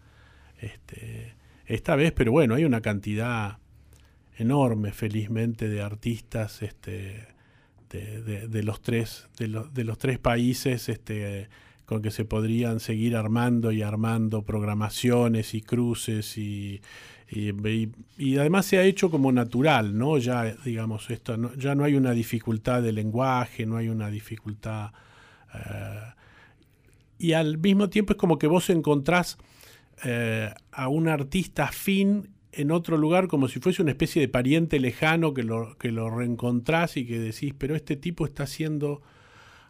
este, 0.61 1.33
esta 1.65 1.95
vez, 1.95 2.11
pero 2.11 2.31
bueno, 2.31 2.53
hay 2.53 2.65
una 2.65 2.81
cantidad 2.81 3.57
enorme, 4.37 4.91
felizmente, 4.91 5.67
de 5.67 5.81
artistas 5.81 6.61
este, 6.61 7.27
de, 7.89 8.21
de, 8.21 8.47
de 8.47 8.63
los 8.63 8.81
tres, 8.83 9.29
de, 9.39 9.47
los 9.47 9.73
de 9.73 9.83
los 9.83 9.97
tres 9.97 10.19
países, 10.19 10.89
este, 10.89 11.49
con 11.89 12.03
que 12.03 12.11
se 12.11 12.23
podrían 12.23 12.79
seguir 12.79 13.15
armando 13.15 13.71
y 13.71 13.81
armando 13.81 14.43
programaciones 14.43 15.55
y 15.55 15.61
cruces 15.61 16.37
y, 16.37 16.81
y, 17.31 18.37
además 18.37 18.67
se 18.67 18.77
ha 18.77 18.83
hecho 18.83 19.09
como 19.09 19.31
natural, 19.31 19.97
¿no? 19.97 20.19
Ya, 20.19 20.53
digamos, 20.63 21.09
esto 21.09 21.35
no, 21.35 21.51
ya 21.55 21.73
no 21.73 21.83
hay 21.83 21.95
una 21.95 22.11
dificultad 22.11 22.83
de 22.83 22.91
lenguaje, 22.91 23.65
no 23.65 23.77
hay 23.77 23.89
una 23.89 24.11
dificultad... 24.11 24.91
Uh, 25.51 26.13
y 27.17 27.33
al 27.33 27.57
mismo 27.57 27.89
tiempo 27.89 28.13
es 28.13 28.19
como 28.19 28.37
que 28.37 28.45
vos 28.45 28.69
encontrás 28.69 29.39
eh, 30.05 30.53
a 30.71 30.89
un 30.89 31.07
artista 31.07 31.63
afín 31.63 32.29
en 32.51 32.69
otro 32.69 32.97
lugar 32.97 33.27
como 33.27 33.47
si 33.47 33.59
fuese 33.59 33.81
una 33.81 33.91
especie 33.91 34.21
de 34.21 34.27
pariente 34.27 34.79
lejano 34.79 35.33
que 35.33 35.41
lo, 35.41 35.75
que 35.79 35.91
lo 35.91 36.11
reencontrás 36.11 36.97
y 36.97 37.07
que 37.07 37.17
decís, 37.19 37.55
pero 37.57 37.75
este 37.75 37.95
tipo 37.95 38.25
está 38.25 38.43
haciendo 38.43 39.01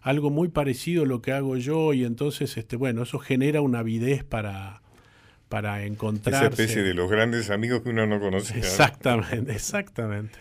algo 0.01 0.29
muy 0.29 0.49
parecido 0.49 1.03
a 1.03 1.05
lo 1.05 1.21
que 1.21 1.31
hago 1.31 1.57
yo 1.57 1.93
y 1.93 2.05
entonces 2.05 2.57
este 2.57 2.75
bueno 2.75 3.03
eso 3.03 3.19
genera 3.19 3.61
una 3.61 3.79
avidez 3.79 4.23
para 4.23 4.81
para 5.49 5.83
encontrar 5.85 6.43
esa 6.43 6.51
especie 6.51 6.83
de 6.83 6.93
los 6.93 7.09
grandes 7.09 7.49
amigos 7.49 7.81
que 7.81 7.89
uno 7.89 8.05
no 8.05 8.19
conocía 8.19 8.57
exactamente 8.57 9.51
exactamente. 9.55 10.37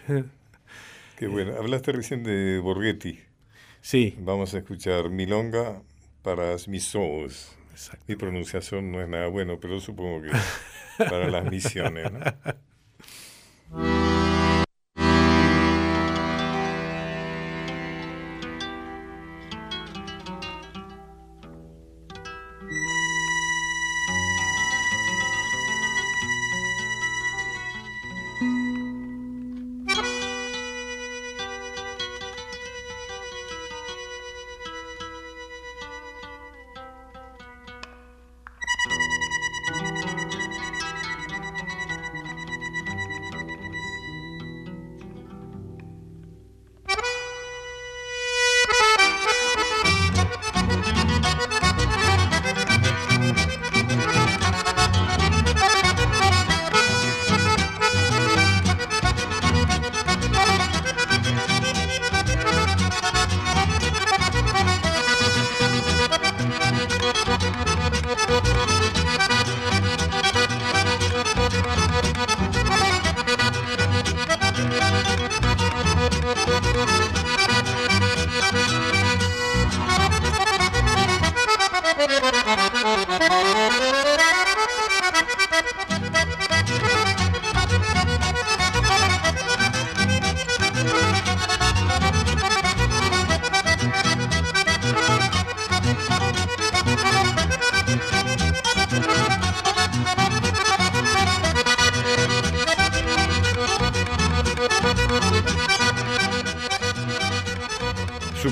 Qué 1.16 1.26
bueno. 1.26 1.56
Hablaste 1.56 1.92
recién 1.92 2.22
de 2.22 2.58
Borghetti. 2.58 3.18
Sí. 3.80 4.14
Vamos 4.20 4.54
a 4.54 4.58
escuchar 4.58 5.08
Milonga 5.08 5.82
para 6.22 6.54
mis 6.68 6.94
ojos. 6.94 7.56
Mi 8.06 8.16
pronunciación 8.16 8.92
no 8.92 9.00
es 9.00 9.08
nada 9.08 9.28
bueno 9.28 9.58
pero 9.60 9.80
supongo 9.80 10.22
que 10.22 10.30
para 10.98 11.28
las 11.28 11.50
misiones 11.50 12.12
¿no? 12.12 12.18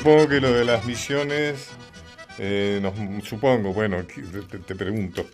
supongo 0.07 0.28
que 0.28 0.40
lo 0.40 0.52
de 0.52 0.64
las 0.64 0.84
misiones, 0.86 1.68
eh, 2.38 2.80
supongo, 3.24 3.72
bueno, 3.72 4.04
te, 4.04 4.59
te 4.61 4.74
pregunto, 4.76 5.26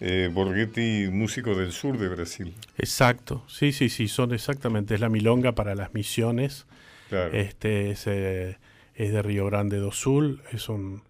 eh, 0.00 0.30
Borghetti, 0.32 1.08
músico 1.12 1.54
del 1.54 1.72
sur 1.72 1.98
de 1.98 2.08
Brasil. 2.08 2.54
Exacto, 2.78 3.44
sí, 3.48 3.70
sí, 3.70 3.90
sí, 3.90 4.08
son 4.08 4.32
exactamente, 4.32 4.94
es 4.94 5.00
la 5.00 5.10
milonga 5.10 5.52
para 5.52 5.74
las 5.74 5.92
misiones. 5.92 6.64
Claro. 7.10 7.34
Este 7.34 7.90
es, 7.90 8.06
eh, 8.06 8.56
es 8.94 9.12
de 9.12 9.20
Río 9.20 9.44
Grande 9.44 9.76
do 9.76 9.92
Sul, 9.92 10.40
es 10.52 10.70
un 10.70 11.02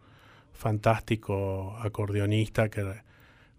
fantástico 0.52 1.78
acordeonista 1.80 2.68
que 2.68 2.82
re- 2.82 3.02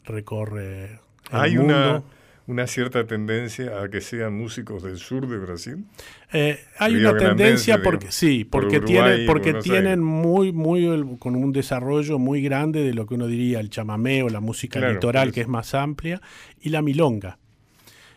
recorre 0.03 0.85
el 1.31 1.39
¿Hay 1.39 1.57
mundo. 1.57 1.73
una, 1.75 2.03
una 2.49 2.65
cierta 2.67 3.05
tendencia 3.05 3.81
a 3.81 3.89
que 3.89 4.01
sean 4.01 4.33
músicos 4.37 4.81
del 4.83 4.97
sur 4.97 5.27
de 5.27 5.37
Brasil? 5.37 5.85
Eh, 6.33 6.59
hay 6.79 6.95
Río 6.95 7.11
una 7.11 7.19
Grandense, 7.19 7.71
tendencia 7.71 7.81
porque 7.83 7.97
digamos, 8.07 8.15
sí, 8.15 8.43
por 8.43 8.63
porque 8.63 8.77
Uruguay 8.77 8.93
tienen 9.03 9.25
porque 9.27 9.49
Buenos 9.51 9.63
tienen 9.63 9.85
Aires. 9.85 9.99
muy 9.99 10.51
muy 10.51 10.85
el- 10.85 11.17
con 11.19 11.35
un 11.35 11.51
desarrollo 11.51 12.17
muy 12.19 12.41
grande 12.41 12.83
de 12.83 12.93
lo 12.93 13.05
que 13.05 13.13
uno 13.15 13.27
diría 13.27 13.59
el 13.59 13.69
chamamé 13.69 14.23
o 14.23 14.29
la 14.29 14.39
música 14.39 14.79
Claro, 14.79 14.93
litoral 14.95 15.31
que 15.31 15.41
es 15.41 15.47
más 15.47 15.73
amplia 15.75 16.21
y 16.59 16.69
la 16.69 16.81
milonga. 16.81 17.37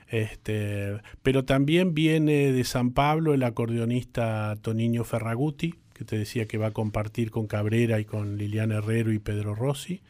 Este, 0.08 1.00
pero 1.22 1.44
también 1.44 1.94
viene 1.94 2.52
de 2.52 2.64
San 2.64 2.92
Pablo 2.92 3.32
el 3.34 3.42
acordeonista 3.42 4.56
Toniño 4.60 5.04
Ferraguti, 5.04 5.74
que 5.94 6.04
te 6.04 6.18
decía 6.18 6.46
que 6.46 6.58
va 6.58 6.66
a 6.68 6.70
compartir 6.72 7.30
con 7.30 7.46
Cabrera 7.46 7.98
y 8.00 8.04
con 8.04 8.36
Liliana 8.36 8.76
Herrero 8.76 9.12
y 9.12 9.18
Pedro 9.18 9.54
Rossi. 9.54 10.02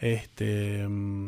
Este, 0.00 0.86
mm, 0.86 1.26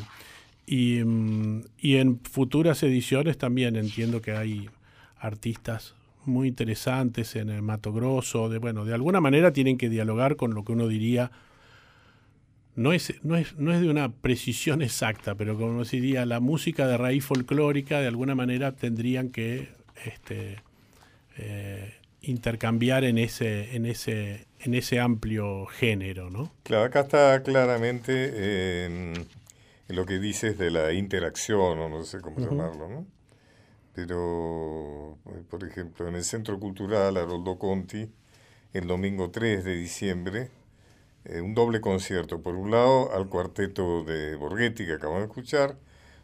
y, 0.65 1.03
mm, 1.03 1.63
y 1.79 1.97
en 1.97 2.19
futuras 2.19 2.83
ediciones 2.83 3.37
también 3.37 3.75
entiendo 3.75 4.21
que 4.21 4.33
hay 4.33 4.69
artistas 5.17 5.95
muy 6.25 6.47
interesantes 6.47 7.35
en 7.35 7.49
el 7.49 7.61
Mato 7.61 7.93
Grosso, 7.93 8.49
de 8.49 8.59
bueno, 8.59 8.85
de 8.85 8.93
alguna 8.93 9.21
manera 9.21 9.53
tienen 9.53 9.77
que 9.77 9.89
dialogar 9.89 10.35
con 10.35 10.53
lo 10.53 10.63
que 10.63 10.71
uno 10.71 10.87
diría 10.87 11.31
no 12.75 12.93
es, 12.93 13.13
no 13.23 13.35
es, 13.35 13.55
no 13.57 13.73
es 13.73 13.81
de 13.81 13.89
una 13.89 14.11
precisión 14.11 14.81
exacta, 14.81 15.35
pero 15.35 15.57
como 15.57 15.83
se 15.85 15.97
diría, 15.97 16.25
la 16.25 16.39
música 16.39 16.87
de 16.87 16.97
raíz 16.97 17.25
folclórica 17.25 17.99
de 17.99 18.07
alguna 18.07 18.35
manera 18.35 18.71
tendrían 18.73 19.29
que 19.29 19.69
este, 20.05 20.57
eh, 21.37 21.93
intercambiar 22.21 23.03
en 23.03 23.17
ese, 23.17 23.75
en 23.75 23.85
ese, 23.85 24.45
en 24.59 24.73
ese 24.73 24.99
amplio 24.99 25.65
género, 25.65 26.29
¿no? 26.29 26.51
Claro, 26.63 26.85
acá 26.85 27.01
está 27.01 27.43
claramente 27.43 28.31
eh, 28.33 29.13
lo 29.91 30.05
que 30.05 30.19
dices 30.19 30.57
de 30.57 30.71
la 30.71 30.93
interacción, 30.93 31.79
o 31.79 31.89
no 31.89 32.03
sé 32.03 32.21
cómo 32.21 32.39
llamarlo, 32.39 32.87
¿no? 32.87 33.05
Pero, 33.93 35.17
eh, 35.27 35.43
por 35.49 35.63
ejemplo, 35.63 36.07
en 36.07 36.15
el 36.15 36.23
Centro 36.23 36.59
Cultural 36.59 37.17
Haroldo 37.17 37.59
Conti, 37.59 38.09
el 38.73 38.87
domingo 38.87 39.31
3 39.31 39.63
de 39.63 39.75
diciembre, 39.75 40.49
eh, 41.25 41.41
un 41.41 41.53
doble 41.53 41.81
concierto. 41.81 42.41
Por 42.41 42.55
un 42.55 42.71
lado, 42.71 43.13
al 43.13 43.27
cuarteto 43.29 44.03
de 44.03 44.35
Borghetti, 44.35 44.85
que 44.85 44.93
acabamos 44.93 45.21
de 45.21 45.27
escuchar, 45.27 45.77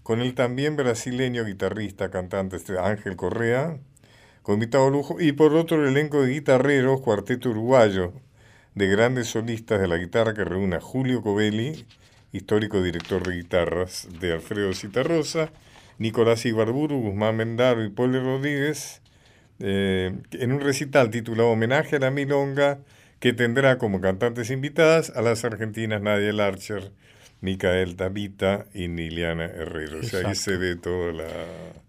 con 0.03 0.21
el 0.21 0.33
también 0.35 0.75
brasileño 0.75 1.43
guitarrista, 1.43 2.09
cantante 2.09 2.55
este 2.55 2.79
Ángel 2.79 3.17
Correa, 3.17 3.77
con 4.41 4.55
invitado 4.55 4.89
lujo, 4.89 5.19
y 5.19 5.33
por 5.33 5.53
otro 5.53 5.81
el 5.83 5.89
elenco 5.89 6.21
de 6.23 6.31
guitarreros, 6.31 7.01
cuarteto 7.01 7.49
uruguayo, 7.49 8.13
de 8.75 8.87
grandes 8.87 9.27
solistas 9.27 9.81
de 9.81 9.87
la 9.87 9.97
guitarra 9.97 10.33
que 10.33 10.45
reúne 10.45 10.77
a 10.77 10.81
Julio 10.81 11.21
Covelli, 11.21 11.85
histórico 12.37 12.81
director 12.81 13.27
de 13.27 13.35
guitarras 13.35 14.07
de 14.19 14.33
Alfredo 14.33 14.73
Citarrosa, 14.73 15.51
Nicolás 15.97 16.45
Ibarburu, 16.45 17.01
Guzmán 17.01 17.35
Mendaro 17.35 17.83
y 17.83 17.89
Poli 17.89 18.19
Rodríguez, 18.19 19.01
eh, 19.59 20.15
en 20.31 20.51
un 20.51 20.61
recital 20.61 21.09
titulado 21.09 21.49
Homenaje 21.49 21.97
a 21.97 21.99
la 21.99 22.11
Milonga, 22.11 22.79
que 23.19 23.33
tendrá 23.33 23.77
como 23.77 23.99
cantantes 23.99 24.51
invitadas 24.51 25.09
a 25.15 25.21
las 25.21 25.43
argentinas 25.43 26.01
Nadia 26.01 26.31
Larcher, 26.31 26.91
Micael 27.41 27.95
Tabita 27.95 28.67
y 28.73 28.87
Niliana 28.87 29.45
Herrero. 29.45 29.99
O 29.99 30.03
sea, 30.03 30.19
ahí 30.19 30.25
Exacto. 30.27 30.51
se 30.51 30.57
ve 30.57 30.75
toda 30.75 31.13
la... 31.13 31.27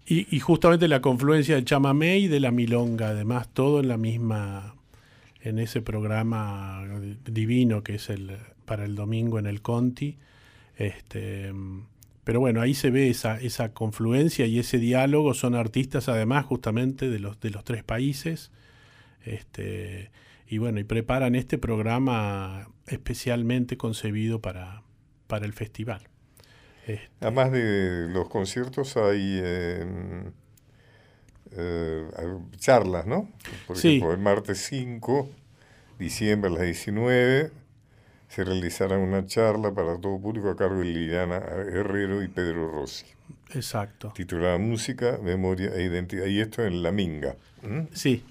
Y, 0.06 0.34
y 0.34 0.40
justamente 0.40 0.88
la 0.88 1.02
confluencia 1.02 1.54
del 1.54 1.66
chamamé 1.66 2.18
y 2.18 2.28
de 2.28 2.40
la 2.40 2.50
milonga, 2.50 3.08
además, 3.08 3.48
todo 3.52 3.80
en 3.80 3.88
la 3.88 3.98
misma, 3.98 4.74
en 5.42 5.58
ese 5.58 5.82
programa 5.82 6.82
divino 7.26 7.82
que 7.82 7.96
es 7.96 8.08
el 8.08 8.32
para 8.68 8.84
el 8.84 8.94
domingo 8.94 9.40
en 9.40 9.46
el 9.46 9.62
Conti. 9.62 10.18
Este, 10.78 11.52
pero 12.24 12.40
bueno, 12.40 12.60
ahí 12.62 12.72
se 12.72 12.90
ve 12.90 13.10
esa, 13.10 13.38
esa 13.40 13.74
confluencia 13.74 14.46
y 14.46 14.58
ese 14.58 14.78
diálogo. 14.78 15.34
Son 15.34 15.54
artistas, 15.54 16.08
además, 16.08 16.46
justamente 16.46 17.10
de 17.10 17.18
los, 17.18 17.38
de 17.40 17.50
los 17.50 17.64
tres 17.64 17.84
países. 17.84 18.50
Este, 19.24 20.10
y 20.46 20.58
bueno, 20.58 20.80
y 20.80 20.84
preparan 20.84 21.34
este 21.34 21.58
programa 21.58 22.68
especialmente 22.86 23.76
concebido 23.76 24.40
para, 24.40 24.82
para 25.26 25.44
el 25.44 25.52
festival. 25.52 26.08
Este, 26.86 27.10
Además 27.20 27.52
de 27.52 28.06
los 28.08 28.28
conciertos 28.30 28.96
hay 28.96 29.40
eh, 29.42 30.24
eh, 31.52 32.06
charlas, 32.58 33.06
¿no? 33.06 33.28
Por 33.66 33.76
Sí. 33.76 33.88
ejemplo, 33.96 34.12
el 34.12 34.18
martes 34.20 34.58
5, 34.68 35.28
diciembre 35.98 36.50
a 36.50 36.54
las 36.54 36.62
19, 36.62 37.50
se 38.28 38.44
realizará 38.44 38.98
una 38.98 39.26
charla 39.26 39.72
para 39.72 39.98
todo 39.98 40.20
público 40.20 40.50
a 40.50 40.56
cargo 40.56 40.80
de 40.80 40.86
Liliana 40.86 41.36
Herrero 41.36 42.22
y 42.22 42.28
Pedro 42.28 42.70
Rossi, 42.70 43.06
exacto. 43.54 44.12
titulada 44.14 44.58
Música, 44.58 45.18
Memoria 45.22 45.70
e 45.74 45.84
Identidad. 45.84 46.26
Y 46.26 46.40
esto 46.40 46.64
en 46.64 46.82
La 46.82 46.92
Minga. 46.92 47.36
¿m? 47.62 47.86
Sí, 47.92 48.22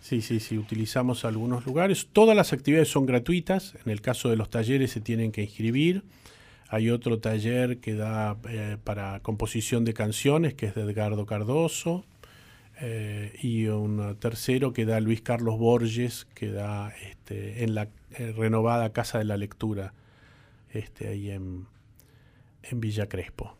sí, 0.00 0.22
sí, 0.22 0.40
sí, 0.40 0.58
utilizamos 0.58 1.24
algunos 1.24 1.64
lugares. 1.66 2.08
Todas 2.12 2.36
las 2.36 2.52
actividades 2.52 2.88
son 2.88 3.06
gratuitas. 3.06 3.74
En 3.84 3.92
el 3.92 4.00
caso 4.00 4.28
de 4.28 4.36
los 4.36 4.50
talleres 4.50 4.90
se 4.90 5.00
tienen 5.00 5.32
que 5.32 5.42
inscribir. 5.42 6.02
Hay 6.68 6.90
otro 6.90 7.20
taller 7.20 7.78
que 7.78 7.94
da 7.94 8.36
eh, 8.48 8.78
para 8.82 9.20
composición 9.20 9.84
de 9.84 9.94
canciones, 9.94 10.54
que 10.54 10.66
es 10.66 10.74
de 10.74 10.82
Edgardo 10.82 11.24
Cardoso. 11.26 12.04
Eh, 12.80 13.32
y 13.40 13.66
un 13.66 14.16
tercero 14.18 14.72
que 14.72 14.84
da 14.84 15.00
Luis 15.00 15.22
Carlos 15.22 15.58
Borges, 15.58 16.26
que 16.34 16.50
da 16.50 16.90
este, 17.08 17.64
en 17.64 17.74
la 17.74 17.88
eh, 18.18 18.32
renovada 18.36 18.92
Casa 18.92 19.18
de 19.18 19.24
la 19.24 19.36
Lectura, 19.36 19.94
este, 20.70 21.08
ahí 21.08 21.30
en, 21.30 21.66
en 22.62 22.80
Villa 22.80 23.08
Crespo. 23.08 23.56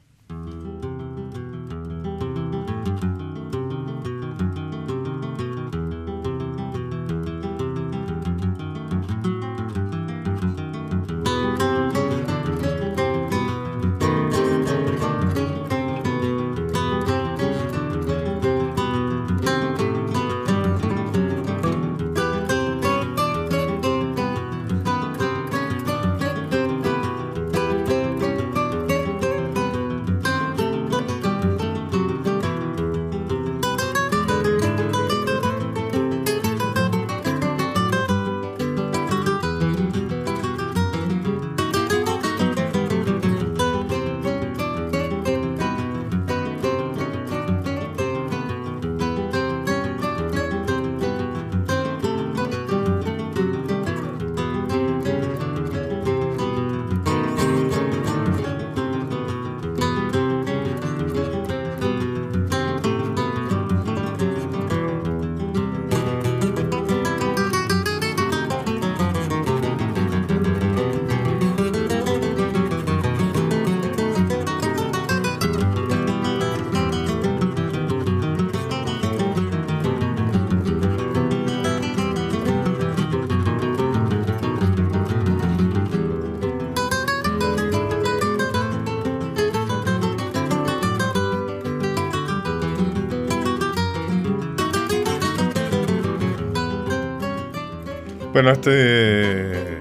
Bueno, 98.35 98.51
este 98.51 99.78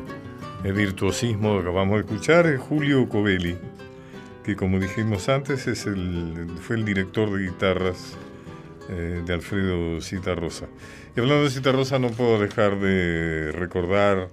el 0.63 0.73
virtuosismo 0.73 1.55
que 1.55 1.61
acabamos 1.61 1.95
de 1.95 2.01
escuchar 2.01 2.45
es 2.45 2.61
Julio 2.61 3.09
Covelli, 3.09 3.57
que 4.43 4.55
como 4.55 4.79
dijimos 4.79 5.27
antes 5.27 5.65
es 5.65 5.87
el, 5.87 6.51
fue 6.61 6.75
el 6.75 6.85
director 6.85 7.35
de 7.35 7.45
guitarras 7.45 8.15
eh, 8.89 9.23
de 9.25 9.33
Alfredo 9.33 9.99
Citarrosa. 10.01 10.67
Y 11.17 11.19
hablando 11.19 11.45
de 11.45 11.49
Citarrosa 11.49 11.97
no 11.97 12.09
puedo 12.09 12.39
dejar 12.39 12.79
de 12.79 13.51
recordar 13.53 14.29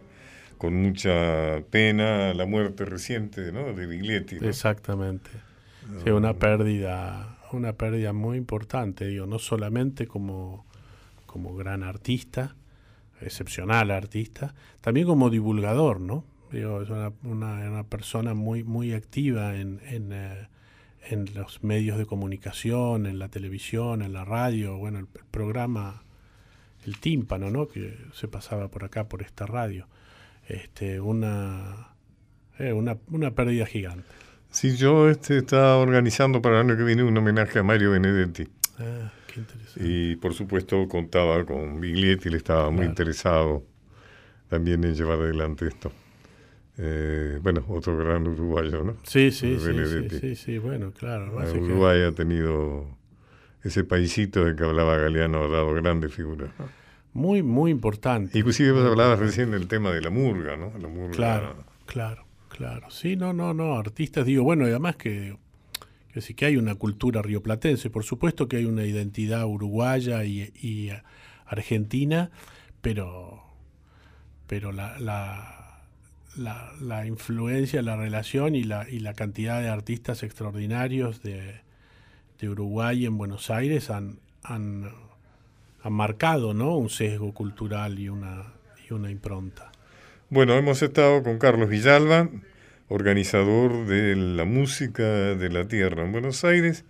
con 0.58 0.74
mucha 0.74 1.62
pena 1.70 2.34
la 2.34 2.44
muerte 2.44 2.84
reciente 2.84 3.52
¿no? 3.52 3.72
de 3.72 3.86
Biglietti. 3.86 4.36
Exactamente. 4.42 5.30
Sí, 6.04 6.10
una 6.10 6.34
pérdida, 6.34 7.38
una 7.52 7.72
pérdida 7.72 8.12
muy 8.12 8.36
importante, 8.36 9.06
digo, 9.06 9.24
no 9.24 9.38
solamente 9.38 10.06
como, 10.06 10.66
como 11.24 11.56
gran 11.56 11.82
artista, 11.82 12.54
excepcional 13.20 13.90
artista, 13.90 14.54
también 14.80 15.06
como 15.06 15.30
divulgador, 15.30 16.00
¿no? 16.00 16.24
Digo, 16.52 16.82
es 16.82 16.90
una, 16.90 17.12
una, 17.22 17.84
persona 17.84 18.34
muy, 18.34 18.64
muy 18.64 18.92
activa 18.92 19.56
en, 19.56 19.80
en, 19.86 20.12
eh, 20.12 20.48
en, 21.08 21.32
los 21.34 21.62
medios 21.62 21.96
de 21.96 22.06
comunicación, 22.06 23.06
en 23.06 23.18
la 23.18 23.28
televisión, 23.28 24.02
en 24.02 24.12
la 24.12 24.24
radio, 24.24 24.76
bueno, 24.76 24.98
el, 24.98 25.06
programa, 25.06 26.02
el 26.84 26.98
tímpano, 26.98 27.50
¿no? 27.50 27.68
Que 27.68 27.96
se 28.12 28.26
pasaba 28.26 28.68
por 28.68 28.84
acá, 28.84 29.08
por 29.08 29.22
esta 29.22 29.46
radio. 29.46 29.86
Este, 30.48 31.00
una, 31.00 31.90
eh, 32.58 32.72
una, 32.72 32.96
una 33.10 33.30
pérdida 33.30 33.66
gigante. 33.66 34.08
Sí, 34.50 34.76
yo 34.76 35.08
este, 35.08 35.38
estaba 35.38 35.76
organizando 35.76 36.42
para 36.42 36.60
el 36.60 36.66
año 36.66 36.76
que 36.76 36.82
viene 36.82 37.04
un 37.04 37.16
homenaje 37.16 37.60
a 37.60 37.62
Mario 37.62 37.92
Benedetti. 37.92 38.48
Ah. 38.80 39.12
Y 39.76 40.16
por 40.16 40.35
supuesto 40.35 40.89
contaba 40.89 41.45
con 41.45 41.81
Biglietti, 41.81 42.31
le 42.31 42.37
estaba 42.37 42.70
muy 42.70 42.87
interesado 42.87 43.64
también 44.49 44.85
en 44.85 44.95
llevar 44.95 45.18
adelante 45.18 45.68
esto. 45.68 45.93
Eh, 46.78 47.39
bueno, 47.43 47.64
otro 47.68 47.97
gran 47.97 48.26
uruguayo, 48.26 48.83
¿no? 48.83 48.97
Sí, 49.05 49.31
sí, 49.31 49.59
sí, 50.20 50.37
sí, 50.37 50.59
bueno, 50.59 50.93
claro. 50.93 51.37
Uruguay 51.53 52.03
ha 52.03 52.12
tenido 52.12 52.87
ese 53.62 53.85
paisito 53.85 54.45
de 54.45 54.57
que 54.57 54.64
hablaba 54.64 54.97
Galeano, 54.97 55.45
ha 55.45 55.49
dado 55.49 55.74
grandes 55.74 56.14
figuras. 56.14 56.51
Muy, 57.12 57.43
muy 57.43 57.70
importante. 57.70 58.39
Inclusive 58.39 58.72
vos 58.72 58.87
hablabas 58.87 59.18
recién 59.18 59.51
del 59.51 59.68
tema 59.68 59.91
de 59.91 60.01
la 60.01 60.11
murga, 60.11 60.57
¿no? 60.57 60.72
La 60.78 60.89
murga. 60.89 61.16
Claro, 61.16 61.64
claro, 61.87 62.24
claro. 62.49 62.91
Sí, 62.91 63.16
no, 63.16 63.33
no, 63.33 63.53
no, 63.53 63.76
artistas, 63.76 64.24
digo, 64.24 64.45
bueno, 64.45 64.66
y 64.66 64.70
además 64.70 64.97
que 64.97 65.37
que 66.20 66.26
sí 66.26 66.34
que 66.34 66.44
hay 66.44 66.56
una 66.58 66.74
cultura 66.74 67.22
rioplatense, 67.22 67.88
por 67.88 68.04
supuesto 68.04 68.46
que 68.46 68.58
hay 68.58 68.66
una 68.66 68.84
identidad 68.84 69.46
uruguaya 69.46 70.22
y, 70.24 70.92
argentina, 71.46 72.30
pero, 72.82 73.42
pero 74.46 74.70
la, 74.70 74.98
la, 75.00 76.72
la, 76.80 77.06
influencia, 77.06 77.82
la 77.82 77.96
relación 77.96 78.54
y 78.54 78.64
la, 78.64 78.88
y 78.88 79.00
la 79.00 79.14
cantidad 79.14 79.60
de 79.60 79.68
artistas 79.68 80.22
extraordinarios 80.22 81.22
de, 81.22 81.62
de 82.38 82.48
Uruguay 82.48 83.06
en 83.06 83.16
Buenos 83.18 83.50
Aires 83.50 83.90
han, 83.90 84.20
han, 84.44 84.92
han 85.82 85.92
marcado 85.92 86.54
¿no? 86.54 86.76
un 86.76 86.90
sesgo 86.90 87.32
cultural 87.32 87.98
y 87.98 88.10
una, 88.10 88.52
y 88.88 88.92
una 88.92 89.10
impronta. 89.10 89.72
Bueno, 90.28 90.54
hemos 90.54 90.82
estado 90.82 91.22
con 91.24 91.38
Carlos 91.38 91.68
Villalba, 91.68 92.28
organizador 92.91 93.86
de 93.86 94.16
la 94.16 94.45
música 94.45 95.05
de 95.05 95.49
la 95.49 95.66
tierra 95.66 96.05
en 96.05 96.11
Buenos 96.11 96.45
Aires, 96.45 96.84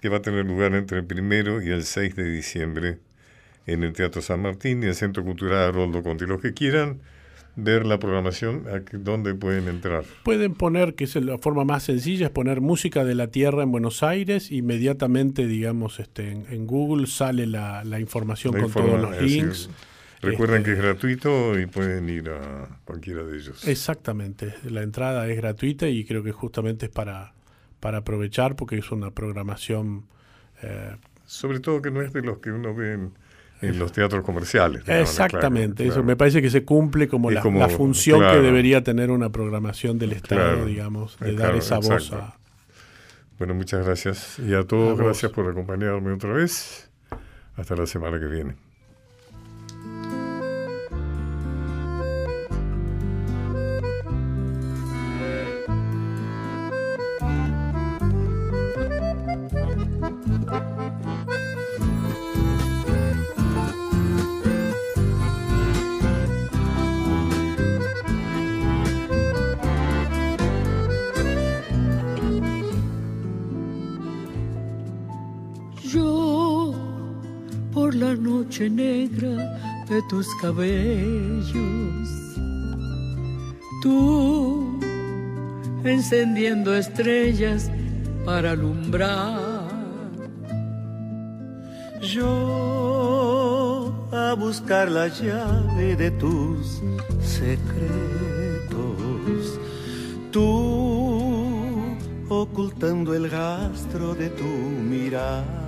que 0.00 0.08
va 0.08 0.18
a 0.18 0.22
tener 0.22 0.46
lugar 0.46 0.74
entre 0.74 0.98
el 0.98 1.04
primero 1.04 1.60
y 1.60 1.70
el 1.70 1.82
6 1.82 2.14
de 2.14 2.24
diciembre 2.30 2.98
en 3.66 3.82
el 3.82 3.92
Teatro 3.92 4.22
San 4.22 4.42
Martín 4.42 4.82
y 4.82 4.86
el 4.86 4.94
Centro 4.94 5.24
Cultural 5.24 5.68
Haroldo 5.68 6.04
Conti. 6.04 6.24
Los 6.24 6.40
que 6.40 6.54
quieran 6.54 7.00
ver 7.56 7.84
la 7.84 7.98
programación, 7.98 8.64
¿dónde 8.92 9.34
pueden 9.34 9.66
entrar? 9.66 10.04
Pueden 10.22 10.54
poner, 10.54 10.94
que 10.94 11.02
es 11.04 11.16
la 11.16 11.36
forma 11.36 11.64
más 11.64 11.82
sencilla, 11.82 12.26
es 12.26 12.32
poner 12.32 12.60
música 12.60 13.04
de 13.04 13.16
la 13.16 13.26
tierra 13.26 13.64
en 13.64 13.72
Buenos 13.72 14.04
Aires, 14.04 14.52
inmediatamente, 14.52 15.48
digamos, 15.48 15.98
este, 15.98 16.30
en, 16.30 16.66
Google 16.68 17.08
sale 17.08 17.48
la, 17.48 17.98
información 17.98 18.54
con 18.56 18.70
todos 18.70 19.00
los 19.00 19.20
links. 19.20 19.68
Recuerden 20.22 20.62
que 20.62 20.72
es 20.72 20.76
este, 20.76 20.86
gratuito 20.88 21.58
y 21.58 21.66
pueden 21.66 22.08
ir 22.08 22.28
a 22.28 22.68
cualquiera 22.84 23.22
de 23.22 23.36
ellos. 23.36 23.66
Exactamente, 23.66 24.54
la 24.64 24.82
entrada 24.82 25.26
es 25.28 25.36
gratuita 25.36 25.88
y 25.88 26.04
creo 26.04 26.22
que 26.22 26.32
justamente 26.32 26.86
es 26.86 26.92
para, 26.92 27.32
para 27.80 27.98
aprovechar 27.98 28.56
porque 28.56 28.78
es 28.78 28.90
una 28.90 29.10
programación... 29.10 30.04
Eh, 30.62 30.96
Sobre 31.24 31.60
todo 31.60 31.80
que 31.80 31.90
no 31.90 32.02
es 32.02 32.12
de 32.12 32.22
los 32.22 32.38
que 32.38 32.52
uno 32.52 32.74
ve 32.74 32.98
en, 33.62 33.78
los 33.78 33.92
teatros 33.92 34.24
comerciales. 34.24 34.82
Exactamente, 34.86 35.86
eso 35.86 36.02
me 36.02 36.16
parece 36.16 36.42
que 36.42 36.50
se 36.50 36.64
cumple 36.64 37.08
como, 37.08 37.30
la, 37.30 37.42
función 37.68 38.20
que 38.20 38.40
debería 38.40 38.82
tener 38.82 39.10
una 39.10 39.30
programación 39.30 39.98
del 39.98 40.12
Estado, 40.12 40.66
digamos, 40.66 41.18
de 41.18 41.34
dar 41.34 41.54
esa 41.56 41.78
voz 41.78 42.12
a... 42.12 42.36
Bueno, 43.38 43.54
muchas 43.54 43.86
gracias. 43.86 44.38
Y 44.38 44.52
a 44.52 44.64
todos, 44.64 44.98
gracias 44.98 45.32
por 45.32 45.48
acompañarme 45.48 46.12
otra 46.12 46.34
vez. 46.34 46.90
Hasta 47.56 47.74
la 47.74 47.86
semana 47.86 48.20
que 48.20 48.26
viene. 48.26 48.69
Negra 78.68 79.84
de 79.88 80.02
tus 80.08 80.26
cabellos. 80.42 82.08
Tú 83.82 84.80
encendiendo 85.84 86.74
estrellas 86.74 87.70
para 88.24 88.52
alumbrar. 88.52 89.68
Yo 92.02 93.28
a 94.12 94.32
buscar 94.34 94.90
la 94.90 95.08
llave 95.08 95.96
de 95.96 96.10
tus 96.10 96.82
secretos. 97.22 98.70
Tú 100.30 101.96
ocultando 102.28 103.14
el 103.14 103.30
rastro 103.30 104.14
de 104.14 104.28
tu 104.30 104.44
mirada 104.44 105.59